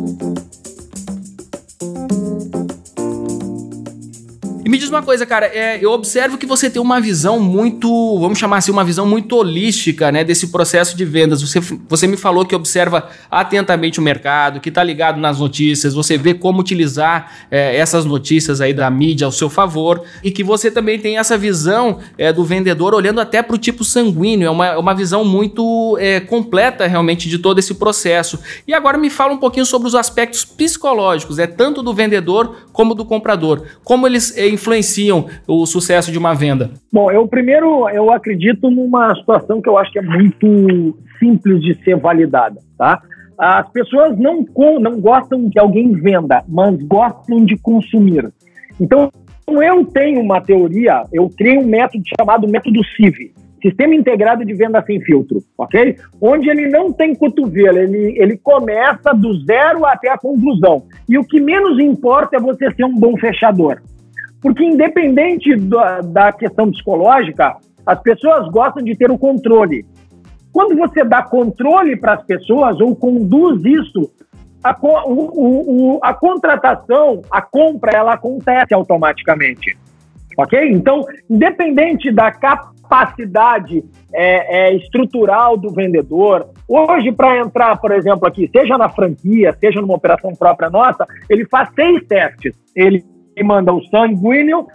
E 4.65 4.69
me 4.69 4.79
diz 4.79 4.89
uma 4.89 5.03
coisa, 5.03 5.27
cara, 5.27 5.45
é, 5.45 5.77
eu 5.79 5.91
observo 5.91 6.39
que 6.39 6.45
você 6.47 6.71
tem 6.71 6.81
uma 6.81 6.99
visão 6.99 7.39
muito, 7.39 8.19
vamos 8.19 8.39
chamar 8.39 8.57
assim, 8.57 8.71
uma 8.71 8.83
visão 8.83 9.05
muito 9.05 9.35
holística, 9.35 10.11
né, 10.11 10.23
desse 10.23 10.47
processo 10.47 10.97
de 10.97 11.05
vendas. 11.05 11.43
Você, 11.43 11.59
você 11.87 12.07
me 12.07 12.17
falou 12.17 12.43
que 12.43 12.55
observa 12.55 13.07
atentamente 13.29 13.99
o 13.99 14.01
mercado, 14.01 14.59
que 14.59 14.69
está 14.69 14.83
ligado 14.83 15.19
nas 15.19 15.37
notícias, 15.37 15.93
você 15.93 16.17
vê 16.17 16.33
como 16.33 16.61
utilizar 16.61 17.31
é, 17.51 17.77
essas 17.77 18.05
notícias 18.05 18.59
aí 18.59 18.73
da 18.73 18.89
mídia 18.89 19.25
ao 19.25 19.31
seu 19.31 19.51
favor 19.51 20.01
e 20.23 20.31
que 20.31 20.43
você 20.43 20.71
também 20.71 20.97
tem 20.97 21.19
essa 21.19 21.37
visão 21.37 21.99
é, 22.17 22.33
do 22.33 22.43
vendedor 22.43 22.95
olhando 22.95 23.21
até 23.21 23.43
para 23.43 23.53
o 23.53 23.59
tipo 23.59 23.83
sanguíneo. 23.83 24.47
É 24.47 24.49
uma, 24.49 24.79
uma 24.79 24.95
visão 24.95 25.23
muito 25.23 25.95
é, 25.99 26.19
completa 26.19 26.87
realmente 26.87 27.29
de 27.29 27.37
todo 27.37 27.59
esse 27.59 27.75
processo. 27.75 28.39
E 28.67 28.73
agora 28.73 28.97
me 28.97 29.11
fala 29.11 29.31
um 29.31 29.37
pouquinho 29.37 29.63
sobre 29.67 29.87
os 29.87 29.93
aspectos 29.93 30.43
psicológicos, 30.43 31.37
é 31.37 31.45
tanto 31.45 31.83
do 31.83 31.93
vendedor 31.93 32.65
como 32.73 32.95
do 32.95 33.05
comprador. 33.05 33.67
Como 33.83 34.07
eles 34.07 34.35
é, 34.35 34.54
influenciam 34.55 35.27
o 35.47 35.65
sucesso 35.65 36.11
de 36.11 36.17
uma 36.17 36.33
venda? 36.33 36.71
Bom, 36.91 37.11
eu 37.11 37.27
primeiro 37.27 37.87
eu 37.89 38.11
acredito 38.11 38.69
numa 38.69 39.15
situação 39.15 39.61
que 39.61 39.69
eu 39.69 39.77
acho 39.77 39.91
que 39.91 39.99
é 39.99 40.01
muito 40.01 40.97
simples 41.19 41.61
de 41.61 41.75
ser 41.83 41.97
validada, 41.97 42.59
tá? 42.77 43.01
As 43.37 43.69
pessoas 43.69 44.17
não, 44.17 44.45
não 44.79 44.99
gostam 44.99 45.49
que 45.49 45.59
alguém 45.59 45.91
venda, 45.93 46.43
mas 46.47 46.75
gostam 46.83 47.43
de 47.43 47.57
consumir. 47.57 48.31
Então, 48.79 49.11
eu 49.47 49.85
tenho 49.85 50.21
uma 50.21 50.41
teoria, 50.41 51.03
eu 51.11 51.29
criei 51.29 51.57
um 51.57 51.65
método 51.65 52.03
chamado 52.17 52.47
método 52.47 52.81
CIV, 52.95 53.33
Sistema 53.61 53.95
Integrado 53.95 54.45
de 54.45 54.53
Venda 54.53 54.83
Sem 54.85 55.01
Filtro, 55.01 55.39
ok? 55.57 55.97
Onde 56.21 56.49
ele 56.49 56.67
não 56.67 56.93
tem 56.93 57.15
cotovelo, 57.15 57.79
ele, 57.79 58.13
ele 58.17 58.37
começa 58.37 59.11
do 59.11 59.43
zero 59.43 59.85
até 59.85 60.09
a 60.09 60.17
conclusão. 60.17 60.83
E 61.09 61.17
o 61.17 61.23
que 61.23 61.39
menos 61.39 61.79
importa 61.79 62.37
é 62.37 62.39
você 62.39 62.71
ser 62.71 62.85
um 62.85 62.95
bom 62.95 63.17
fechador. 63.17 63.81
Porque, 64.41 64.63
independente 64.63 65.55
da, 65.55 66.01
da 66.01 66.31
questão 66.31 66.71
psicológica, 66.71 67.57
as 67.85 67.99
pessoas 68.01 68.49
gostam 68.49 68.83
de 68.83 68.95
ter 68.95 69.11
o 69.11 69.17
controle. 69.17 69.85
Quando 70.51 70.75
você 70.77 71.03
dá 71.03 71.21
controle 71.21 71.95
para 71.95 72.13
as 72.13 72.23
pessoas 72.23 72.79
ou 72.79 72.95
conduz 72.95 73.63
isso, 73.65 74.11
a, 74.63 74.75
o, 74.81 75.95
o, 75.95 75.99
a 76.01 76.13
contratação, 76.13 77.21
a 77.29 77.41
compra, 77.41 77.91
ela 77.91 78.13
acontece 78.13 78.73
automaticamente. 78.73 79.77
Ok? 80.37 80.59
Então, 80.71 81.05
independente 81.29 82.11
da 82.11 82.31
capacidade 82.31 83.83
é, 84.13 84.69
é, 84.69 84.75
estrutural 84.75 85.55
do 85.55 85.71
vendedor, 85.71 86.49
hoje, 86.67 87.11
para 87.11 87.37
entrar, 87.37 87.77
por 87.77 87.91
exemplo, 87.91 88.27
aqui, 88.27 88.49
seja 88.51 88.77
na 88.77 88.89
franquia, 88.89 89.55
seja 89.59 89.81
numa 89.81 89.95
operação 89.95 90.31
própria 90.33 90.69
nossa, 90.69 91.05
ele 91.29 91.45
faz 91.45 91.69
seis 91.75 92.03
testes. 92.07 92.55
Ele 92.75 93.03
ele 93.35 93.45
manda 93.45 93.73
o 93.73 93.83
sanguíneo, 93.87 94.65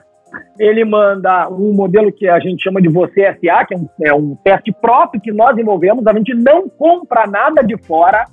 ele 0.58 0.84
manda 0.84 1.48
um 1.48 1.72
modelo 1.72 2.12
que 2.12 2.28
a 2.28 2.38
gente 2.38 2.62
chama 2.62 2.80
de 2.80 2.88
Você 2.88 3.24
SA, 3.32 3.64
que 3.64 3.74
é 3.74 3.76
um, 3.76 3.88
é 4.04 4.14
um 4.14 4.36
teste 4.44 4.72
próprio 4.72 5.20
que 5.20 5.32
nós 5.32 5.54
desenvolvemos, 5.54 6.06
a 6.06 6.12
gente 6.12 6.34
não 6.34 6.68
compra 6.68 7.26
nada 7.26 7.62
de 7.62 7.76
fora, 7.84 8.26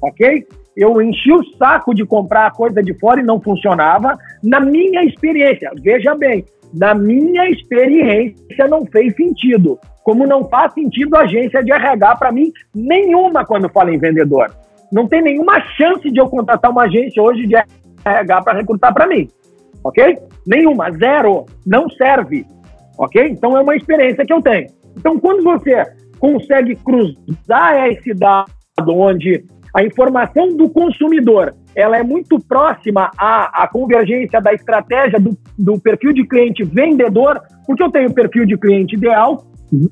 ok? 0.00 0.46
Eu 0.76 1.02
enchi 1.02 1.30
o 1.30 1.44
saco 1.58 1.94
de 1.94 2.06
comprar 2.06 2.52
coisa 2.52 2.82
de 2.82 2.94
fora 2.98 3.20
e 3.20 3.24
não 3.24 3.40
funcionava. 3.40 4.16
Na 4.42 4.58
minha 4.58 5.04
experiência, 5.04 5.70
veja 5.82 6.14
bem, 6.14 6.46
na 6.72 6.94
minha 6.94 7.50
experiência 7.50 8.66
não 8.68 8.86
fez 8.86 9.14
sentido. 9.14 9.78
Como 10.02 10.26
não 10.26 10.48
faz 10.48 10.72
sentido 10.72 11.14
agência 11.16 11.62
de 11.62 11.70
RH 11.70 12.16
para 12.16 12.32
mim 12.32 12.50
nenhuma 12.74 13.44
quando 13.44 13.68
fala 13.68 13.92
em 13.92 13.98
vendedor. 13.98 14.50
Não 14.90 15.06
tem 15.06 15.20
nenhuma 15.20 15.60
chance 15.76 16.10
de 16.10 16.18
eu 16.18 16.28
contratar 16.28 16.70
uma 16.70 16.84
agência 16.84 17.22
hoje 17.22 17.46
de 17.46 17.54
RH 17.54 18.42
para 18.42 18.58
recrutar 18.58 18.94
para 18.94 19.06
mim 19.06 19.28
ok? 19.84 20.18
Nenhuma, 20.46 20.90
zero, 20.92 21.46
não 21.66 21.88
serve, 21.90 22.46
ok? 22.98 23.28
Então 23.28 23.56
é 23.56 23.62
uma 23.62 23.76
experiência 23.76 24.24
que 24.24 24.32
eu 24.32 24.42
tenho. 24.42 24.66
Então 24.96 25.18
quando 25.18 25.42
você 25.42 25.84
consegue 26.18 26.76
cruzar 26.76 27.88
esse 27.88 28.14
dado 28.14 28.46
onde 28.88 29.44
a 29.74 29.82
informação 29.82 30.56
do 30.56 30.68
consumidor 30.68 31.54
ela 31.74 31.96
é 31.96 32.02
muito 32.02 32.38
próxima 32.38 33.10
à, 33.18 33.62
à 33.62 33.68
convergência 33.68 34.40
da 34.40 34.52
estratégia 34.52 35.18
do, 35.18 35.36
do 35.58 35.80
perfil 35.80 36.12
de 36.12 36.26
cliente 36.26 36.62
vendedor, 36.62 37.40
porque 37.66 37.82
eu 37.82 37.90
tenho 37.90 38.10
o 38.10 38.14
perfil 38.14 38.44
de 38.44 38.56
cliente 38.58 38.94
ideal, 38.94 39.44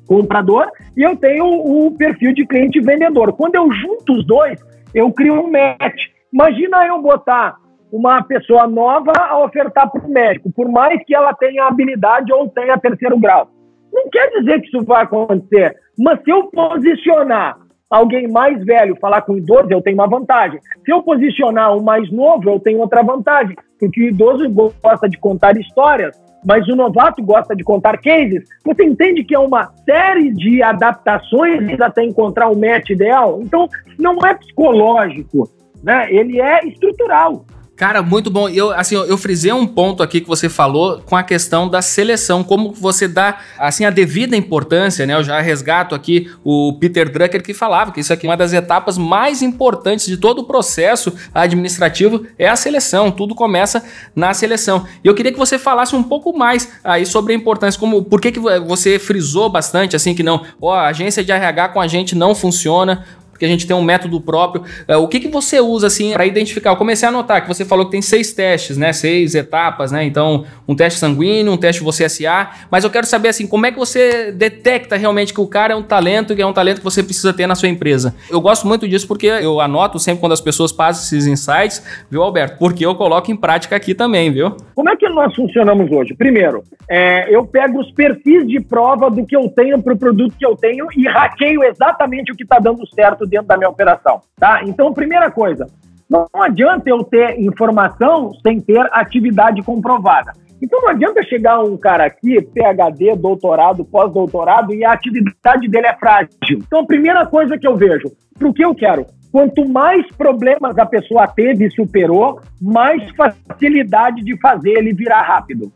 comprador, 0.05 0.67
e 0.95 1.01
eu 1.01 1.15
tenho 1.15 1.45
o 1.45 1.91
perfil 1.97 2.33
de 2.33 2.45
cliente 2.45 2.79
vendedor. 2.79 3.33
Quando 3.33 3.55
eu 3.55 3.71
junto 3.71 4.13
os 4.13 4.25
dois, 4.25 4.59
eu 4.93 5.11
crio 5.11 5.33
um 5.33 5.51
match. 5.51 6.09
Imagina 6.31 6.85
eu 6.85 7.01
botar 7.01 7.55
uma 7.91 8.23
pessoa 8.23 8.67
nova 8.67 9.11
a 9.17 9.43
ofertar 9.43 9.91
para 9.91 10.05
o 10.05 10.09
médico, 10.09 10.51
por 10.51 10.69
mais 10.69 11.03
que 11.05 11.13
ela 11.13 11.33
tenha 11.33 11.65
habilidade 11.65 12.31
ou 12.31 12.47
tenha 12.47 12.77
terceiro 12.77 13.19
grau. 13.19 13.49
Não 13.91 14.09
quer 14.09 14.29
dizer 14.29 14.61
que 14.61 14.67
isso 14.67 14.85
vai 14.85 15.03
acontecer, 15.03 15.75
mas 15.97 16.21
se 16.23 16.31
eu 16.31 16.45
posicionar 16.45 17.57
alguém 17.89 18.31
mais 18.31 18.63
velho 18.63 18.95
falar 19.01 19.21
com 19.23 19.37
idoso, 19.37 19.67
eu 19.69 19.81
tenho 19.81 19.97
uma 19.97 20.07
vantagem. 20.07 20.59
Se 20.85 20.93
eu 20.93 21.03
posicionar 21.03 21.75
um 21.75 21.83
mais 21.83 22.09
novo, 22.09 22.49
eu 22.49 22.59
tenho 22.59 22.79
outra 22.79 23.03
vantagem, 23.03 23.55
porque 23.77 24.01
o 24.01 24.07
idoso 24.07 24.49
gosta 24.49 25.09
de 25.09 25.17
contar 25.17 25.57
histórias, 25.57 26.17
mas 26.45 26.65
o 26.69 26.75
novato 26.75 27.21
gosta 27.21 27.53
de 27.53 27.63
contar 27.63 27.97
cases. 27.97 28.43
Você 28.65 28.85
entende 28.85 29.25
que 29.25 29.35
é 29.35 29.39
uma 29.39 29.73
série 29.85 30.33
de 30.33 30.63
adaptações 30.63 31.79
até 31.81 32.03
encontrar 32.03 32.47
o 32.47 32.57
match 32.57 32.91
ideal? 32.91 33.39
Então, 33.41 33.67
não 33.99 34.17
é 34.25 34.33
psicológico, 34.35 35.49
né? 35.83 36.07
Ele 36.09 36.39
é 36.39 36.65
estrutural. 36.65 37.45
Cara, 37.81 38.03
muito 38.03 38.29
bom. 38.29 38.47
Eu, 38.47 38.69
assim, 38.69 38.93
eu 38.93 39.17
frisei 39.17 39.51
um 39.51 39.65
ponto 39.65 40.03
aqui 40.03 40.21
que 40.21 40.27
você 40.27 40.47
falou 40.47 41.01
com 41.03 41.15
a 41.15 41.23
questão 41.23 41.67
da 41.67 41.81
seleção, 41.81 42.43
como 42.43 42.71
você 42.73 43.07
dá, 43.07 43.39
assim, 43.57 43.85
a 43.85 43.89
devida 43.89 44.37
importância, 44.37 45.03
né? 45.03 45.15
Eu 45.15 45.23
já 45.23 45.41
resgato 45.41 45.95
aqui 45.95 46.29
o 46.43 46.77
Peter 46.79 47.11
Drucker 47.11 47.41
que 47.41 47.55
falava 47.55 47.91
que 47.91 47.99
isso 47.99 48.13
aqui 48.13 48.27
é 48.27 48.29
uma 48.29 48.37
das 48.37 48.53
etapas 48.53 48.99
mais 48.99 49.41
importantes 49.41 50.05
de 50.05 50.15
todo 50.15 50.41
o 50.41 50.43
processo 50.43 51.11
administrativo 51.33 52.23
é 52.37 52.47
a 52.47 52.55
seleção. 52.55 53.09
Tudo 53.09 53.33
começa 53.33 53.83
na 54.15 54.31
seleção. 54.31 54.85
E 55.03 55.07
eu 55.07 55.15
queria 55.15 55.31
que 55.31 55.39
você 55.39 55.57
falasse 55.57 55.95
um 55.95 56.03
pouco 56.03 56.37
mais 56.37 56.71
aí 56.83 57.03
sobre 57.03 57.33
a 57.33 57.35
importância, 57.35 57.79
como 57.79 58.03
por 58.03 58.21
que, 58.21 58.31
que 58.31 58.39
você 58.39 58.99
frisou 58.99 59.49
bastante 59.49 59.95
assim 59.95 60.13
que 60.13 60.21
não, 60.21 60.45
ó, 60.61 60.71
a 60.71 60.89
agência 60.89 61.23
de 61.23 61.31
RH 61.31 61.69
com 61.69 61.81
a 61.81 61.87
gente 61.87 62.13
não 62.13 62.35
funciona, 62.35 63.03
porque 63.41 63.47
a 63.47 63.49
gente 63.49 63.65
tem 63.65 63.75
um 63.75 63.81
método 63.81 64.21
próprio. 64.21 64.63
Uh, 64.87 64.97
o 64.97 65.07
que, 65.07 65.19
que 65.19 65.27
você 65.27 65.59
usa 65.59 65.87
assim 65.87 66.13
para 66.13 66.27
identificar? 66.27 66.69
Eu 66.69 66.75
comecei 66.75 67.09
a 67.09 67.11
notar 67.11 67.41
que 67.41 67.47
você 67.47 67.65
falou 67.65 67.85
que 67.85 67.91
tem 67.91 68.01
seis 68.01 68.31
testes, 68.33 68.77
né? 68.77 68.93
Seis 68.93 69.33
etapas, 69.33 69.91
né? 69.91 70.03
Então, 70.03 70.45
um 70.67 70.75
teste 70.75 70.99
sanguíneo, 70.99 71.51
um 71.51 71.57
teste 71.57 71.81
você 71.81 72.07
SA, 72.07 72.51
mas 72.69 72.83
eu 72.83 72.91
quero 72.91 73.07
saber 73.07 73.29
assim, 73.29 73.47
como 73.47 73.65
é 73.65 73.71
que 73.71 73.79
você 73.79 74.31
detecta 74.31 74.95
realmente 74.95 75.33
que 75.33 75.41
o 75.41 75.47
cara 75.47 75.73
é 75.73 75.75
um 75.75 75.81
talento, 75.81 76.35
que 76.35 76.41
é 76.41 76.45
um 76.45 76.53
talento 76.53 76.77
que 76.77 76.83
você 76.83 77.01
precisa 77.01 77.33
ter 77.33 77.47
na 77.47 77.55
sua 77.55 77.67
empresa? 77.67 78.13
Eu 78.29 78.39
gosto 78.39 78.67
muito 78.67 78.87
disso 78.87 79.07
porque 79.07 79.25
eu 79.25 79.59
anoto 79.59 79.97
sempre 79.97 80.19
quando 80.19 80.33
as 80.33 80.41
pessoas 80.41 80.71
passam 80.71 81.03
esses 81.03 81.25
insights, 81.25 81.83
viu, 82.11 82.21
Alberto? 82.21 82.59
Porque 82.59 82.85
eu 82.85 82.93
coloco 82.93 83.31
em 83.31 83.35
prática 83.35 83.75
aqui 83.75 83.95
também, 83.95 84.31
viu? 84.31 84.55
Como 84.75 84.87
é 84.87 84.95
que 84.95 85.09
nós 85.09 85.35
funcionamos 85.35 85.91
hoje? 85.91 86.13
Primeiro, 86.13 86.63
é, 86.87 87.33
eu 87.35 87.43
pego 87.45 87.79
os 87.79 87.91
perfis 87.91 88.47
de 88.47 88.59
prova 88.59 89.09
do 89.09 89.25
que 89.25 89.35
eu 89.35 89.49
tenho 89.49 89.81
para 89.81 89.93
o 89.93 89.97
produto 89.97 90.35
que 90.37 90.45
eu 90.45 90.55
tenho 90.55 90.85
e 90.95 91.07
hackeio 91.07 91.63
exatamente 91.63 92.31
o 92.31 92.35
que 92.35 92.43
está 92.43 92.59
dando 92.59 92.85
certo 92.93 93.25
dentro 93.31 93.47
da 93.47 93.57
minha 93.57 93.69
operação, 93.69 94.21
tá? 94.37 94.61
Então, 94.63 94.93
primeira 94.93 95.31
coisa, 95.31 95.65
não 96.11 96.27
adianta 96.35 96.89
eu 96.89 97.03
ter 97.05 97.39
informação 97.39 98.33
sem 98.45 98.59
ter 98.59 98.85
atividade 98.91 99.61
comprovada. 99.63 100.33
Então 100.61 100.79
não 100.81 100.89
adianta 100.89 101.23
chegar 101.23 101.59
um 101.63 101.75
cara 101.75 102.05
aqui, 102.05 102.39
PhD, 102.39 103.15
doutorado, 103.15 103.83
pós-doutorado, 103.83 104.75
e 104.75 104.85
a 104.85 104.91
atividade 104.91 105.67
dele 105.67 105.87
é 105.87 105.95
frágil. 105.95 106.29
Então 106.51 106.81
a 106.81 106.85
primeira 106.85 107.25
coisa 107.25 107.57
que 107.57 107.65
eu 107.65 107.75
vejo, 107.75 108.11
para 108.37 108.47
o 108.47 108.53
que 108.53 108.63
eu 108.63 108.75
quero? 108.75 109.07
Quanto 109.31 109.67
mais 109.67 110.05
problemas 110.15 110.77
a 110.77 110.85
pessoa 110.85 111.25
teve 111.25 111.65
e 111.65 111.71
superou, 111.71 112.41
mais 112.61 113.01
facilidade 113.15 114.21
de 114.21 114.37
fazer 114.39 114.71
ele 114.71 114.93
virar 114.93 115.23
rápido. 115.23 115.71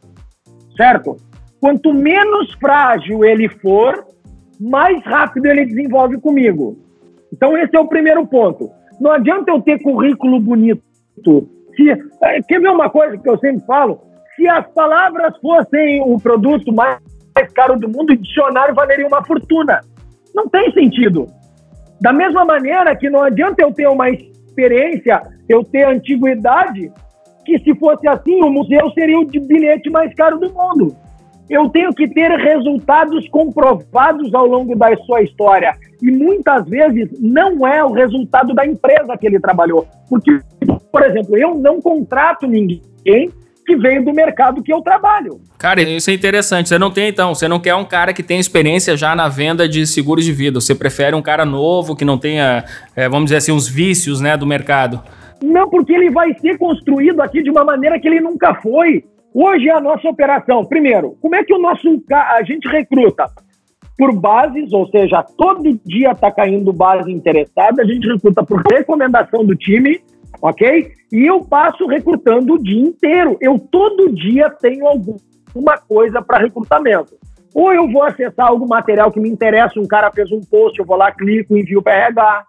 Certo? 0.78 1.16
Quanto 1.60 1.94
menos 1.94 2.54
frágil 2.60 3.24
ele 3.24 3.48
for, 3.48 4.06
mais 4.60 5.02
rápido 5.04 5.46
ele 5.46 5.66
desenvolve 5.66 6.20
comigo. 6.20 6.78
Então, 7.36 7.58
esse 7.58 7.76
é 7.76 7.80
o 7.80 7.88
primeiro 7.88 8.26
ponto. 8.26 8.72
Não 9.00 9.12
adianta 9.12 9.52
eu 9.52 9.62
ter 9.62 9.82
currículo 9.82 10.40
bonito. 10.40 10.82
Se, 11.76 11.92
eh, 11.92 12.42
quer 12.48 12.62
ver 12.62 12.70
uma 12.70 12.90
coisa 12.90 13.18
que 13.18 13.30
eu 13.30 13.38
sempre 13.40 13.66
falo? 13.66 14.00
Se 14.36 14.48
as 14.48 14.66
palavras 14.74 15.38
fossem 15.42 16.02
o 16.02 16.18
produto 16.18 16.72
mais 16.74 16.98
caro 17.54 17.78
do 17.78 17.90
mundo, 17.90 18.14
o 18.14 18.18
dicionário 18.18 18.74
valeria 18.74 19.06
uma 19.06 19.24
fortuna. 19.26 19.82
Não 20.34 20.48
tem 20.48 20.72
sentido. 20.72 21.28
Da 22.00 22.14
mesma 22.14 22.46
maneira 22.46 22.96
que 22.96 23.10
não 23.10 23.24
adianta 23.24 23.62
eu 23.62 23.74
ter 23.74 23.88
uma 23.88 24.10
experiência, 24.10 25.22
eu 25.50 25.62
ter 25.62 25.86
antiguidade, 25.86 26.90
que 27.46 27.60
se 27.60 27.76
fosse 27.76 28.08
assim, 28.08 28.42
o 28.42 28.50
museu 28.50 28.90
seria 28.92 29.20
o 29.20 29.26
bilhete 29.26 29.90
mais 29.90 30.14
caro 30.14 30.40
do 30.40 30.54
mundo. 30.54 30.96
Eu 31.50 31.70
tenho 31.70 31.94
que 31.94 32.08
ter 32.08 32.32
resultados 32.32 33.28
comprovados 33.30 34.34
ao 34.34 34.48
longo 34.48 34.76
da 34.76 34.96
sua 34.98 35.22
história. 35.22 35.74
E 36.02 36.12
muitas 36.12 36.68
vezes 36.68 37.10
não 37.20 37.68
é 37.68 37.84
o 37.84 37.92
resultado 37.92 38.54
da 38.54 38.66
empresa 38.66 39.18
que 39.18 39.28
ele 39.28 39.40
trabalhou. 39.40 39.88
Porque, 40.10 40.40
por 40.92 41.04
exemplo, 41.04 41.38
eu 41.38 41.56
não 41.56 41.82
contrato 41.82 42.48
ninguém 42.48 43.32
que 43.66 43.76
veio 43.76 44.06
do 44.06 44.14
mercado 44.14 44.62
que 44.62 44.72
eu 44.72 44.82
trabalho. 44.82 45.42
Cara, 45.58 45.82
isso 45.82 46.10
é 46.12 46.14
interessante. 46.14 46.70
Você 46.70 46.78
não 46.78 46.92
tem, 46.92 47.10
então, 47.10 47.34
você 47.34 47.48
não 47.48 47.60
quer 47.60 47.74
um 47.74 47.84
cara 47.84 48.14
que 48.14 48.22
tem 48.22 48.40
experiência 48.40 48.96
já 48.96 49.16
na 49.16 49.28
venda 49.28 49.68
de 49.68 49.88
seguros 49.88 50.24
de 50.24 50.32
vida. 50.32 50.62
Você 50.62 50.76
prefere 50.76 51.16
um 51.16 51.22
cara 51.22 51.46
novo 51.46 51.96
que 51.96 52.06
não 52.06 52.18
tenha, 52.18 52.64
é, 52.96 53.10
vamos 53.10 53.26
dizer 53.26 53.38
assim, 53.38 53.52
os 53.52 53.68
vícios 53.68 54.22
né, 54.22 54.38
do 54.38 54.46
mercado. 54.46 55.02
Não, 55.44 55.68
porque 55.70 55.94
ele 55.94 56.12
vai 56.12 56.34
ser 56.40 56.58
construído 56.58 57.22
aqui 57.22 57.42
de 57.42 57.50
uma 57.50 57.64
maneira 57.64 58.00
que 58.00 58.08
ele 58.08 58.22
nunca 58.22 58.54
foi. 58.56 59.04
Hoje 59.38 59.68
é 59.68 59.74
a 59.74 59.82
nossa 59.82 60.08
operação. 60.08 60.64
Primeiro, 60.64 61.18
como 61.22 61.36
é 61.36 61.44
que 61.44 61.54
o 61.54 61.58
nosso 61.58 61.86
a 62.10 62.42
gente 62.44 62.70
recruta? 62.70 63.26
Por 63.98 64.16
bases, 64.18 64.72
ou 64.72 64.88
seja, 64.88 65.22
todo 65.38 65.78
dia 65.86 66.12
está 66.12 66.32
caindo 66.32 66.72
base 66.72 67.12
interessada, 67.12 67.82
a 67.82 67.86
gente 67.86 68.08
recruta 68.08 68.46
por 68.46 68.64
recomendação 68.72 69.46
do 69.46 69.54
time, 69.54 70.00
ok? 70.42 70.90
E 71.12 71.26
eu 71.26 71.44
passo 71.44 71.86
recrutando 71.86 72.54
o 72.54 72.64
dia 72.64 72.82
inteiro. 72.82 73.38
Eu 73.42 73.60
todo 73.60 74.14
dia 74.16 74.50
tenho 74.50 74.88
alguma 74.88 75.78
coisa 75.86 76.22
para 76.22 76.40
recrutamento. 76.40 77.18
Ou 77.54 77.74
eu 77.74 77.92
vou 77.92 78.04
acessar 78.04 78.48
algum 78.48 78.68
material 78.68 79.12
que 79.12 79.20
me 79.20 79.30
interessa, 79.30 79.82
um 79.82 79.88
cara 79.88 80.14
fez 80.14 80.32
um 80.32 80.40
post, 80.40 80.80
eu 80.80 80.86
vou 80.86 80.96
lá, 80.96 81.12
clico, 81.12 81.58
envio 81.58 81.82
para 81.82 82.06
RH, 82.06 82.46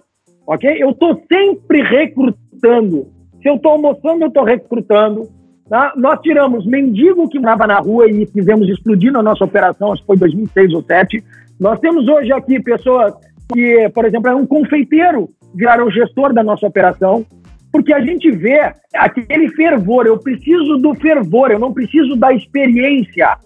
ok? 0.47 0.77
Eu 0.81 0.91
estou 0.91 1.21
sempre 1.33 1.83
recrutando. 1.83 3.09
Se 3.43 3.49
eu 3.49 3.57
estou 3.57 3.73
almoçando, 3.73 4.23
eu 4.23 4.29
estou 4.29 4.45
recrutando. 4.45 5.36
Tá? 5.69 5.93
Nós 5.97 6.21
tiramos 6.21 6.65
mendigo 6.65 7.29
que 7.29 7.39
morava 7.39 7.67
na 7.67 7.79
rua 7.79 8.09
e 8.09 8.25
fizemos 8.27 8.69
explodir 8.69 9.13
na 9.13 9.23
nossa 9.23 9.45
operação, 9.45 9.93
acho 9.93 10.03
que 10.03 10.07
foi 10.07 10.17
2006 10.17 10.75
ou 10.75 10.83
2007. 10.83 11.25
Nós 11.59 11.81
temos 11.81 12.07
hoje 12.07 12.33
aqui 12.33 12.63
pessoas 12.63 13.15
que, 13.53 13.89
por 13.91 14.05
exemplo, 14.05 14.31
é 14.31 14.35
um 14.35 14.47
confeiteiro, 14.47 15.29
viraram 15.55 15.91
gestor 15.91 16.33
da 16.33 16.43
nossa 16.43 16.67
operação, 16.67 17.27
porque 17.73 17.93
a 17.93 18.01
gente 18.01 18.31
vê 18.31 18.73
aquele 18.95 19.49
fervor, 19.51 20.07
eu 20.07 20.19
preciso 20.19 20.79
do 20.79 20.95
fervor, 20.95 21.51
eu 21.51 21.59
não 21.59 21.73
preciso 21.73 22.15
da 22.15 22.33
experiência. 22.33 23.37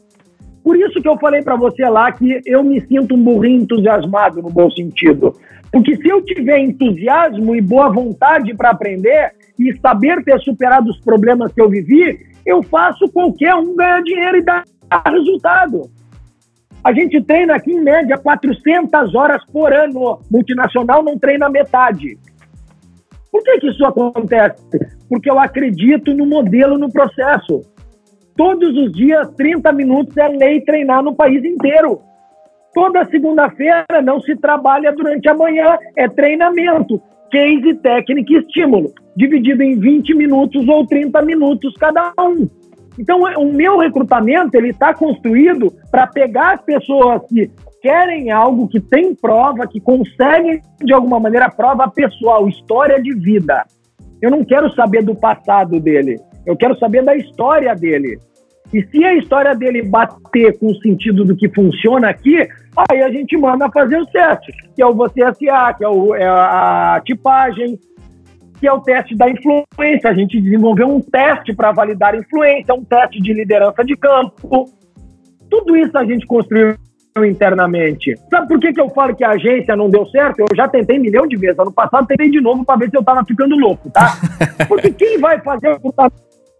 Por 0.62 0.76
isso 0.76 1.00
que 1.00 1.08
eu 1.08 1.18
falei 1.18 1.42
para 1.42 1.56
você 1.56 1.88
lá 1.88 2.12
que 2.12 2.40
eu 2.46 2.62
me 2.62 2.80
sinto 2.82 3.14
um 3.14 3.22
burrinho 3.22 3.62
entusiasmado 3.62 4.42
no 4.42 4.50
bom 4.50 4.70
sentido. 4.70 5.34
Porque 5.72 5.96
se 5.96 6.08
eu 6.08 6.22
tiver 6.22 6.58
entusiasmo 6.58 7.54
e 7.54 7.60
boa 7.60 7.90
vontade 7.90 8.54
para 8.54 8.70
aprender, 8.70 9.32
e 9.60 9.78
saber 9.78 10.24
ter 10.24 10.40
superado 10.40 10.90
os 10.90 10.98
problemas 11.00 11.52
que 11.52 11.60
eu 11.60 11.68
vivi, 11.68 12.26
eu 12.46 12.62
faço 12.62 13.06
qualquer 13.10 13.54
um 13.54 13.76
ganhar 13.76 14.02
dinheiro 14.02 14.38
e 14.38 14.42
dar 14.42 14.64
resultado. 15.06 15.82
A 16.82 16.94
gente 16.94 17.22
treina 17.22 17.56
aqui 17.56 17.72
em 17.72 17.82
média 17.82 18.16
400 18.16 19.14
horas 19.14 19.44
por 19.52 19.70
ano. 19.70 20.18
Multinacional 20.30 21.02
não 21.02 21.18
treina 21.18 21.50
metade. 21.50 22.18
Por 23.30 23.44
que, 23.44 23.58
que 23.58 23.68
isso 23.68 23.84
acontece? 23.84 24.64
Porque 25.10 25.30
eu 25.30 25.38
acredito 25.38 26.14
no 26.14 26.24
modelo, 26.24 26.78
no 26.78 26.90
processo. 26.90 27.60
Todos 28.40 28.74
os 28.74 28.90
dias, 28.92 29.28
30 29.36 29.70
minutos 29.70 30.16
é 30.16 30.26
lei 30.26 30.62
treinar 30.62 31.02
no 31.02 31.14
país 31.14 31.44
inteiro. 31.44 32.00
Toda 32.72 33.04
segunda-feira 33.04 33.84
não 34.02 34.18
se 34.18 34.34
trabalha 34.34 34.90
durante 34.94 35.28
a 35.28 35.34
manhã, 35.34 35.76
é 35.94 36.08
treinamento 36.08 36.98
case, 37.30 37.74
técnica 37.82 38.32
e 38.32 38.36
estímulo, 38.38 38.94
dividido 39.14 39.62
em 39.62 39.78
20 39.78 40.14
minutos 40.14 40.66
ou 40.66 40.86
30 40.86 41.20
minutos 41.20 41.74
cada 41.74 42.14
um. 42.18 42.48
Então, 42.98 43.20
o 43.20 43.52
meu 43.52 43.76
recrutamento 43.76 44.56
ele 44.56 44.70
está 44.70 44.94
construído 44.94 45.70
para 45.90 46.06
pegar 46.06 46.54
as 46.54 46.62
pessoas 46.62 47.20
que 47.28 47.50
querem 47.82 48.30
algo, 48.30 48.68
que 48.68 48.80
tem 48.80 49.14
prova, 49.14 49.66
que 49.66 49.80
conseguem 49.82 50.62
de 50.82 50.94
alguma 50.94 51.20
maneira 51.20 51.50
prova 51.50 51.90
pessoal, 51.90 52.48
história 52.48 53.02
de 53.02 53.14
vida. 53.16 53.66
Eu 54.22 54.30
não 54.30 54.42
quero 54.42 54.74
saber 54.74 55.04
do 55.04 55.14
passado 55.14 55.78
dele, 55.78 56.18
eu 56.46 56.56
quero 56.56 56.74
saber 56.78 57.04
da 57.04 57.14
história 57.14 57.74
dele. 57.74 58.18
E 58.72 58.82
se 58.86 59.04
a 59.04 59.14
história 59.14 59.54
dele 59.54 59.82
bater 59.82 60.58
com 60.58 60.66
o 60.66 60.80
sentido 60.80 61.24
do 61.24 61.36
que 61.36 61.48
funciona 61.48 62.08
aqui, 62.08 62.48
aí 62.90 63.02
a 63.02 63.10
gente 63.10 63.36
manda 63.36 63.68
fazer 63.70 63.98
o 63.98 64.06
teste, 64.06 64.52
que 64.74 64.82
é 64.82 64.86
o 64.86 64.94
você 64.94 65.20
SA, 65.34 65.74
que 65.76 65.84
é, 65.84 65.88
o, 65.88 66.14
é 66.14 66.26
a 66.26 67.02
tipagem, 67.04 67.78
que 68.60 68.68
é 68.68 68.72
o 68.72 68.80
teste 68.80 69.16
da 69.16 69.28
influência. 69.28 70.10
A 70.10 70.14
gente 70.14 70.40
desenvolveu 70.40 70.88
um 70.88 71.00
teste 71.00 71.52
para 71.52 71.72
validar 71.72 72.14
influência, 72.14 72.74
um 72.74 72.84
teste 72.84 73.20
de 73.20 73.32
liderança 73.32 73.84
de 73.84 73.96
campo. 73.96 74.66
Tudo 75.50 75.76
isso 75.76 75.96
a 75.98 76.04
gente 76.04 76.24
construiu 76.26 76.76
internamente. 77.26 78.14
Sabe 78.30 78.46
por 78.46 78.60
que, 78.60 78.72
que 78.72 78.80
eu 78.80 78.88
falo 78.90 79.16
que 79.16 79.24
a 79.24 79.30
agência 79.30 79.74
não 79.74 79.90
deu 79.90 80.06
certo? 80.06 80.40
Eu 80.40 80.46
já 80.54 80.68
tentei 80.68 80.98
milhão 80.98 81.26
de 81.26 81.36
vezes. 81.36 81.58
Ano 81.58 81.72
passado 81.72 82.06
tentei 82.06 82.30
de 82.30 82.40
novo 82.40 82.64
para 82.64 82.78
ver 82.78 82.90
se 82.90 82.96
eu 82.96 83.00
estava 83.00 83.24
ficando 83.24 83.56
louco, 83.56 83.90
tá? 83.90 84.14
Porque 84.68 84.92
quem 84.92 85.18
vai 85.18 85.40
fazer 85.40 85.76
o 85.82 85.92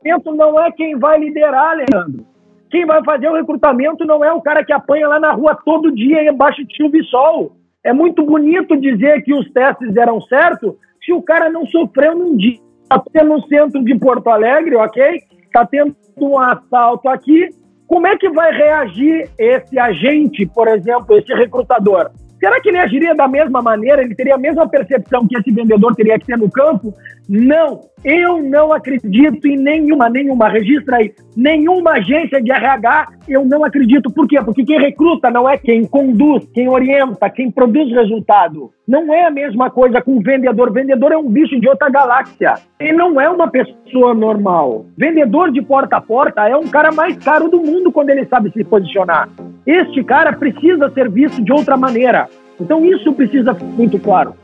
recrutamento 0.03 0.35
não 0.35 0.61
é 0.61 0.71
quem 0.73 0.99
vai 0.99 1.19
liderar, 1.19 1.77
Leandro. 1.77 2.27
Quem 2.71 2.87
vai 2.87 3.03
fazer 3.05 3.29
o 3.29 3.35
recrutamento 3.35 4.05
não 4.05 4.25
é 4.25 4.33
o 4.33 4.41
cara 4.41 4.65
que 4.65 4.73
apanha 4.73 5.09
lá 5.09 5.19
na 5.19 5.33
rua 5.33 5.59
todo 5.65 5.95
dia 5.95 6.29
embaixo 6.29 6.65
de 6.65 6.77
chuva 6.77 6.97
e 6.97 7.05
sol. 7.05 7.57
É 7.85 7.93
muito 7.93 8.25
bonito 8.25 8.77
dizer 8.77 9.23
que 9.23 9.35
os 9.35 9.51
testes 9.51 9.93
deram 9.93 10.21
certo 10.23 10.79
se 11.05 11.13
o 11.13 11.23
cara 11.23 11.51
não 11.51 11.67
sofreu 11.67 12.17
num 12.17 12.37
dia. 12.37 12.59
Está 12.83 13.25
no 13.25 13.41
centro 13.47 13.83
de 13.83 13.99
Porto 13.99 14.29
Alegre, 14.29 14.77
ok? 14.77 15.21
Está 15.45 15.65
tendo 15.65 15.95
um 16.17 16.39
assalto 16.39 17.09
aqui. 17.09 17.49
Como 17.87 18.07
é 18.07 18.17
que 18.17 18.29
vai 18.31 18.53
reagir 18.53 19.29
esse 19.39 19.79
agente, 19.79 20.47
por 20.47 20.69
exemplo, 20.69 21.19
esse 21.19 21.33
recrutador? 21.35 22.11
Será 22.39 22.61
que 22.61 22.69
ele 22.69 22.79
agiria 22.79 23.15
da 23.15 23.29
mesma 23.29 23.61
maneira? 23.61 24.03
Ele 24.03 24.15
teria 24.15 24.35
a 24.35 24.39
mesma 24.39 24.69
percepção 24.69 25.27
que 25.27 25.37
esse 25.37 25.51
vendedor 25.51 25.95
teria 25.95 26.19
que 26.19 26.27
ter 26.27 26.39
no 26.39 26.51
campo? 26.51 26.95
Não. 27.29 27.81
Eu 28.03 28.43
não 28.43 28.73
acredito 28.73 29.47
em 29.47 29.57
nenhuma, 29.57 30.09
nenhuma, 30.09 30.49
registra 30.49 30.97
aí, 30.97 31.13
nenhuma 31.37 31.93
agência 31.93 32.41
de 32.43 32.51
RH, 32.51 33.09
eu 33.29 33.45
não 33.45 33.63
acredito. 33.63 34.11
Por 34.11 34.27
quê? 34.27 34.41
Porque 34.43 34.65
quem 34.65 34.81
recruta 34.81 35.31
não 35.31 35.49
é 35.49 35.59
quem 35.59 35.85
conduz, 35.85 36.49
quem 36.55 36.67
orienta, 36.69 37.29
quem 37.29 37.51
produz 37.51 37.93
resultado. 37.93 38.71
Não 38.89 39.13
é 39.13 39.27
a 39.27 39.31
mesma 39.31 39.71
coisa 39.71 40.01
com 40.01 40.17
o 40.17 40.23
vendedor. 40.23 40.73
Vendedor 40.73 41.13
é 41.13 41.17
um 41.19 41.29
bicho 41.29 41.61
de 41.61 41.69
outra 41.69 41.91
galáxia. 41.91 42.55
Ele 42.79 42.95
não 42.95 43.21
é 43.21 43.29
uma 43.29 43.49
pessoa 43.49 44.15
normal. 44.15 44.87
Vendedor 44.97 45.53
de 45.53 45.61
porta 45.61 45.97
a 45.97 46.01
porta 46.01 46.49
é 46.49 46.57
um 46.57 46.69
cara 46.69 46.91
mais 46.91 47.19
caro 47.19 47.49
do 47.49 47.61
mundo 47.61 47.93
quando 47.93 48.09
ele 48.09 48.25
sabe 48.25 48.51
se 48.51 48.65
posicionar. 48.65 49.29
Este 49.67 50.03
cara 50.03 50.33
precisa 50.33 50.89
ser 50.91 51.11
visto 51.11 51.43
de 51.45 51.53
outra 51.53 51.77
maneira. 51.77 52.29
Então 52.59 52.85
isso 52.85 53.13
precisa 53.13 53.55
ficar 53.55 53.67
muito 53.67 53.99
claro. 53.99 54.35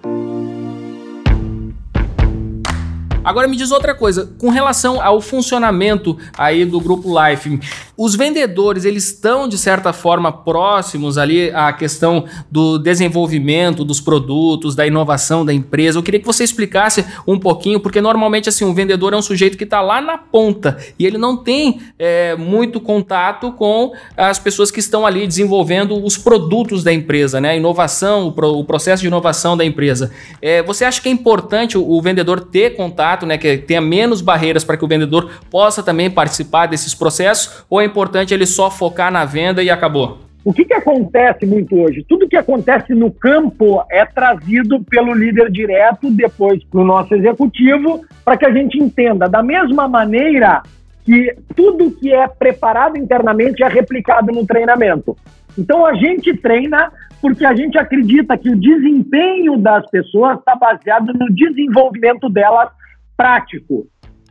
Agora 3.26 3.48
me 3.48 3.56
diz 3.56 3.72
outra 3.72 3.92
coisa, 3.92 4.32
com 4.38 4.50
relação 4.50 5.02
ao 5.02 5.20
funcionamento 5.20 6.16
aí 6.38 6.64
do 6.64 6.80
grupo 6.80 7.12
Life, 7.20 7.58
os 7.96 8.14
vendedores 8.14 8.84
eles 8.84 9.08
estão 9.08 9.48
de 9.48 9.58
certa 9.58 9.92
forma 9.92 10.30
próximos 10.30 11.18
ali 11.18 11.50
à 11.50 11.72
questão 11.72 12.24
do 12.48 12.78
desenvolvimento 12.78 13.84
dos 13.84 14.00
produtos, 14.00 14.76
da 14.76 14.86
inovação 14.86 15.44
da 15.44 15.52
empresa. 15.52 15.98
Eu 15.98 16.04
queria 16.04 16.20
que 16.20 16.26
você 16.26 16.44
explicasse 16.44 17.04
um 17.26 17.36
pouquinho, 17.36 17.80
porque 17.80 18.00
normalmente 18.00 18.48
assim 18.48 18.64
um 18.64 18.72
vendedor 18.72 19.12
é 19.12 19.16
um 19.16 19.22
sujeito 19.22 19.58
que 19.58 19.64
está 19.64 19.80
lá 19.80 20.00
na 20.00 20.16
ponta 20.16 20.78
e 20.96 21.04
ele 21.04 21.18
não 21.18 21.36
tem 21.36 21.80
é, 21.98 22.36
muito 22.36 22.80
contato 22.80 23.50
com 23.50 23.92
as 24.16 24.38
pessoas 24.38 24.70
que 24.70 24.78
estão 24.78 25.04
ali 25.04 25.26
desenvolvendo 25.26 26.00
os 26.04 26.16
produtos 26.16 26.84
da 26.84 26.92
empresa, 26.92 27.40
né? 27.40 27.50
A 27.50 27.56
inovação, 27.56 28.28
o, 28.28 28.32
pro, 28.32 28.56
o 28.56 28.64
processo 28.64 29.00
de 29.00 29.08
inovação 29.08 29.56
da 29.56 29.64
empresa. 29.64 30.12
É, 30.40 30.62
você 30.62 30.84
acha 30.84 31.00
que 31.00 31.08
é 31.08 31.12
importante 31.12 31.76
o, 31.76 31.90
o 31.90 32.00
vendedor 32.00 32.40
ter 32.40 32.76
contato 32.76 33.15
né, 33.24 33.38
que 33.38 33.56
tenha 33.56 33.80
menos 33.80 34.20
barreiras 34.20 34.64
para 34.64 34.76
que 34.76 34.84
o 34.84 34.88
vendedor 34.88 35.30
possa 35.50 35.82
também 35.82 36.10
participar 36.10 36.66
desses 36.66 36.94
processos, 36.94 37.64
ou 37.70 37.80
é 37.80 37.84
importante 37.84 38.34
ele 38.34 38.44
só 38.44 38.70
focar 38.70 39.12
na 39.12 39.24
venda 39.24 39.62
e 39.62 39.70
acabou? 39.70 40.26
O 40.44 40.52
que, 40.52 40.64
que 40.64 40.74
acontece 40.74 41.44
muito 41.44 41.74
hoje? 41.76 42.04
Tudo 42.08 42.28
que 42.28 42.36
acontece 42.36 42.94
no 42.94 43.10
campo 43.10 43.82
é 43.90 44.04
trazido 44.04 44.80
pelo 44.84 45.12
líder 45.12 45.50
direto, 45.50 46.08
depois 46.10 46.62
para 46.64 46.80
o 46.80 46.84
nosso 46.84 47.14
executivo, 47.14 48.04
para 48.24 48.36
que 48.36 48.46
a 48.46 48.52
gente 48.52 48.78
entenda. 48.78 49.28
Da 49.28 49.42
mesma 49.42 49.88
maneira 49.88 50.62
que 51.04 51.34
tudo 51.56 51.90
que 51.90 52.12
é 52.12 52.28
preparado 52.28 52.96
internamente 52.96 53.62
é 53.64 53.68
replicado 53.68 54.32
no 54.32 54.46
treinamento. 54.46 55.16
Então 55.58 55.84
a 55.84 55.94
gente 55.94 56.36
treina 56.36 56.92
porque 57.20 57.44
a 57.44 57.54
gente 57.54 57.76
acredita 57.76 58.38
que 58.38 58.48
o 58.48 58.56
desempenho 58.56 59.56
das 59.58 59.88
pessoas 59.90 60.38
está 60.38 60.54
baseado 60.54 61.12
no 61.12 61.26
desenvolvimento 61.34 62.28
delas 62.28 62.68
prático, 63.16 63.86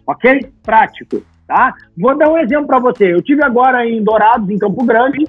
ok? 0.05 0.51
Prático, 0.63 1.21
tá? 1.47 1.73
Vou 1.97 2.17
dar 2.17 2.29
um 2.29 2.37
exemplo 2.37 2.67
para 2.67 2.79
você. 2.79 3.13
Eu 3.13 3.21
tive 3.21 3.43
agora 3.43 3.87
em 3.87 4.03
Dourados, 4.03 4.49
em 4.49 4.57
Campo 4.57 4.85
Grande, 4.85 5.25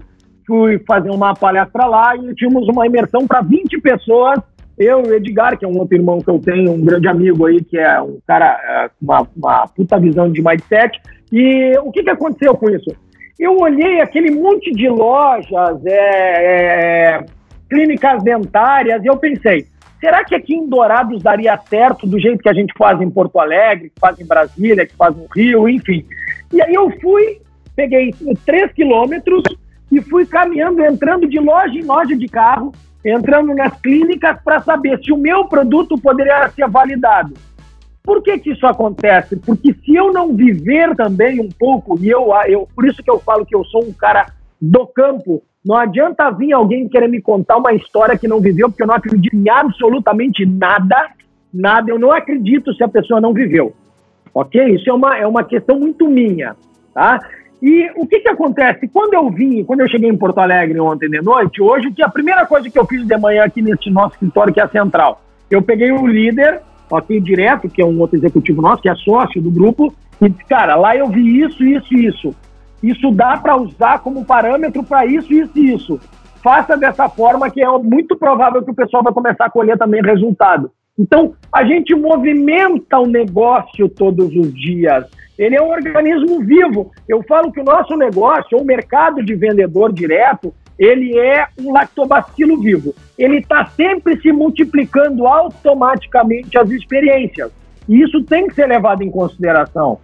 fui 0.46 0.78
fazer 0.86 1.10
uma 1.10 1.34
palestra 1.34 1.86
lá 1.86 2.16
e 2.16 2.34
tínhamos 2.34 2.68
uma 2.68 2.86
imersão 2.86 3.26
para 3.26 3.40
20 3.40 3.80
pessoas. 3.80 4.38
Eu 4.78 5.02
e 5.04 5.08
o 5.08 5.14
Edgar, 5.14 5.58
que 5.58 5.64
é 5.64 5.68
um 5.68 5.78
outro 5.78 5.96
irmão 5.96 6.20
que 6.20 6.28
eu 6.28 6.38
tenho, 6.38 6.72
um 6.72 6.84
grande 6.84 7.08
amigo 7.08 7.46
aí, 7.46 7.64
que 7.64 7.78
é 7.78 8.00
um 8.00 8.18
cara 8.26 8.58
é, 8.62 8.88
com 8.88 9.04
uma, 9.04 9.26
uma 9.34 9.66
puta 9.68 9.98
visão 9.98 10.30
de 10.30 10.42
mindset. 10.42 11.00
E 11.32 11.72
o 11.78 11.90
que, 11.90 12.02
que 12.02 12.10
aconteceu 12.10 12.54
com 12.54 12.68
isso? 12.68 12.94
Eu 13.38 13.56
olhei 13.58 14.00
aquele 14.00 14.30
monte 14.30 14.70
de 14.72 14.88
lojas, 14.88 15.84
é, 15.86 17.16
é, 17.16 17.24
clínicas 17.68 18.22
dentárias, 18.22 19.02
e 19.02 19.06
eu 19.06 19.16
pensei, 19.16 19.66
Será 20.00 20.24
que 20.24 20.34
aqui 20.34 20.54
em 20.54 20.68
Dourados 20.68 21.22
daria 21.22 21.56
certo 21.68 22.06
do 22.06 22.18
jeito 22.18 22.42
que 22.42 22.48
a 22.48 22.54
gente 22.54 22.72
faz 22.76 23.00
em 23.00 23.10
Porto 23.10 23.38
Alegre, 23.38 23.90
que 23.90 24.00
faz 24.00 24.18
em 24.20 24.26
Brasília, 24.26 24.86
que 24.86 24.94
faz 24.94 25.16
no 25.16 25.26
Rio, 25.34 25.68
enfim? 25.68 26.04
E 26.52 26.60
aí 26.60 26.74
eu 26.74 26.90
fui, 27.00 27.40
peguei 27.74 28.14
três 28.44 28.72
quilômetros 28.72 29.42
e 29.90 30.00
fui 30.02 30.26
caminhando, 30.26 30.84
entrando 30.84 31.28
de 31.28 31.38
loja 31.38 31.78
em 31.78 31.82
loja 31.82 32.16
de 32.16 32.28
carro, 32.28 32.72
entrando 33.04 33.54
nas 33.54 33.74
clínicas 33.80 34.38
para 34.42 34.60
saber 34.60 35.02
se 35.02 35.12
o 35.12 35.16
meu 35.16 35.46
produto 35.46 35.96
poderia 35.96 36.48
ser 36.50 36.68
validado. 36.68 37.34
Por 38.02 38.22
que, 38.22 38.38
que 38.38 38.50
isso 38.52 38.66
acontece? 38.66 39.36
Porque 39.36 39.74
se 39.74 39.94
eu 39.94 40.12
não 40.12 40.34
viver 40.34 40.94
também 40.94 41.40
um 41.40 41.48
pouco, 41.48 41.98
e 42.00 42.08
eu, 42.08 42.28
eu 42.46 42.68
por 42.74 42.86
isso 42.86 43.02
que 43.02 43.10
eu 43.10 43.18
falo 43.18 43.44
que 43.44 43.54
eu 43.54 43.64
sou 43.64 43.82
um 43.84 43.92
cara 43.92 44.26
do 44.60 44.86
campo, 44.86 45.42
não 45.66 45.76
adianta 45.76 46.30
vir 46.30 46.52
alguém 46.52 46.88
querer 46.88 47.08
me 47.08 47.20
contar 47.20 47.56
uma 47.56 47.72
história 47.72 48.16
que 48.16 48.28
não 48.28 48.40
viveu, 48.40 48.68
porque 48.68 48.84
eu 48.84 48.86
não 48.86 48.94
acredito 48.94 49.34
em 49.34 49.50
absolutamente 49.50 50.46
nada, 50.46 51.08
nada. 51.52 51.90
Eu 51.90 51.98
não 51.98 52.12
acredito 52.12 52.72
se 52.72 52.84
a 52.84 52.88
pessoa 52.88 53.20
não 53.20 53.32
viveu. 53.32 53.74
Ok? 54.32 54.64
Isso 54.76 54.88
é 54.88 54.92
uma, 54.92 55.18
é 55.18 55.26
uma 55.26 55.42
questão 55.42 55.76
muito 55.76 56.08
minha, 56.08 56.54
tá? 56.94 57.18
E 57.60 57.90
o 57.96 58.06
que 58.06 58.20
que 58.20 58.28
acontece? 58.28 58.86
Quando 58.86 59.14
eu 59.14 59.28
vim, 59.28 59.64
quando 59.64 59.80
eu 59.80 59.88
cheguei 59.88 60.08
em 60.08 60.16
Porto 60.16 60.38
Alegre 60.38 60.78
ontem 60.78 61.10
de 61.10 61.20
noite, 61.20 61.60
hoje, 61.60 61.90
que 61.90 62.02
a 62.02 62.08
primeira 62.08 62.46
coisa 62.46 62.70
que 62.70 62.78
eu 62.78 62.86
fiz 62.86 63.04
de 63.04 63.16
manhã 63.16 63.42
aqui 63.42 63.60
nesse 63.60 63.90
nosso 63.90 64.12
escritório, 64.12 64.54
que 64.54 64.60
é 64.60 64.62
a 64.62 64.68
central, 64.68 65.20
eu 65.50 65.60
peguei 65.60 65.90
o 65.90 66.06
líder, 66.06 66.60
ok, 66.88 67.20
direto, 67.20 67.68
que 67.68 67.82
é 67.82 67.84
um 67.84 67.98
outro 67.98 68.16
executivo 68.16 68.62
nosso, 68.62 68.82
que 68.82 68.88
é 68.88 68.94
sócio 68.94 69.42
do 69.42 69.50
grupo, 69.50 69.92
e 70.20 70.28
disse, 70.28 70.44
cara, 70.44 70.76
lá 70.76 70.94
eu 70.94 71.08
vi 71.08 71.40
isso, 71.40 71.64
isso, 71.64 71.92
isso. 71.92 72.34
Isso 72.82 73.10
dá 73.10 73.36
para 73.36 73.56
usar 73.56 74.00
como 74.00 74.24
parâmetro 74.24 74.82
para 74.82 75.06
isso, 75.06 75.32
isso 75.32 75.52
e 75.56 75.74
isso. 75.74 76.00
Faça 76.42 76.76
dessa 76.76 77.08
forma 77.08 77.50
que 77.50 77.62
é 77.62 77.68
muito 77.78 78.16
provável 78.16 78.62
que 78.62 78.70
o 78.70 78.74
pessoal 78.74 79.02
vai 79.02 79.12
começar 79.12 79.46
a 79.46 79.50
colher 79.50 79.76
também 79.76 80.02
resultado. 80.02 80.70
Então, 80.98 81.34
a 81.52 81.64
gente 81.64 81.94
movimenta 81.94 82.98
o 82.98 83.06
negócio 83.06 83.88
todos 83.88 84.34
os 84.34 84.54
dias. 84.54 85.04
Ele 85.38 85.56
é 85.56 85.60
um 85.60 85.68
organismo 85.68 86.40
vivo. 86.40 86.90
Eu 87.08 87.22
falo 87.24 87.52
que 87.52 87.60
o 87.60 87.64
nosso 87.64 87.96
negócio, 87.96 88.56
o 88.56 88.64
mercado 88.64 89.22
de 89.22 89.34
vendedor 89.34 89.92
direto, 89.92 90.54
ele 90.78 91.18
é 91.18 91.46
um 91.60 91.72
lactobacilo 91.72 92.60
vivo. 92.60 92.94
Ele 93.18 93.38
está 93.38 93.66
sempre 93.66 94.20
se 94.20 94.32
multiplicando 94.32 95.26
automaticamente 95.26 96.56
as 96.56 96.70
experiências. 96.70 97.50
E 97.88 98.02
isso 98.02 98.22
tem 98.24 98.46
que 98.46 98.54
ser 98.54 98.66
levado 98.66 99.02
em 99.02 99.10
consideração 99.10 99.98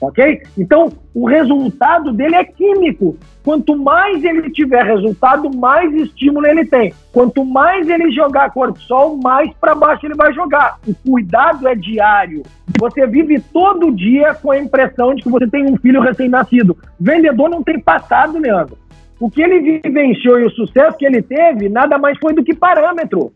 ok? 0.00 0.42
Então, 0.56 0.90
o 1.14 1.26
resultado 1.26 2.12
dele 2.12 2.36
é 2.36 2.44
químico. 2.44 3.16
Quanto 3.42 3.76
mais 3.76 4.22
ele 4.24 4.50
tiver 4.50 4.84
resultado, 4.84 5.50
mais 5.56 5.92
estímulo 5.94 6.46
ele 6.46 6.64
tem. 6.64 6.92
Quanto 7.12 7.44
mais 7.44 7.88
ele 7.88 8.10
jogar 8.10 8.50
cortisol, 8.50 9.16
mais 9.16 9.52
para 9.60 9.74
baixo 9.74 10.06
ele 10.06 10.14
vai 10.14 10.32
jogar. 10.32 10.78
O 10.86 10.94
cuidado 10.94 11.66
é 11.68 11.74
diário. 11.74 12.42
Você 12.78 13.06
vive 13.06 13.40
todo 13.40 13.92
dia 13.92 14.34
com 14.34 14.50
a 14.50 14.58
impressão 14.58 15.14
de 15.14 15.22
que 15.22 15.30
você 15.30 15.46
tem 15.46 15.64
um 15.70 15.76
filho 15.76 16.00
recém-nascido. 16.00 16.76
Vendedor 16.98 17.48
não 17.48 17.62
tem 17.62 17.80
passado, 17.80 18.38
Leandro. 18.38 18.76
O 19.18 19.30
que 19.30 19.40
ele 19.40 19.80
vivenciou 19.80 20.38
e 20.38 20.44
o 20.44 20.50
sucesso 20.50 20.98
que 20.98 21.06
ele 21.06 21.22
teve, 21.22 21.70
nada 21.70 21.96
mais 21.96 22.18
foi 22.18 22.34
do 22.34 22.44
que 22.44 22.54
parâmetro. 22.54 23.32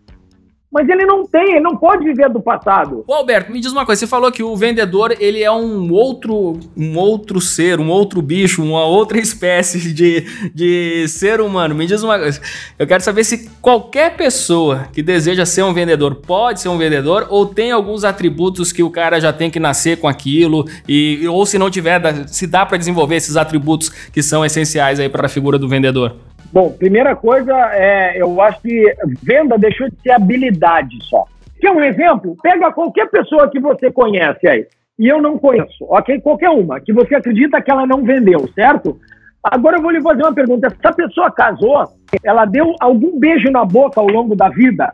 Mas 0.73 0.89
ele 0.89 1.05
não 1.05 1.27
tem, 1.27 1.53
ele 1.57 1.61
não 1.61 1.77
pode 1.77 2.05
viver 2.05 2.31
do 2.31 2.41
passado. 2.41 3.05
Ô 3.09 3.13
Alberto, 3.13 3.51
me 3.51 3.59
diz 3.59 3.73
uma 3.73 3.85
coisa, 3.85 3.99
você 3.99 4.07
falou 4.07 4.31
que 4.31 4.43
o 4.43 4.55
vendedor, 4.57 5.17
ele 5.19 5.43
é 5.43 5.51
um 5.51 5.93
outro, 5.93 6.61
um 6.77 6.97
outro 6.97 7.41
ser, 7.41 7.81
um 7.81 7.91
outro 7.91 8.23
bicho, 8.23 8.63
uma 8.63 8.85
outra 8.85 9.19
espécie 9.21 9.93
de, 9.93 10.25
de 10.55 11.09
ser 11.09 11.41
humano. 11.41 11.75
Me 11.75 11.87
diz 11.87 12.05
uma 12.05 12.19
coisa, 12.19 12.41
eu 12.79 12.87
quero 12.87 13.03
saber 13.03 13.25
se 13.25 13.51
qualquer 13.61 14.17
pessoa 14.17 14.89
que 14.93 15.03
deseja 15.03 15.45
ser 15.45 15.65
um 15.65 15.75
vendedor 15.75 16.15
pode 16.15 16.61
ser 16.61 16.69
um 16.69 16.79
vendedor 16.79 17.27
ou 17.31 17.47
tem 17.47 17.73
alguns 17.73 18.05
atributos 18.05 18.71
que 18.71 18.83
o 18.83 18.91
cara 18.91 19.21
já 19.21 19.33
tem 19.33 19.51
que 19.51 19.59
nascer 19.59 19.99
com 19.99 20.07
aquilo 20.07 20.65
e 20.89 21.27
ou 21.27 21.45
se 21.45 21.59
não 21.59 21.69
tiver, 21.69 22.29
se 22.29 22.47
dá 22.47 22.65
para 22.65 22.77
desenvolver 22.77 23.17
esses 23.17 23.37
atributos 23.37 23.89
que 23.89 24.23
são 24.23 24.45
essenciais 24.45 25.01
aí 25.01 25.09
para 25.09 25.27
a 25.27 25.29
figura 25.29 25.59
do 25.59 25.69
vendedor. 25.69 26.17
Bom, 26.53 26.71
primeira 26.71 27.15
coisa, 27.15 27.55
é, 27.73 28.21
eu 28.21 28.41
acho 28.41 28.61
que 28.63 28.95
venda 29.23 29.57
deixou 29.57 29.89
de 29.89 30.01
ser 30.01 30.11
habilidade 30.11 30.97
só. 31.05 31.25
Quer 31.61 31.71
um 31.71 31.83
exemplo? 31.83 32.37
Pega 32.43 32.73
qualquer 32.73 33.09
pessoa 33.11 33.49
que 33.51 33.61
você 33.61 33.91
conhece 33.91 34.49
aí, 34.49 34.67
e 34.99 35.07
eu 35.09 35.21
não 35.21 35.39
conheço, 35.39 35.85
ok? 35.89 36.21
Qualquer 36.21 36.51
uma, 36.51 36.81
que 36.81 36.93
você 36.93 37.15
acredita 37.15 37.61
que 37.61 37.71
ela 37.71 37.87
não 37.87 38.03
vendeu, 38.03 38.49
certo? 38.55 38.99
Agora 39.43 39.79
eu 39.79 39.83
vou 39.83 39.91
lhe 39.91 40.03
fazer 40.03 40.23
uma 40.23 40.35
pergunta. 40.35 40.67
Essa 40.67 40.93
pessoa 40.95 41.31
casou, 41.31 41.85
ela 42.23 42.45
deu 42.45 42.75
algum 42.81 43.19
beijo 43.19 43.51
na 43.51 43.65
boca 43.65 44.01
ao 44.01 44.07
longo 44.07 44.37
da 44.37 44.49
vida? 44.49 44.93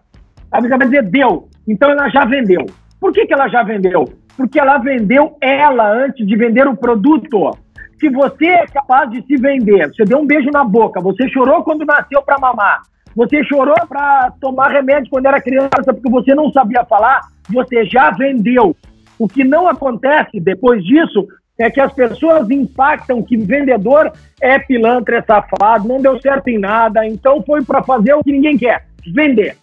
A 0.53 0.62
pessoa 0.62 0.78
vai 0.78 0.86
dizer, 0.86 1.03
deu. 1.05 1.49
Então 1.66 1.90
ela 1.90 2.09
já 2.09 2.24
vendeu. 2.24 2.64
Por 3.01 3.12
que, 3.12 3.26
que 3.26 3.34
ela 3.34 3.49
já 3.49 3.62
vendeu? 3.62 4.05
Porque 4.36 4.61
ela 4.61 4.78
vendeu 4.78 5.36
ela 5.40 5.90
antes 5.90 6.26
de 6.26 6.36
vender 6.36 6.68
o 6.68 6.76
produto 6.76 7.51
se 7.99 8.09
você 8.11 8.47
é 8.47 8.66
capaz 8.66 9.11
de 9.11 9.24
se 9.26 9.36
vender, 9.36 9.88
você 9.88 10.05
deu 10.05 10.18
um 10.18 10.26
beijo 10.26 10.51
na 10.51 10.64
boca, 10.64 11.01
você 11.01 11.28
chorou 11.28 11.62
quando 11.62 11.84
nasceu 11.84 12.22
para 12.22 12.38
mamar, 12.38 12.82
você 13.14 13.42
chorou 13.44 13.76
para 13.88 14.32
tomar 14.40 14.68
remédio 14.68 15.11
quando 15.11 15.26
era 15.26 15.40
criança 15.40 15.82
porque 15.84 16.11
você 16.11 16.34
não 16.34 16.51
sabia 16.53 16.84
falar, 16.84 17.20
você 17.49 17.84
já 17.86 18.11
vendeu. 18.11 18.76
O 19.18 19.26
que 19.26 19.42
não 19.42 19.66
acontece 19.66 20.38
depois 20.38 20.84
disso 20.84 21.26
é 21.59 21.70
que 21.70 21.80
as 21.80 21.92
pessoas 21.92 22.51
impactam 22.51 23.22
que 23.22 23.36
vendedor 23.38 24.12
é 24.42 24.59
pilantra, 24.59 25.16
é 25.16 25.22
safado, 25.22 25.88
não 25.88 26.03
deu 26.03 26.20
certo 26.20 26.49
em 26.49 26.59
nada, 26.59 27.07
então 27.07 27.42
foi 27.42 27.64
para 27.64 27.82
fazer 27.82 28.12
o 28.12 28.22
que 28.22 28.32
ninguém 28.32 28.59
quer, 28.59 28.84
vender. 29.14 29.57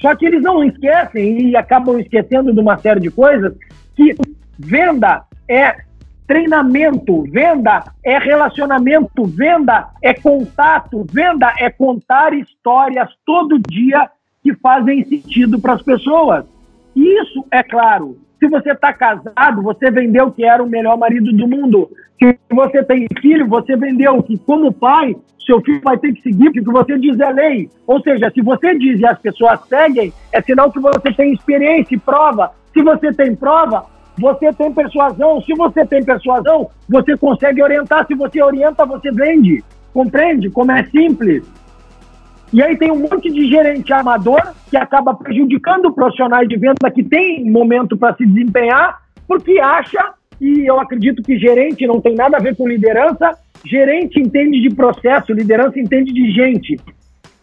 Só 0.00 0.14
que 0.16 0.24
eles 0.24 0.42
não 0.42 0.64
esquecem 0.64 1.50
e 1.50 1.56
acabam 1.56 2.00
esquecendo 2.00 2.54
de 2.54 2.60
uma 2.60 2.78
série 2.78 3.00
de 3.00 3.10
coisas 3.10 3.54
que 3.94 4.14
Venda 4.58 5.22
é 5.48 5.76
treinamento, 6.30 7.22
venda 7.24 7.82
é 8.04 8.16
relacionamento, 8.16 9.24
venda 9.24 9.88
é 10.00 10.14
contato, 10.14 11.04
venda 11.10 11.52
é 11.58 11.68
contar 11.68 12.32
histórias 12.32 13.08
todo 13.26 13.58
dia 13.58 14.08
que 14.40 14.54
fazem 14.54 15.04
sentido 15.06 15.58
para 15.58 15.72
as 15.72 15.82
pessoas. 15.82 16.44
Isso 16.94 17.44
é 17.50 17.64
claro. 17.64 18.16
Se 18.38 18.46
você 18.46 18.70
está 18.70 18.92
casado, 18.92 19.60
você 19.60 19.90
vendeu 19.90 20.30
que 20.30 20.44
era 20.44 20.62
o 20.62 20.68
melhor 20.68 20.96
marido 20.96 21.32
do 21.32 21.48
mundo. 21.48 21.90
Se 22.16 22.38
você 22.48 22.84
tem 22.84 23.08
filho, 23.20 23.48
você 23.48 23.74
vendeu 23.74 24.22
que, 24.22 24.38
como 24.38 24.72
pai, 24.72 25.16
seu 25.44 25.60
filho 25.62 25.80
vai 25.82 25.98
ter 25.98 26.12
que 26.12 26.22
seguir 26.22 26.50
o 26.50 26.52
que 26.52 26.60
você 26.60 26.96
diz 26.96 27.18
é 27.18 27.32
lei. 27.32 27.68
Ou 27.88 28.00
seja, 28.02 28.30
se 28.30 28.40
você 28.40 28.78
diz 28.78 29.00
e 29.00 29.04
as 29.04 29.18
pessoas 29.18 29.58
seguem, 29.68 30.12
é 30.30 30.40
sinal 30.40 30.70
que 30.70 30.78
você 30.78 31.12
tem 31.12 31.32
experiência 31.32 31.96
e 31.96 31.98
prova. 31.98 32.52
Se 32.72 32.80
você 32.84 33.12
tem 33.12 33.34
prova, 33.34 33.84
você 34.20 34.52
tem 34.52 34.72
persuasão. 34.72 35.40
Se 35.42 35.54
você 35.54 35.84
tem 35.84 36.04
persuasão, 36.04 36.70
você 36.88 37.16
consegue 37.16 37.62
orientar. 37.62 38.06
Se 38.06 38.14
você 38.14 38.42
orienta, 38.42 38.84
você 38.84 39.10
vende. 39.10 39.64
Compreende 39.92 40.50
como 40.50 40.70
é 40.70 40.84
simples? 40.84 41.44
E 42.52 42.62
aí 42.62 42.76
tem 42.76 42.90
um 42.90 42.98
monte 42.98 43.30
de 43.30 43.48
gerente 43.48 43.92
amador 43.92 44.42
que 44.68 44.76
acaba 44.76 45.14
prejudicando 45.14 45.92
profissionais 45.92 46.48
de 46.48 46.56
venda 46.56 46.90
que 46.92 47.02
tem 47.02 47.48
momento 47.48 47.96
para 47.96 48.14
se 48.16 48.26
desempenhar, 48.26 49.00
porque 49.26 49.58
acha, 49.60 50.14
e 50.40 50.68
eu 50.68 50.80
acredito 50.80 51.22
que 51.22 51.38
gerente 51.38 51.86
não 51.86 52.00
tem 52.00 52.16
nada 52.16 52.36
a 52.36 52.40
ver 52.40 52.56
com 52.56 52.68
liderança, 52.68 53.38
gerente 53.64 54.18
entende 54.18 54.60
de 54.60 54.74
processo, 54.74 55.32
liderança 55.32 55.78
entende 55.78 56.12
de 56.12 56.32
gente. 56.32 56.76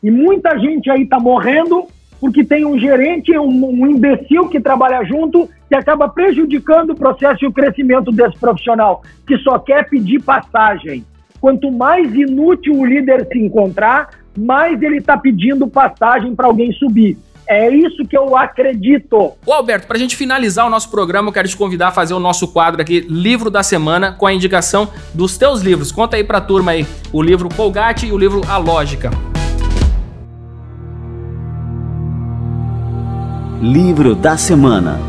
E 0.04 0.12
muita 0.12 0.58
gente 0.60 0.90
aí 0.90 1.04
está 1.04 1.20
morrendo 1.20 1.88
porque 2.20 2.44
tem 2.44 2.66
um 2.66 2.78
gerente, 2.78 3.38
um, 3.38 3.66
um 3.66 3.88
imbecil 3.88 4.48
que 4.50 4.60
trabalha 4.60 5.04
junto 5.04 5.50
que 5.70 5.76
acaba 5.76 6.08
prejudicando 6.08 6.92
o 6.92 6.96
processo 6.96 7.44
e 7.44 7.48
o 7.48 7.52
crescimento 7.52 8.12
desse 8.12 8.38
profissional, 8.38 9.04
que 9.26 9.38
só 9.40 9.60
quer 9.60 9.90
pedir 9.90 10.22
passagem. 10.22 11.06
Quanto 11.40 11.72
mais 11.72 12.14
inútil 12.14 12.76
o 12.76 12.86
líder 12.86 13.28
se 13.32 13.38
encontrar, 13.38 14.10
mais 14.38 14.82
ele 14.82 14.98
está 14.98 15.18
pedindo 15.18 15.68
passagem 15.68 16.36
para 16.36 16.48
alguém 16.48 16.72
subir. 16.72 17.18
É 17.48 17.70
isso 17.70 18.06
que 18.06 18.18
eu 18.18 18.36
acredito. 18.36 19.34
Ô 19.46 19.54
Alberto, 19.54 19.88
para 19.88 19.96
a 19.96 20.00
gente 20.00 20.18
finalizar 20.18 20.68
o 20.68 20.70
nosso 20.70 20.92
programa, 20.92 21.30
eu 21.30 21.34
quero 21.34 21.48
te 21.48 21.56
convidar 21.56 21.90
a 21.90 21.92
fazer 21.92 22.14
o 22.14 22.20
nosso 22.20 22.50
quadro 22.50 22.82
aqui, 22.82 23.06
Livro 23.08 23.50
da 23.50 23.64
Semana, 23.64 24.12
com 24.12 24.28
a 24.28 24.34
indicação 24.34 24.90
dos 25.14 25.38
teus 25.38 25.62
livros. 25.62 25.92
Conta 25.92 26.18
aí 26.18 26.24
para 26.26 26.40
a 26.40 26.42
turma 26.42 26.72
aí, 26.72 26.86
o 27.14 27.22
livro 27.22 27.48
Colgate 27.56 28.08
e 28.08 28.12
o 28.12 28.18
livro 28.18 28.42
A 28.50 28.58
Lógica. 28.58 29.37
Livro 33.62 34.14
da 34.14 34.38
Semana 34.38 35.00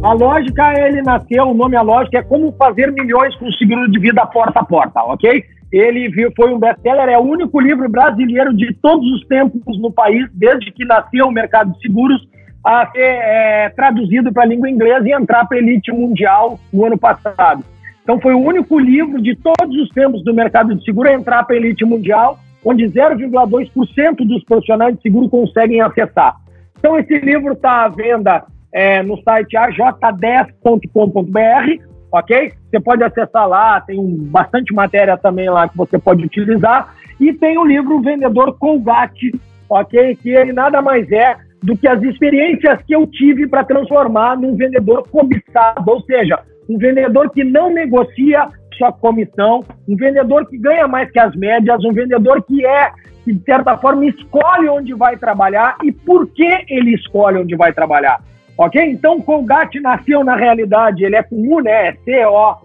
A 0.00 0.12
lógica, 0.12 0.72
ele 0.78 1.02
nasceu, 1.02 1.48
o 1.48 1.54
nome 1.54 1.74
A 1.74 1.82
Lógica 1.82 2.18
é 2.18 2.22
Como 2.22 2.52
Fazer 2.52 2.92
Milhões 2.92 3.34
com 3.36 3.50
Seguro 3.52 3.90
de 3.90 3.98
Vida 3.98 4.24
Porta 4.24 4.60
a 4.60 4.64
Porta, 4.64 5.02
ok? 5.02 5.44
Ele 5.72 6.12
foi 6.36 6.54
um 6.54 6.60
best-seller, 6.60 7.08
é 7.08 7.18
o 7.18 7.22
único 7.22 7.58
livro 7.58 7.88
brasileiro 7.88 8.54
de 8.54 8.72
todos 8.74 9.04
os 9.14 9.26
tempos 9.26 9.76
no 9.80 9.90
país, 9.90 10.28
desde 10.32 10.70
que 10.70 10.84
nasceu 10.84 11.26
o 11.26 11.32
mercado 11.32 11.72
de 11.72 11.80
seguros, 11.80 12.20
a 12.64 12.88
ser 12.92 13.00
é, 13.00 13.68
traduzido 13.70 14.32
para 14.32 14.44
a 14.44 14.46
língua 14.46 14.70
inglesa 14.70 15.08
e 15.08 15.12
entrar 15.12 15.44
para 15.46 15.58
a 15.58 15.60
elite 15.60 15.90
mundial 15.90 16.60
no 16.72 16.84
ano 16.84 16.96
passado. 16.96 17.64
Então 18.04 18.20
foi 18.20 18.32
o 18.32 18.38
único 18.38 18.78
livro 18.78 19.20
de 19.20 19.34
todos 19.34 19.76
os 19.76 19.88
tempos 19.90 20.22
do 20.22 20.32
mercado 20.32 20.72
de 20.72 20.84
seguro 20.84 21.08
a 21.08 21.14
entrar 21.14 21.42
para 21.44 21.56
a 21.56 21.58
elite 21.58 21.84
mundial, 21.84 22.38
onde 22.64 22.84
0,2% 22.84 24.26
dos 24.26 24.42
profissionais 24.44 24.96
de 24.96 25.02
seguro 25.02 25.28
conseguem 25.28 25.80
acessar. 25.80 26.36
Então 26.78 26.98
esse 26.98 27.18
livro 27.18 27.52
está 27.52 27.84
à 27.84 27.88
venda 27.88 28.44
é, 28.72 29.02
no 29.02 29.20
site 29.22 29.56
aj10.com.br, 29.56 31.82
ok? 32.12 32.52
Você 32.70 32.80
pode 32.80 33.04
acessar 33.04 33.48
lá, 33.48 33.80
tem 33.80 33.98
bastante 34.26 34.74
matéria 34.74 35.16
também 35.16 35.48
lá 35.48 35.68
que 35.68 35.76
você 35.76 35.98
pode 35.98 36.24
utilizar. 36.24 36.94
E 37.18 37.32
tem 37.32 37.58
o 37.58 37.64
livro 37.64 38.00
Vendedor 38.00 38.56
Colgate, 38.58 39.34
ok? 39.68 40.16
Que 40.16 40.30
ele 40.30 40.52
nada 40.52 40.80
mais 40.80 41.10
é 41.10 41.36
do 41.62 41.76
que 41.76 41.86
as 41.86 42.02
experiências 42.02 42.80
que 42.86 42.94
eu 42.94 43.06
tive 43.06 43.46
para 43.46 43.64
transformar 43.64 44.36
num 44.36 44.56
vendedor 44.56 45.06
cobiçado, 45.08 45.90
ou 45.90 46.00
seja, 46.02 46.40
um 46.68 46.78
vendedor 46.78 47.30
que 47.30 47.44
não 47.44 47.70
negocia 47.70 48.48
sua 48.80 48.90
comissão, 48.90 49.62
um 49.86 49.94
vendedor 49.94 50.46
que 50.46 50.56
ganha 50.56 50.88
mais 50.88 51.10
que 51.10 51.18
as 51.18 51.36
médias, 51.36 51.84
um 51.84 51.92
vendedor 51.92 52.42
que 52.42 52.64
é, 52.64 52.90
que 53.22 53.34
de 53.34 53.44
certa 53.44 53.76
forma 53.76 54.06
escolhe 54.06 54.70
onde 54.70 54.94
vai 54.94 55.18
trabalhar 55.18 55.76
e 55.84 55.92
por 55.92 56.26
que 56.28 56.64
ele 56.66 56.94
escolhe 56.94 57.36
onde 57.36 57.54
vai 57.54 57.74
trabalhar. 57.74 58.22
Ok? 58.56 58.82
Então, 58.82 59.20
Colgate 59.20 59.78
nasceu 59.80 60.24
na 60.24 60.34
realidade, 60.34 61.04
ele 61.04 61.16
é 61.16 61.22
com 61.22 61.36
U, 61.36 61.60
né? 61.60 61.88
É 61.88 61.92
C-O-U-G-A-T-I. 62.04 62.56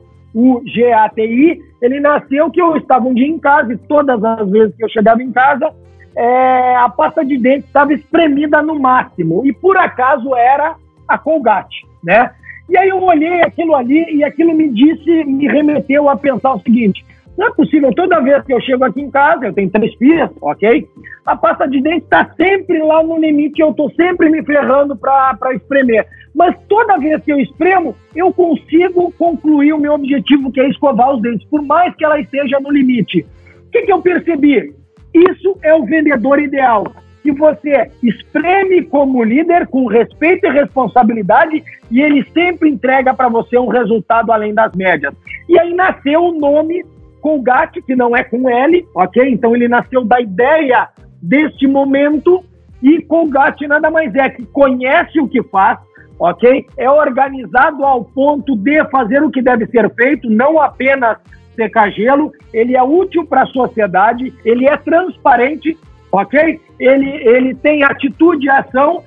Ele 1.81 1.99
nasceu 1.99 2.49
que 2.49 2.61
eu 2.61 2.77
estava 2.77 3.05
um 3.05 3.13
dia 3.13 3.27
em 3.27 3.37
casa 3.37 3.73
e 3.73 3.77
todas 3.77 4.23
as 4.23 4.49
vezes 4.49 4.73
que 4.75 4.85
eu 4.85 4.89
chegava 4.89 5.21
em 5.21 5.31
casa, 5.31 5.69
é, 6.15 6.75
a 6.77 6.87
pasta 6.89 7.25
de 7.25 7.37
dente 7.37 7.65
estava 7.65 7.93
espremida 7.93 8.61
no 8.61 8.79
máximo. 8.79 9.45
E 9.45 9.51
por 9.53 9.75
acaso 9.77 10.33
era 10.35 10.75
a 11.07 11.17
Colgate, 11.17 11.85
né? 12.03 12.31
E 12.69 12.77
aí 12.77 12.89
eu 12.89 13.01
olhei 13.01 13.41
aquilo 13.41 13.75
ali 13.75 14.05
e 14.15 14.23
aquilo 14.23 14.55
me 14.55 14.69
disse, 14.69 15.23
me 15.25 15.47
remeteu 15.47 16.09
a 16.09 16.15
pensar 16.15 16.55
o 16.55 16.61
seguinte: 16.61 17.05
não 17.37 17.47
é 17.47 17.53
possível, 17.53 17.93
toda 17.93 18.21
vez 18.21 18.43
que 18.45 18.53
eu 18.53 18.61
chego 18.61 18.85
aqui 18.85 19.01
em 19.01 19.11
casa, 19.11 19.45
eu 19.45 19.53
tenho 19.53 19.69
três 19.69 19.93
filhas, 19.95 20.29
ok? 20.41 20.87
A 21.25 21.35
pasta 21.35 21.67
de 21.67 21.81
dente 21.81 22.05
está 22.05 22.33
sempre 22.37 22.81
lá 22.81 23.03
no 23.03 23.19
limite, 23.19 23.61
eu 23.61 23.71
estou 23.71 23.91
sempre 23.91 24.29
me 24.29 24.43
ferrando 24.43 24.95
para 24.95 25.53
espremer. 25.53 26.07
Mas 26.33 26.55
toda 26.69 26.97
vez 26.97 27.21
que 27.23 27.31
eu 27.31 27.39
espremo, 27.39 27.95
eu 28.15 28.33
consigo 28.33 29.11
concluir 29.17 29.73
o 29.73 29.79
meu 29.79 29.93
objetivo, 29.93 30.51
que 30.51 30.61
é 30.61 30.69
escovar 30.69 31.13
os 31.13 31.21
dentes, 31.21 31.47
por 31.49 31.61
mais 31.61 31.93
que 31.95 32.05
ela 32.05 32.19
esteja 32.19 32.59
no 32.59 32.71
limite. 32.71 33.25
O 33.67 33.71
que, 33.71 33.81
que 33.81 33.91
eu 33.91 34.01
percebi? 34.01 34.73
Isso 35.13 35.57
é 35.61 35.73
o 35.73 35.85
vendedor 35.85 36.39
ideal. 36.41 36.85
Que 37.25 37.31
você 37.31 37.89
espreme 38.03 38.83
como 38.83 39.23
líder, 39.23 39.65
com 39.65 39.87
respeito 39.87 40.45
e 40.45 40.51
responsabilidade, 40.51 41.63
e 41.89 41.99
ele 41.99 42.23
sempre 42.31 42.69
entrega 42.69 43.15
para 43.15 43.27
você 43.29 43.57
um 43.57 43.65
resultado 43.65 44.31
além 44.31 44.53
das 44.53 44.71
médias. 44.75 45.11
E 45.49 45.57
aí 45.57 45.73
nasceu 45.73 46.21
o 46.21 46.39
nome 46.39 46.85
Colgate, 47.21 47.81
que 47.81 47.95
não 47.95 48.15
é 48.15 48.23
com 48.23 48.47
L, 48.47 48.87
ok? 48.93 49.27
Então 49.27 49.55
ele 49.55 49.67
nasceu 49.67 50.05
da 50.05 50.21
ideia 50.21 50.87
deste 51.19 51.65
momento 51.65 52.43
e 52.79 53.01
Colgate 53.01 53.65
nada 53.65 53.89
mais 53.89 54.13
é 54.13 54.29
que 54.29 54.45
conhece 54.45 55.19
o 55.19 55.27
que 55.27 55.41
faz, 55.41 55.79
ok? 56.19 56.67
É 56.77 56.87
organizado 56.87 57.83
ao 57.83 58.05
ponto 58.05 58.55
de 58.55 58.85
fazer 58.91 59.23
o 59.23 59.31
que 59.31 59.41
deve 59.41 59.65
ser 59.65 59.91
feito, 59.95 60.29
não 60.29 60.61
apenas 60.61 61.17
secar 61.55 61.89
gelo, 61.91 62.31
ele 62.53 62.77
é 62.77 62.83
útil 62.83 63.25
para 63.25 63.41
a 63.41 63.47
sociedade, 63.47 64.31
ele 64.45 64.67
é 64.67 64.77
transparente, 64.77 65.75
ok? 66.11 66.59
Ele, 66.79 67.09
ele 67.27 67.55
tem 67.55 67.83
atitude 67.83 68.45
e 68.45 68.49
ação, 68.49 69.03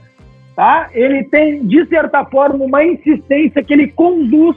tá? 0.55 0.88
Ele 0.92 1.24
tem, 1.24 1.66
de 1.66 1.86
certa 1.86 2.24
forma, 2.24 2.64
uma 2.64 2.84
insistência 2.84 3.62
que 3.62 3.72
ele 3.72 3.88
conduz 3.88 4.57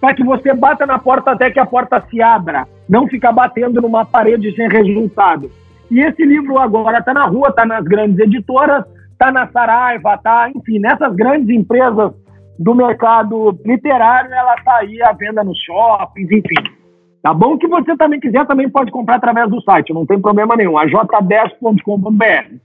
para 0.00 0.14
que 0.14 0.24
você 0.24 0.52
bata 0.52 0.84
na 0.84 0.98
porta 0.98 1.30
até 1.30 1.50
que 1.50 1.60
a 1.60 1.66
porta 1.66 2.02
se 2.10 2.20
abra, 2.20 2.66
não 2.88 3.06
ficar 3.06 3.30
batendo 3.30 3.80
numa 3.80 4.04
parede 4.04 4.54
sem 4.56 4.68
resultado. 4.68 5.50
E 5.90 6.00
esse 6.00 6.24
livro 6.24 6.58
agora 6.58 6.98
está 6.98 7.14
na 7.14 7.26
rua, 7.26 7.48
está 7.48 7.64
nas 7.64 7.84
grandes 7.84 8.18
editoras, 8.18 8.84
está 9.12 9.30
na 9.30 9.46
Saraiva, 9.48 10.14
está, 10.14 10.50
enfim, 10.50 10.80
nessas 10.80 11.14
grandes 11.14 11.48
empresas 11.54 12.12
do 12.58 12.74
mercado 12.74 13.58
literário, 13.64 14.32
ela 14.32 14.54
está 14.54 14.76
aí 14.78 15.00
à 15.02 15.12
venda 15.12 15.44
nos 15.44 15.58
shoppings, 15.62 16.30
enfim. 16.30 16.81
Tá 17.22 17.32
bom? 17.32 17.56
Que 17.56 17.68
você 17.68 17.96
também 17.96 18.18
quiser, 18.18 18.46
também 18.46 18.68
pode 18.68 18.90
comprar 18.90 19.16
através 19.16 19.48
do 19.48 19.62
site, 19.62 19.92
não 19.92 20.04
tem 20.04 20.20
problema 20.20 20.56
nenhum, 20.56 20.72
aj10.com.br. 20.72 22.56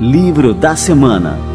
Livro 0.00 0.54
da 0.54 0.74
Semana 0.74 1.52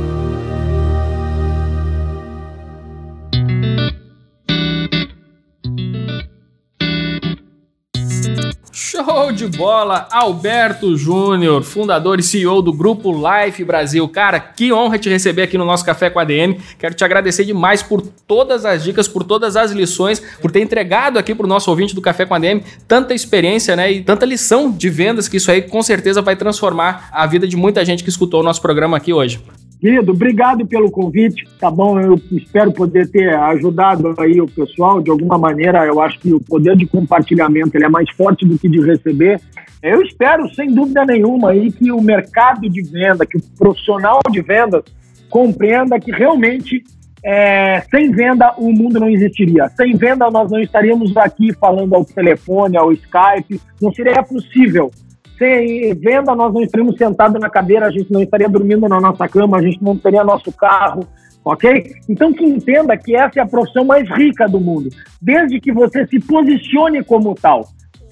Show 8.97 9.31
de 9.31 9.45
bola! 9.45 10.07
Alberto 10.11 10.97
Júnior, 10.97 11.61
fundador 11.61 12.19
e 12.19 12.23
CEO 12.23 12.63
do 12.63 12.73
Grupo 12.73 13.13
Life 13.13 13.63
Brasil. 13.63 14.07
Cara, 14.09 14.39
que 14.39 14.73
honra 14.73 14.97
te 14.97 15.07
receber 15.07 15.43
aqui 15.43 15.55
no 15.55 15.65
nosso 15.65 15.85
Café 15.85 16.09
com 16.09 16.17
a 16.17 16.23
ADM. 16.23 16.57
Quero 16.79 16.95
te 16.95 17.05
agradecer 17.05 17.45
demais 17.45 17.83
por 17.83 18.01
todas 18.01 18.65
as 18.65 18.83
dicas, 18.83 19.07
por 19.07 19.23
todas 19.23 19.55
as 19.55 19.69
lições, 19.71 20.19
por 20.41 20.49
ter 20.49 20.61
entregado 20.61 21.19
aqui 21.19 21.35
para 21.35 21.45
o 21.45 21.49
nosso 21.49 21.69
ouvinte 21.69 21.93
do 21.93 22.01
Café 22.01 22.25
com 22.25 22.33
a 22.33 22.37
ADM 22.37 22.61
tanta 22.87 23.13
experiência 23.13 23.75
né, 23.75 23.91
e 23.91 24.03
tanta 24.03 24.25
lição 24.25 24.71
de 24.71 24.89
vendas 24.89 25.27
que 25.27 25.37
isso 25.37 25.51
aí 25.51 25.61
com 25.61 25.83
certeza 25.83 26.19
vai 26.19 26.35
transformar 26.35 27.07
a 27.11 27.27
vida 27.27 27.47
de 27.47 27.55
muita 27.55 27.85
gente 27.85 28.03
que 28.03 28.09
escutou 28.09 28.39
o 28.39 28.43
nosso 28.43 28.63
programa 28.63 28.97
aqui 28.97 29.13
hoje. 29.13 29.39
Querido, 29.79 30.11
obrigado 30.11 30.65
pelo 30.65 30.89
convite, 30.89 31.47
tá 31.59 31.69
bom? 31.69 31.99
Eu 31.99 32.19
espero 32.31 32.71
poder 32.71 33.09
ter 33.09 33.35
ajudado 33.35 34.13
aí 34.17 34.41
o 34.41 34.47
pessoal 34.47 35.01
de 35.01 35.11
alguma 35.11 35.37
maneira. 35.37 35.85
Eu 35.85 36.01
acho 36.01 36.19
que 36.19 36.33
o 36.33 36.39
poder 36.39 36.75
de 36.75 36.87
compartilhamento 36.87 37.77
ele 37.77 37.85
é 37.85 37.89
mais 37.89 38.09
forte 38.11 38.43
do 38.43 38.57
que 38.57 38.67
de 38.67 38.81
receber. 38.81 39.39
Eu 39.83 40.01
espero, 40.01 40.51
sem 40.55 40.73
dúvida 40.73 41.05
nenhuma, 41.05 41.51
aí, 41.51 41.71
que 41.71 41.91
o 41.91 42.01
mercado 42.01 42.67
de 42.67 42.81
venda, 42.81 43.25
que 43.25 43.37
o 43.37 43.41
profissional 43.55 44.19
de 44.31 44.41
vendas 44.41 44.83
compreenda 45.29 45.99
que 45.99 46.11
realmente 46.11 46.83
é, 47.23 47.81
sem 47.91 48.11
venda 48.11 48.53
o 48.57 48.71
mundo 48.71 48.99
não 48.99 49.09
existiria. 49.09 49.69
Sem 49.69 49.95
venda 49.95 50.29
nós 50.31 50.49
não 50.49 50.59
estaríamos 50.59 51.15
aqui 51.17 51.53
falando 51.53 51.93
ao 51.93 52.03
telefone, 52.03 52.77
ao 52.77 52.91
Skype, 52.91 53.61
não 53.79 53.93
seria 53.93 54.23
possível. 54.23 54.89
Sem 55.37 55.93
venda 55.95 56.35
nós 56.35 56.53
não 56.53 56.61
estaríamos 56.61 56.97
sentados 56.97 57.39
na 57.39 57.49
cadeira, 57.49 57.87
a 57.87 57.91
gente 57.91 58.11
não 58.11 58.21
estaria 58.21 58.49
dormindo 58.49 58.87
na 58.87 58.99
nossa 58.99 59.27
cama, 59.27 59.57
a 59.57 59.61
gente 59.61 59.81
não 59.83 59.97
teria 59.97 60.23
nosso 60.23 60.51
carro, 60.51 61.01
ok? 61.45 61.91
Então 62.09 62.33
que 62.33 62.43
entenda 62.43 62.97
que 62.97 63.15
essa 63.15 63.39
é 63.39 63.43
a 63.43 63.47
profissão 63.47 63.85
mais 63.85 64.09
rica 64.09 64.47
do 64.47 64.59
mundo, 64.59 64.89
desde 65.21 65.59
que 65.59 65.71
você 65.71 66.05
se 66.07 66.19
posicione 66.19 67.03
como 67.03 67.35
tal. 67.35 67.67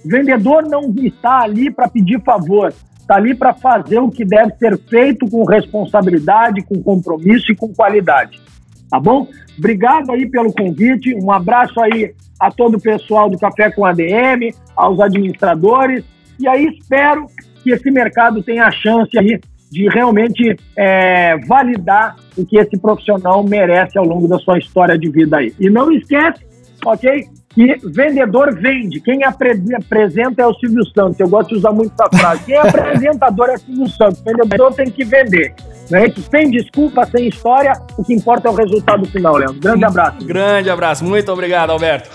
Vendedor 0.05 0.63
não 0.63 0.93
está 0.97 1.39
ali 1.39 1.71
para 1.71 1.87
pedir 1.87 2.21
favor, 2.21 2.71
está 2.99 3.15
ali 3.15 3.33
para 3.33 3.53
fazer 3.53 3.97
o 3.99 4.11
que 4.11 4.23
deve 4.23 4.53
ser 4.57 4.77
feito 4.77 5.27
com 5.27 5.43
responsabilidade, 5.45 6.61
com 6.61 6.81
compromisso 6.83 7.51
e 7.51 7.55
com 7.55 7.73
qualidade 7.73 8.39
tá 8.89 8.99
bom? 8.99 9.27
Obrigado 9.57 10.11
aí 10.11 10.29
pelo 10.29 10.53
convite, 10.53 11.15
um 11.15 11.31
abraço 11.31 11.79
aí 11.81 12.13
a 12.39 12.51
todo 12.51 12.75
o 12.75 12.81
pessoal 12.81 13.29
do 13.29 13.37
Café 13.37 13.71
com 13.71 13.85
ADM, 13.85 14.53
aos 14.75 14.99
administradores, 14.99 16.03
e 16.39 16.47
aí 16.47 16.65
espero 16.67 17.25
que 17.63 17.71
esse 17.71 17.89
mercado 17.91 18.43
tenha 18.43 18.65
a 18.65 18.71
chance 18.71 19.17
aí 19.17 19.39
de 19.71 19.89
realmente 19.89 20.55
é, 20.77 21.37
validar 21.47 22.15
o 22.37 22.45
que 22.45 22.57
esse 22.57 22.77
profissional 22.79 23.43
merece 23.43 23.97
ao 23.97 24.05
longo 24.05 24.27
da 24.27 24.37
sua 24.37 24.57
história 24.57 24.97
de 24.97 25.09
vida 25.09 25.37
aí. 25.37 25.53
E 25.59 25.69
não 25.69 25.91
esquece, 25.91 26.45
ok? 26.85 27.27
que 27.55 27.77
vendedor 27.85 28.53
vende. 28.53 28.99
Quem 28.99 29.21
apresenta 29.23 30.41
é 30.41 30.45
o 30.45 30.53
Silvio 30.55 30.85
Santos. 30.93 31.17
Eu 31.19 31.29
gosto 31.29 31.49
de 31.49 31.55
usar 31.55 31.71
muito 31.71 31.93
essa 31.93 32.17
frase. 32.17 32.43
Quem 32.43 32.55
é 32.55 32.59
apresentador 32.67 33.49
é 33.49 33.53
o 33.53 33.57
Silvio 33.57 33.87
Santos. 33.87 34.21
Vendedor 34.21 34.73
tem 34.73 34.91
que 34.91 35.05
vender. 35.05 35.55
Né? 35.89 36.13
Sem 36.29 36.51
desculpa, 36.51 37.05
sem 37.05 37.29
história, 37.29 37.71
o 37.97 38.03
que 38.03 38.13
importa 38.13 38.49
é 38.49 38.51
o 38.51 38.55
resultado 38.55 39.05
final, 39.05 39.37
Leandro. 39.37 39.59
Grande 39.59 39.85
abraço. 39.85 40.25
Grande 40.25 40.69
abraço. 40.69 41.05
Muito 41.05 41.31
obrigado, 41.31 41.69
Alberto. 41.69 42.09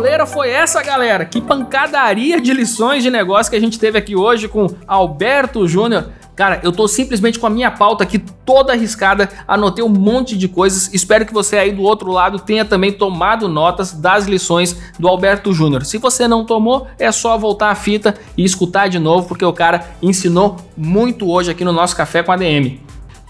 Pauleira 0.00 0.24
foi 0.24 0.48
essa, 0.48 0.82
galera? 0.82 1.26
Que 1.26 1.42
pancadaria 1.42 2.40
de 2.40 2.54
lições 2.54 3.02
de 3.02 3.10
negócio 3.10 3.50
que 3.50 3.56
a 3.56 3.60
gente 3.60 3.78
teve 3.78 3.98
aqui 3.98 4.16
hoje 4.16 4.48
com 4.48 4.66
Alberto 4.86 5.68
Júnior. 5.68 6.08
Cara, 6.34 6.58
eu 6.62 6.72
tô 6.72 6.88
simplesmente 6.88 7.38
com 7.38 7.46
a 7.46 7.50
minha 7.50 7.70
pauta 7.70 8.02
aqui 8.02 8.18
toda 8.18 8.72
arriscada, 8.72 9.28
anotei 9.46 9.84
um 9.84 9.90
monte 9.90 10.38
de 10.38 10.48
coisas. 10.48 10.88
Espero 10.94 11.26
que 11.26 11.34
você 11.34 11.58
aí 11.58 11.70
do 11.70 11.82
outro 11.82 12.10
lado 12.10 12.38
tenha 12.38 12.64
também 12.64 12.92
tomado 12.92 13.46
notas 13.46 13.92
das 13.92 14.24
lições 14.24 14.74
do 14.98 15.06
Alberto 15.06 15.52
Júnior. 15.52 15.84
Se 15.84 15.98
você 15.98 16.26
não 16.26 16.46
tomou, 16.46 16.86
é 16.98 17.12
só 17.12 17.36
voltar 17.36 17.70
a 17.70 17.74
fita 17.74 18.14
e 18.38 18.42
escutar 18.42 18.88
de 18.88 18.98
novo, 18.98 19.28
porque 19.28 19.44
o 19.44 19.52
cara 19.52 19.90
ensinou 20.00 20.56
muito 20.74 21.30
hoje 21.30 21.50
aqui 21.50 21.62
no 21.62 21.72
nosso 21.72 21.94
Café 21.94 22.22
com 22.22 22.32
a 22.32 22.38
DM. 22.38 22.80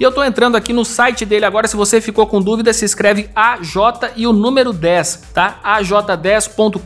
E 0.01 0.03
eu 0.03 0.11
tô 0.11 0.25
entrando 0.25 0.57
aqui 0.57 0.73
no 0.73 0.83
site 0.83 1.27
dele 1.27 1.45
agora, 1.45 1.69
se 1.69 1.77
você 1.77 2.01
ficou 2.01 2.27
com 2.27 2.41
dúvida, 2.41 2.73
se 2.73 2.87
escreve 2.87 3.29
AJ 3.37 4.15
e 4.17 4.27
o 4.27 4.33
número 4.33 4.73
10, 4.73 5.29
tá? 5.35 5.61
aj10.com.br. 5.63 6.79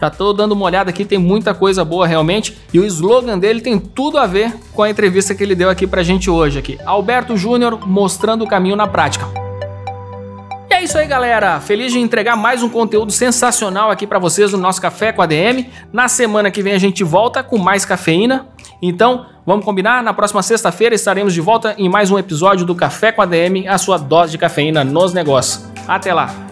Já 0.00 0.08
tô 0.08 0.32
dando 0.32 0.52
uma 0.52 0.64
olhada 0.64 0.90
aqui, 0.90 1.04
tem 1.04 1.18
muita 1.18 1.52
coisa 1.52 1.84
boa 1.84 2.06
realmente, 2.06 2.56
e 2.72 2.78
o 2.78 2.84
slogan 2.84 3.36
dele 3.36 3.60
tem 3.60 3.80
tudo 3.80 4.16
a 4.16 4.28
ver 4.28 4.54
com 4.72 4.84
a 4.84 4.90
entrevista 4.90 5.34
que 5.34 5.42
ele 5.42 5.56
deu 5.56 5.68
aqui 5.68 5.84
pra 5.84 6.04
gente 6.04 6.30
hoje 6.30 6.56
aqui. 6.56 6.78
Alberto 6.86 7.36
Júnior 7.36 7.84
mostrando 7.84 8.44
o 8.44 8.48
caminho 8.48 8.76
na 8.76 8.86
prática. 8.86 9.26
E 10.70 10.74
é 10.74 10.84
isso 10.84 10.96
aí, 10.96 11.08
galera. 11.08 11.58
Feliz 11.58 11.90
de 11.90 11.98
entregar 11.98 12.36
mais 12.36 12.62
um 12.62 12.68
conteúdo 12.68 13.10
sensacional 13.10 13.90
aqui 13.90 14.06
para 14.06 14.20
vocês 14.20 14.52
no 14.52 14.58
nosso 14.58 14.80
Café 14.80 15.10
com 15.10 15.20
a 15.20 15.26
DM. 15.26 15.68
Na 15.92 16.06
semana 16.06 16.48
que 16.48 16.62
vem 16.62 16.74
a 16.74 16.78
gente 16.78 17.02
volta 17.02 17.42
com 17.42 17.58
mais 17.58 17.84
cafeína. 17.84 18.46
Então, 18.80 19.26
vamos 19.44 19.64
combinar? 19.64 20.02
Na 20.02 20.14
próxima 20.14 20.42
sexta-feira 20.42 20.94
estaremos 20.94 21.34
de 21.34 21.40
volta 21.40 21.74
em 21.78 21.88
mais 21.88 22.10
um 22.10 22.18
episódio 22.18 22.64
do 22.64 22.74
Café 22.74 23.12
com 23.12 23.22
a 23.22 23.26
DM, 23.26 23.66
a 23.68 23.78
sua 23.78 23.98
dose 23.98 24.32
de 24.32 24.38
cafeína 24.38 24.84
nos 24.84 25.12
negócios. 25.12 25.64
Até 25.86 26.12
lá! 26.12 26.51